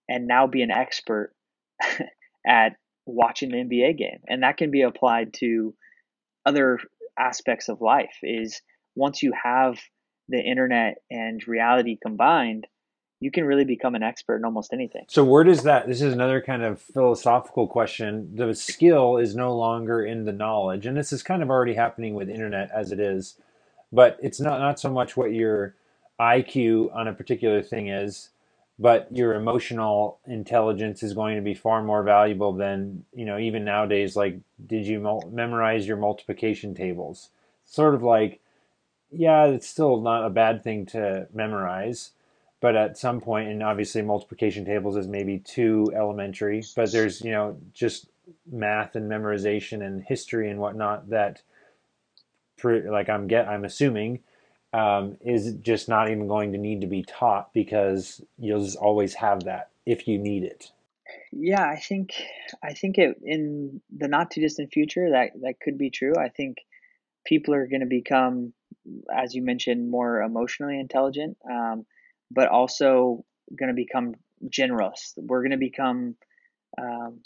and 0.10 0.28
now 0.28 0.48
be 0.48 0.62
an 0.62 0.72
expert 0.72 1.34
at 2.48 2.78
watching 3.06 3.50
the 3.50 3.58
NBA 3.58 3.98
game. 3.98 4.20
And 4.28 4.44
that 4.44 4.58
can 4.58 4.72
be 4.72 4.82
applied 4.82 5.34
to 5.36 5.76
other 6.46 6.80
aspects 7.18 7.70
of 7.70 7.82
life 7.82 8.18
is 8.24 8.62
once 8.96 9.22
you 9.22 9.34
have 9.44 9.80
the 10.30 10.40
internet 10.40 10.98
and 11.10 11.46
reality 11.48 11.98
combined, 12.02 12.68
you 13.20 13.32
can 13.32 13.46
really 13.46 13.66
become 13.66 13.96
an 13.96 14.04
expert 14.04 14.38
in 14.38 14.46
almost 14.46 14.74
anything. 14.74 15.06
So 15.08 15.24
where 15.24 15.44
does 15.44 15.64
that 15.64 15.88
this 15.88 16.02
is 16.02 16.14
another 16.14 16.42
kind 16.42 16.64
of 16.64 16.82
philosophical 16.82 17.68
question. 17.68 18.36
The 18.36 18.54
skill 18.54 19.18
is 19.18 19.36
no 19.36 19.56
longer 19.56 20.06
in 20.06 20.26
the 20.26 20.34
knowledge 20.34 20.86
and 20.86 20.96
this 20.96 21.12
is 21.12 21.24
kind 21.24 21.42
of 21.42 21.50
already 21.50 21.74
happening 21.74 22.14
with 22.14 22.30
internet 22.30 22.70
as 22.72 22.92
it 22.92 23.00
is. 23.00 23.36
But 23.92 24.18
it's 24.22 24.40
not 24.40 24.60
not 24.60 24.80
so 24.80 24.92
much 24.92 25.16
what 25.16 25.34
your 25.34 25.76
IQ 26.20 26.94
on 26.96 27.08
a 27.08 27.14
particular 27.14 27.62
thing 27.64 27.88
is, 27.88 28.30
but 28.80 29.08
your 29.12 29.34
emotional 29.34 30.20
intelligence 30.28 31.02
is 31.02 31.14
going 31.14 31.36
to 31.36 31.42
be 31.42 31.54
far 31.54 31.84
more 31.84 32.04
valuable 32.04 32.54
than, 32.54 33.06
you 33.14 33.26
know, 33.26 33.38
even 33.38 33.66
nowadays 33.66 34.16
like 34.16 34.40
did 34.66 34.86
you 34.86 35.22
memorize 35.32 35.88
your 35.88 35.98
multiplication 35.98 36.76
tables? 36.76 37.30
Sort 37.66 37.96
of 37.96 38.04
like 38.04 38.40
yeah, 39.12 39.46
it's 39.46 39.68
still 39.68 40.02
not 40.02 40.26
a 40.26 40.30
bad 40.30 40.64
thing 40.64 40.86
to 40.88 41.28
memorize, 41.34 42.12
but 42.60 42.76
at 42.76 42.98
some 42.98 43.22
point, 43.22 43.50
and 43.50 43.64
obviously 43.64 44.02
multiplication 44.02 44.66
tables 44.66 44.98
is 44.98 45.08
maybe 45.08 45.40
too 45.40 45.92
elementary, 45.96 46.64
but 46.76 46.92
there's, 46.92 47.22
you 47.22 47.32
know, 47.32 47.58
just 47.74 48.08
math 48.52 48.96
and 48.96 49.10
memorization 49.10 49.86
and 49.86 50.04
history 50.04 50.50
and 50.50 50.60
whatnot 50.60 51.10
that, 51.10 51.42
like 52.64 53.10
I'm 53.10 53.28
get, 53.28 53.48
I'm 53.48 53.64
assuming, 53.64 54.20
um, 54.78 55.18
is 55.22 55.54
just 55.62 55.90
not 55.90 56.10
even 56.10 56.28
going 56.28 56.52
to 56.52 56.58
need 56.58 56.82
to 56.82 56.88
be 56.88 57.04
taught 57.04 57.54
because 57.54 58.22
you'll 58.38 58.64
just 58.64 58.78
always 58.78 59.14
have 59.16 59.46
that 59.46 59.72
if 59.86 60.08
you 60.08 60.18
need 60.18 60.44
it. 60.44 60.72
Yeah, 61.32 61.64
I 61.64 61.78
think 61.78 62.12
I 62.64 62.74
think 62.74 62.98
it 62.98 63.18
in 63.24 63.82
the 63.96 64.08
not 64.08 64.32
too 64.32 64.42
distant 64.42 64.72
future 64.72 65.12
that 65.12 65.32
that 65.42 65.60
could 65.60 65.78
be 65.78 65.90
true. 65.90 66.14
I 66.18 66.30
think 66.30 66.58
people 67.26 67.54
are 67.54 67.68
going 67.68 67.82
to 67.82 67.88
become 67.88 68.54
as 69.14 69.34
you 69.34 69.42
mentioned, 69.42 69.90
more 69.90 70.22
emotionally 70.22 70.80
intelligent, 70.80 71.38
um, 71.50 71.86
but 72.32 72.48
also 72.48 73.26
going 73.58 73.70
to 73.70 73.76
become 73.76 74.16
generous. 74.50 75.14
We're 75.18 75.42
going 75.42 75.52
to 75.52 75.58
become 75.58 76.16
um, 76.80 77.22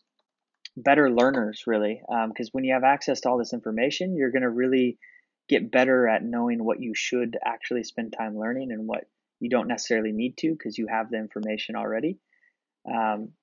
better 0.78 1.12
learners, 1.12 1.64
really, 1.68 2.02
because 2.28 2.48
um, 2.48 2.52
when 2.54 2.64
you 2.64 2.74
have 2.74 2.84
access 2.84 3.22
to 3.22 3.30
all 3.30 3.38
this 3.38 3.54
information, 3.54 4.16
you're 4.16 4.32
going 4.32 4.44
to 4.44 4.50
really 4.50 4.98
get 5.52 5.70
better 5.70 6.08
at 6.08 6.24
knowing 6.24 6.64
what 6.64 6.82
you 6.82 6.94
should 6.96 7.38
actually 7.46 7.84
spend 7.84 8.14
time 8.14 8.40
learning 8.40 8.72
and 8.72 8.88
what 8.88 9.04
you 9.42 9.50
don't 9.50 9.68
necessarily 9.68 10.14
need 10.14 10.38
to 10.38 10.52
because 10.52 10.78
you 10.78 10.88
have 10.88 11.12
the 11.12 11.18
information 11.18 11.76
already. 11.76 12.18
Um, 12.90 13.34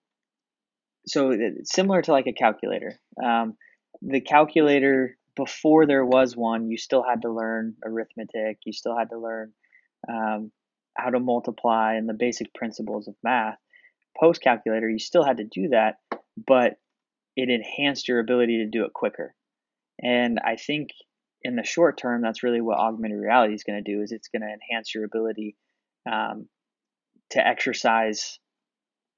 so 1.06 1.36
similar 1.64 2.00
to 2.02 2.12
like 2.12 2.26
a 2.26 2.32
calculator, 2.32 2.98
um, 3.22 3.56
the 4.00 4.22
calculator 4.22 5.18
before 5.36 5.86
there 5.86 6.04
was 6.04 6.34
one, 6.34 6.70
you 6.70 6.78
still 6.78 7.04
had 7.04 7.22
to 7.22 7.30
learn 7.30 7.76
arithmetic. 7.84 8.58
You 8.64 8.72
still 8.72 8.96
had 8.96 9.10
to 9.10 9.18
learn 9.18 9.52
um, 10.08 10.50
how 10.96 11.10
to 11.10 11.20
multiply 11.20 11.94
and 11.94 12.08
the 12.08 12.14
basic 12.14 12.54
principles 12.54 13.06
of 13.06 13.14
math. 13.22 13.58
Post 14.18 14.40
calculator, 14.40 14.88
you 14.88 14.98
still 14.98 15.24
had 15.24 15.36
to 15.36 15.44
do 15.44 15.68
that, 15.68 15.96
but 16.36 16.78
it 17.36 17.50
enhanced 17.50 18.08
your 18.08 18.18
ability 18.18 18.58
to 18.58 18.66
do 18.66 18.84
it 18.84 18.92
quicker. 18.92 19.34
And 20.02 20.40
I 20.44 20.56
think 20.56 20.90
in 21.42 21.56
the 21.56 21.64
short 21.64 21.98
term, 21.98 22.22
that's 22.22 22.42
really 22.42 22.60
what 22.60 22.78
augmented 22.78 23.18
reality 23.20 23.54
is 23.54 23.64
going 23.64 23.82
to 23.82 23.92
do. 23.92 24.02
Is 24.02 24.12
it's 24.12 24.28
going 24.28 24.42
to 24.42 24.48
enhance 24.48 24.94
your 24.94 25.04
ability 25.04 25.56
um, 26.10 26.48
to 27.30 27.46
exercise 27.46 28.38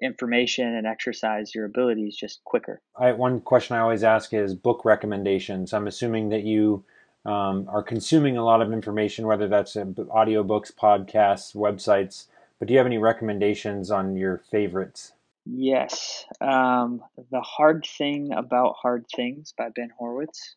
information 0.02 0.66
and 0.66 0.86
exercise 0.86 1.54
your 1.54 1.66
abilities 1.66 2.16
just 2.16 2.42
quicker. 2.44 2.80
I, 2.98 3.12
one 3.12 3.40
question 3.40 3.76
I 3.76 3.80
always 3.80 4.02
ask 4.02 4.32
is 4.32 4.54
book 4.54 4.84
recommendations. 4.84 5.72
I'm 5.72 5.86
assuming 5.86 6.30
that 6.30 6.42
you 6.42 6.84
um, 7.26 7.68
are 7.68 7.82
consuming 7.82 8.36
a 8.36 8.44
lot 8.44 8.62
of 8.62 8.72
information, 8.72 9.26
whether 9.26 9.48
that's 9.48 9.74
audiobooks, 9.74 10.72
podcasts, 10.72 11.54
websites. 11.54 12.26
But 12.58 12.68
do 12.68 12.74
you 12.74 12.78
have 12.78 12.86
any 12.86 12.98
recommendations 12.98 13.90
on 13.90 14.16
your 14.16 14.38
favorites? 14.50 15.12
Yes. 15.44 16.24
Um, 16.40 17.02
the 17.30 17.40
Hard 17.40 17.86
Thing 17.86 18.32
About 18.32 18.76
Hard 18.80 19.06
Things 19.14 19.52
by 19.56 19.68
Ben 19.74 19.90
Horowitz 19.98 20.56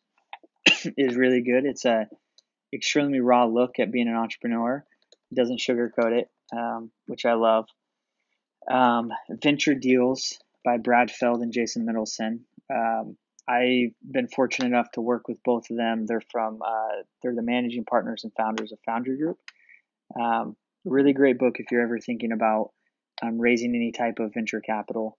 is 0.96 1.16
really 1.16 1.42
good. 1.42 1.64
It's 1.64 1.84
a 1.84 2.08
extremely 2.72 3.20
raw 3.20 3.44
look 3.44 3.78
at 3.78 3.92
being 3.92 4.08
an 4.08 4.16
entrepreneur. 4.16 4.84
It 5.30 5.34
doesn't 5.34 5.60
sugarcoat 5.60 6.18
it, 6.18 6.28
um, 6.56 6.90
which 7.06 7.24
I 7.24 7.34
love. 7.34 7.66
Um, 8.70 9.10
Venture 9.42 9.74
Deals 9.74 10.38
by 10.64 10.78
Brad 10.78 11.10
Feld 11.10 11.42
and 11.42 11.52
Jason 11.52 11.86
Mendelson. 11.86 12.40
Um, 12.74 13.16
I've 13.46 13.92
been 14.02 14.28
fortunate 14.28 14.68
enough 14.68 14.90
to 14.92 15.02
work 15.02 15.28
with 15.28 15.42
both 15.44 15.70
of 15.70 15.76
them. 15.76 16.06
They're 16.06 16.22
from 16.32 16.62
uh, 16.62 17.02
they're 17.22 17.34
the 17.34 17.42
managing 17.42 17.84
partners 17.84 18.24
and 18.24 18.32
founders 18.36 18.72
of 18.72 18.78
Foundry 18.86 19.18
Group. 19.18 19.38
Um, 20.18 20.56
really 20.84 21.12
great 21.12 21.38
book 21.38 21.56
if 21.58 21.66
you're 21.70 21.82
ever 21.82 21.98
thinking 21.98 22.32
about 22.32 22.70
um, 23.22 23.38
raising 23.38 23.74
any 23.74 23.92
type 23.92 24.18
of 24.18 24.32
venture 24.32 24.60
capital. 24.60 25.18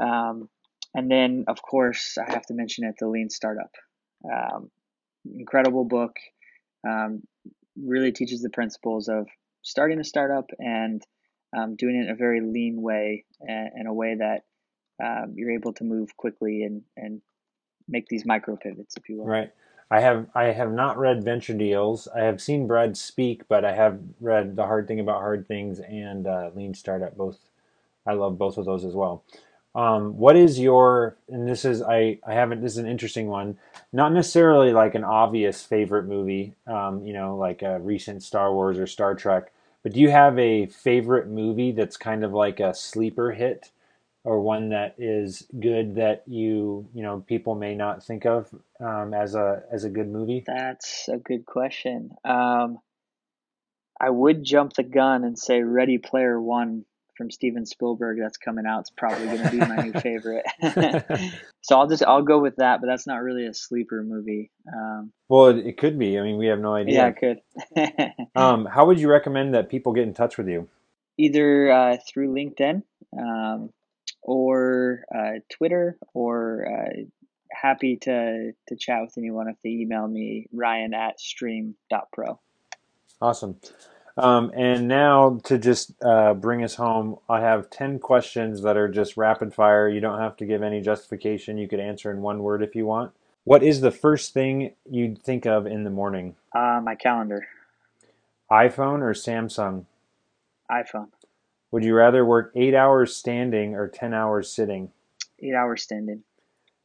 Um, 0.00 0.48
and 0.94 1.10
then, 1.10 1.44
of 1.48 1.62
course, 1.62 2.16
I 2.18 2.30
have 2.32 2.46
to 2.46 2.54
mention 2.54 2.84
it, 2.84 2.94
the 2.98 3.08
Lean 3.08 3.30
Startup. 3.30 3.70
Um, 4.30 4.70
incredible 5.24 5.84
book. 5.84 6.16
Um, 6.88 7.22
really 7.76 8.12
teaches 8.12 8.42
the 8.42 8.50
principles 8.50 9.08
of 9.08 9.26
starting 9.62 9.98
a 9.98 10.04
startup 10.04 10.50
and 10.58 11.02
um, 11.56 11.76
doing 11.76 11.96
it 11.96 12.06
in 12.06 12.10
a 12.10 12.16
very 12.16 12.40
lean 12.40 12.82
way 12.82 13.24
and 13.40 13.70
in 13.78 13.86
a 13.86 13.94
way 13.94 14.16
that 14.16 14.42
um, 15.02 15.34
you're 15.36 15.52
able 15.52 15.72
to 15.74 15.84
move 15.84 16.16
quickly 16.16 16.62
and, 16.62 16.82
and 16.96 17.22
make 17.88 18.08
these 18.08 18.24
micro 18.24 18.56
pivots, 18.56 18.96
if 18.96 19.08
you 19.08 19.18
will. 19.18 19.26
Right. 19.26 19.52
I 19.90 20.00
have 20.00 20.26
I 20.34 20.44
have 20.44 20.72
not 20.72 20.96
read 20.96 21.22
Venture 21.22 21.52
Deals. 21.52 22.08
I 22.08 22.20
have 22.20 22.40
seen 22.40 22.66
Brad 22.66 22.96
speak, 22.96 23.42
but 23.46 23.62
I 23.64 23.72
have 23.74 24.00
read 24.20 24.56
The 24.56 24.64
Hard 24.64 24.88
Thing 24.88 25.00
About 25.00 25.20
Hard 25.20 25.46
Things 25.46 25.80
and 25.80 26.26
uh, 26.26 26.50
Lean 26.54 26.72
Startup. 26.72 27.14
Both, 27.14 27.38
I 28.06 28.14
love 28.14 28.38
both 28.38 28.56
of 28.56 28.64
those 28.64 28.86
as 28.86 28.94
well. 28.94 29.22
Um, 29.74 30.18
what 30.18 30.36
is 30.36 30.58
your 30.58 31.16
and 31.28 31.48
this 31.48 31.64
is 31.64 31.82
I 31.82 32.18
I 32.26 32.34
haven't 32.34 32.60
this 32.60 32.72
is 32.72 32.78
an 32.78 32.86
interesting 32.86 33.28
one. 33.28 33.58
Not 33.92 34.12
necessarily 34.12 34.72
like 34.72 34.94
an 34.94 35.04
obvious 35.04 35.62
favorite 35.62 36.04
movie, 36.04 36.54
um, 36.66 37.04
you 37.04 37.12
know, 37.12 37.36
like 37.36 37.62
a 37.62 37.78
recent 37.80 38.22
Star 38.22 38.52
Wars 38.52 38.78
or 38.78 38.86
Star 38.86 39.14
Trek, 39.14 39.50
but 39.82 39.92
do 39.92 40.00
you 40.00 40.10
have 40.10 40.38
a 40.38 40.66
favorite 40.66 41.28
movie 41.28 41.72
that's 41.72 41.96
kind 41.96 42.24
of 42.24 42.32
like 42.32 42.60
a 42.60 42.74
sleeper 42.74 43.32
hit 43.32 43.70
or 44.24 44.40
one 44.40 44.68
that 44.68 44.94
is 44.98 45.46
good 45.58 45.96
that 45.96 46.22
you, 46.26 46.88
you 46.94 47.02
know, 47.02 47.24
people 47.26 47.54
may 47.54 47.74
not 47.74 48.04
think 48.04 48.24
of 48.24 48.54
um, 48.78 49.12
as 49.12 49.34
a 49.34 49.62
as 49.72 49.84
a 49.84 49.90
good 49.90 50.08
movie? 50.08 50.44
That's 50.46 51.08
a 51.08 51.16
good 51.16 51.46
question. 51.46 52.10
Um, 52.24 52.78
I 54.00 54.10
would 54.10 54.44
jump 54.44 54.74
the 54.74 54.82
gun 54.82 55.24
and 55.24 55.38
say 55.38 55.62
Ready 55.62 55.98
Player 55.98 56.40
One 56.40 56.84
from 57.22 57.30
Steven 57.30 57.64
Spielberg 57.64 58.18
that's 58.20 58.36
coming 58.36 58.66
out. 58.66 58.80
It's 58.80 58.90
probably 58.90 59.26
going 59.26 59.42
to 59.42 59.50
be 59.50 59.58
my 59.58 59.76
new 59.76 59.92
favorite. 59.92 60.44
so 61.62 61.78
I'll 61.78 61.86
just 61.86 62.02
I'll 62.02 62.22
go 62.22 62.40
with 62.40 62.56
that, 62.56 62.80
but 62.80 62.88
that's 62.88 63.06
not 63.06 63.22
really 63.22 63.46
a 63.46 63.54
sleeper 63.54 64.02
movie. 64.02 64.50
Um, 64.66 65.12
well, 65.28 65.46
it, 65.46 65.64
it, 65.64 65.78
could 65.78 66.00
be. 66.00 66.18
I 66.18 66.22
mean, 66.22 66.36
we 66.36 66.48
have 66.48 66.58
no 66.58 66.74
idea. 66.74 66.94
Yeah, 66.96 67.12
it 67.16 67.16
could. 67.16 68.30
um, 68.34 68.66
how 68.66 68.86
would 68.86 68.98
you 68.98 69.08
recommend 69.08 69.54
that 69.54 69.68
people 69.68 69.92
get 69.92 70.02
in 70.02 70.14
touch 70.14 70.36
with 70.36 70.48
you? 70.48 70.68
Either 71.16 71.70
uh, 71.70 71.96
through 72.08 72.34
LinkedIn 72.34 72.82
um, 73.16 73.70
or 74.20 75.04
uh, 75.14 75.38
Twitter, 75.48 75.96
or 76.14 76.66
uh, 76.66 77.02
happy 77.52 77.98
to 77.98 78.52
to 78.66 78.76
chat 78.76 79.00
with 79.02 79.16
anyone 79.16 79.48
if 79.48 79.56
they 79.62 79.70
email 79.70 80.08
me 80.08 80.48
Ryan 80.52 80.92
at 80.92 81.20
streem.pro. 81.20 82.40
Awesome. 83.20 83.60
Um, 84.16 84.52
and 84.54 84.88
now 84.88 85.40
to 85.44 85.56
just 85.58 85.92
uh, 86.02 86.34
bring 86.34 86.62
us 86.62 86.74
home, 86.74 87.16
I 87.28 87.40
have 87.40 87.70
10 87.70 87.98
questions 87.98 88.62
that 88.62 88.76
are 88.76 88.88
just 88.88 89.16
rapid 89.16 89.54
fire. 89.54 89.88
You 89.88 90.00
don't 90.00 90.18
have 90.20 90.36
to 90.38 90.46
give 90.46 90.62
any 90.62 90.80
justification. 90.80 91.56
You 91.58 91.66
could 91.68 91.80
answer 91.80 92.10
in 92.10 92.20
one 92.20 92.42
word 92.42 92.62
if 92.62 92.74
you 92.74 92.84
want. 92.84 93.12
What 93.44 93.62
is 93.62 93.80
the 93.80 93.90
first 93.90 94.34
thing 94.34 94.74
you'd 94.88 95.18
think 95.22 95.46
of 95.46 95.66
in 95.66 95.84
the 95.84 95.90
morning? 95.90 96.36
Uh, 96.54 96.80
my 96.82 96.94
calendar. 96.94 97.46
iPhone 98.50 99.00
or 99.00 99.14
Samsung? 99.14 99.86
iPhone. 100.70 101.08
Would 101.70 101.84
you 101.84 101.94
rather 101.94 102.24
work 102.24 102.52
eight 102.54 102.74
hours 102.74 103.16
standing 103.16 103.74
or 103.74 103.88
10 103.88 104.12
hours 104.12 104.50
sitting? 104.52 104.90
Eight 105.42 105.54
hours 105.54 105.82
standing. 105.82 106.22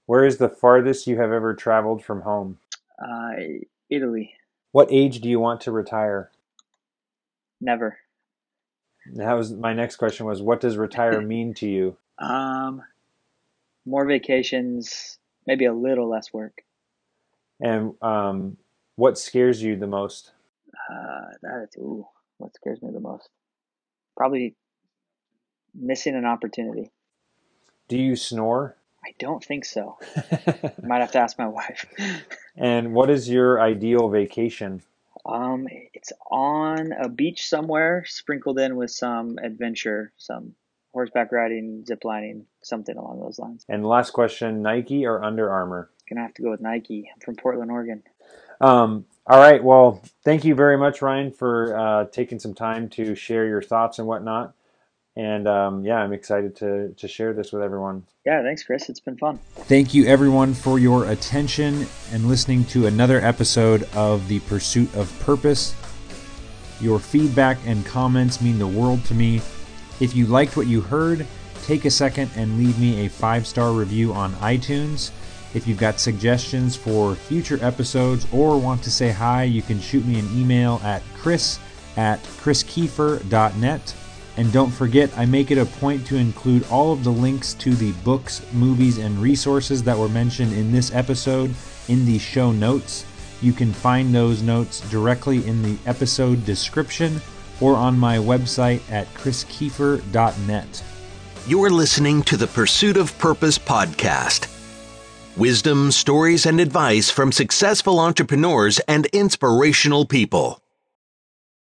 Where 0.05 0.23
is 0.23 0.37
the 0.37 0.49
farthest 0.49 1.07
you 1.07 1.17
have 1.19 1.33
ever 1.33 1.53
traveled 1.53 2.03
from 2.03 2.21
home? 2.21 2.57
Uh, 2.97 3.33
Italy. 3.89 4.33
What 4.71 4.87
age 4.89 5.19
do 5.19 5.27
you 5.29 5.39
want 5.41 5.59
to 5.61 5.71
retire? 5.71 6.31
Never. 7.59 7.97
That 9.13 9.33
was 9.33 9.53
my 9.53 9.73
next 9.73 9.95
question 9.95 10.25
was 10.25 10.41
what 10.41 10.61
does 10.61 10.77
retire 10.77 11.21
mean 11.35 11.53
to 11.55 11.67
you? 11.67 11.97
Um 12.19 12.81
more 13.85 14.05
vacations, 14.05 15.17
maybe 15.45 15.65
a 15.65 15.73
little 15.73 16.09
less 16.09 16.33
work. 16.33 16.63
And 17.59 17.93
um 18.01 18.57
what 18.95 19.17
scares 19.17 19.61
you 19.61 19.75
the 19.77 19.87
most? 19.87 20.31
Uh 20.89 21.27
that 21.41 21.67
is 21.69 21.77
ooh, 21.77 22.07
what 22.37 22.53
scares 22.55 22.81
me 22.81 22.91
the 22.91 22.99
most? 22.99 23.29
Probably 24.15 24.55
missing 25.73 26.15
an 26.15 26.25
opportunity. 26.25 26.91
Do 27.87 27.97
you 27.97 28.15
snore? 28.15 28.75
I 29.05 29.13
don't 29.19 29.43
think 29.43 29.63
so. 29.63 29.97
Might 30.83 30.99
have 30.99 31.11
to 31.13 31.19
ask 31.19 31.37
my 31.39 31.47
wife. 31.47 31.85
and 32.57 32.93
what 32.93 33.09
is 33.09 33.29
your 33.29 33.61
ideal 33.61 34.09
vacation? 34.09 34.81
Um, 35.27 35.67
it's 35.93 36.11
on 36.31 36.91
a 36.93 37.09
beach 37.09 37.47
somewhere, 37.47 38.05
sprinkled 38.07 38.59
in 38.59 38.75
with 38.75 38.91
some 38.91 39.37
adventure, 39.41 40.13
some 40.17 40.53
horseback 40.93 41.31
riding, 41.31 41.83
zip 41.85 42.05
lining, 42.05 42.45
something 42.63 42.95
along 42.97 43.19
those 43.19 43.37
lines. 43.37 43.65
And 43.67 43.85
last 43.85 44.11
question: 44.11 44.61
Nike 44.61 45.05
or 45.05 45.23
Under 45.23 45.49
Armour? 45.49 45.89
Gonna 46.09 46.21
have 46.21 46.33
to 46.35 46.41
go 46.41 46.51
with 46.51 46.61
Nike. 46.61 47.09
I'm 47.13 47.19
from 47.19 47.35
Portland, 47.35 47.71
Oregon. 47.71 48.03
Um, 48.61 49.05
all 49.27 49.39
right. 49.39 49.63
Well, 49.63 50.01
thank 50.23 50.45
you 50.45 50.55
very 50.55 50.77
much, 50.77 51.01
Ryan, 51.01 51.31
for 51.31 51.77
uh, 51.77 52.05
taking 52.05 52.39
some 52.39 52.53
time 52.53 52.89
to 52.89 53.13
share 53.13 53.45
your 53.45 53.61
thoughts 53.61 53.99
and 53.99 54.07
whatnot. 54.07 54.53
And 55.17 55.47
um, 55.47 55.83
yeah, 55.83 55.95
I'm 55.95 56.13
excited 56.13 56.55
to, 56.57 56.93
to 56.93 57.07
share 57.07 57.33
this 57.33 57.51
with 57.51 57.63
everyone. 57.63 58.03
Yeah, 58.23 58.43
thanks, 58.43 58.61
Chris. 58.61 58.87
It's 58.87 58.99
been 58.99 59.17
fun. 59.17 59.39
Thank 59.55 59.95
you, 59.95 60.05
everyone, 60.05 60.53
for 60.53 60.77
your 60.77 61.09
attention 61.09 61.87
and 62.11 62.27
listening 62.27 62.65
to 62.65 62.85
another 62.85 63.19
episode 63.21 63.89
of 63.95 64.27
The 64.27 64.39
Pursuit 64.41 64.93
of 64.95 65.11
Purpose. 65.19 65.73
Your 66.79 66.99
feedback 66.99 67.57
and 67.65 67.83
comments 67.83 68.41
mean 68.41 68.59
the 68.59 68.67
world 68.67 69.03
to 69.05 69.15
me. 69.15 69.41
If 69.99 70.15
you 70.15 70.27
liked 70.27 70.55
what 70.55 70.67
you 70.67 70.81
heard, 70.81 71.25
take 71.63 71.85
a 71.85 71.91
second 71.91 72.29
and 72.35 72.59
leave 72.59 72.77
me 72.77 73.07
a 73.07 73.09
five 73.09 73.47
star 73.47 73.71
review 73.71 74.13
on 74.13 74.33
iTunes. 74.33 75.09
If 75.55 75.65
you've 75.65 75.79
got 75.79 75.99
suggestions 75.99 76.75
for 76.75 77.15
future 77.15 77.57
episodes 77.63 78.27
or 78.31 78.59
want 78.59 78.83
to 78.83 78.91
say 78.91 79.09
hi, 79.09 79.45
you 79.45 79.63
can 79.63 79.81
shoot 79.81 80.05
me 80.05 80.19
an 80.19 80.29
email 80.39 80.79
at 80.83 81.01
chris 81.15 81.57
at 81.95 82.21
chriskiefer.net. 82.21 83.95
And 84.37 84.53
don't 84.53 84.69
forget, 84.69 85.11
I 85.17 85.25
make 85.25 85.49
it 85.49 85.57
a 85.57 85.65
point 85.65 86.05
to 86.07 86.15
include 86.15 86.63
all 86.69 86.93
of 86.93 87.03
the 87.03 87.11
links 87.11 87.55
to 87.55 87.73
the 87.73 87.91
books, 88.03 88.45
movies, 88.53 88.99
and 88.99 89.17
resources 89.17 89.81
that 89.83 89.97
were 89.97 90.09
mentioned 90.09 90.53
in 90.53 90.71
this 90.71 90.93
episode 90.93 91.53
in 91.87 92.05
the 92.05 92.19
show 92.19 92.51
notes. 92.51 93.03
You 93.41 93.51
can 93.51 93.73
find 93.73 94.13
those 94.13 94.43
notes 94.43 94.87
directly 94.89 95.45
in 95.47 95.63
the 95.63 95.77
episode 95.87 96.45
description 96.45 97.19
or 97.59 97.75
on 97.75 97.97
my 97.97 98.17
website 98.17 98.81
at 98.91 99.11
chriskiefer.net. 99.15 100.83
You're 101.47 101.69
listening 101.71 102.21
to 102.23 102.37
the 102.37 102.47
Pursuit 102.47 102.97
of 102.97 103.17
Purpose 103.17 103.57
podcast. 103.57 104.53
Wisdom, 105.35 105.91
stories, 105.91 106.45
and 106.45 106.59
advice 106.59 107.09
from 107.09 107.31
successful 107.31 107.99
entrepreneurs 107.99 108.79
and 108.87 109.05
inspirational 109.07 110.05
people. 110.05 110.61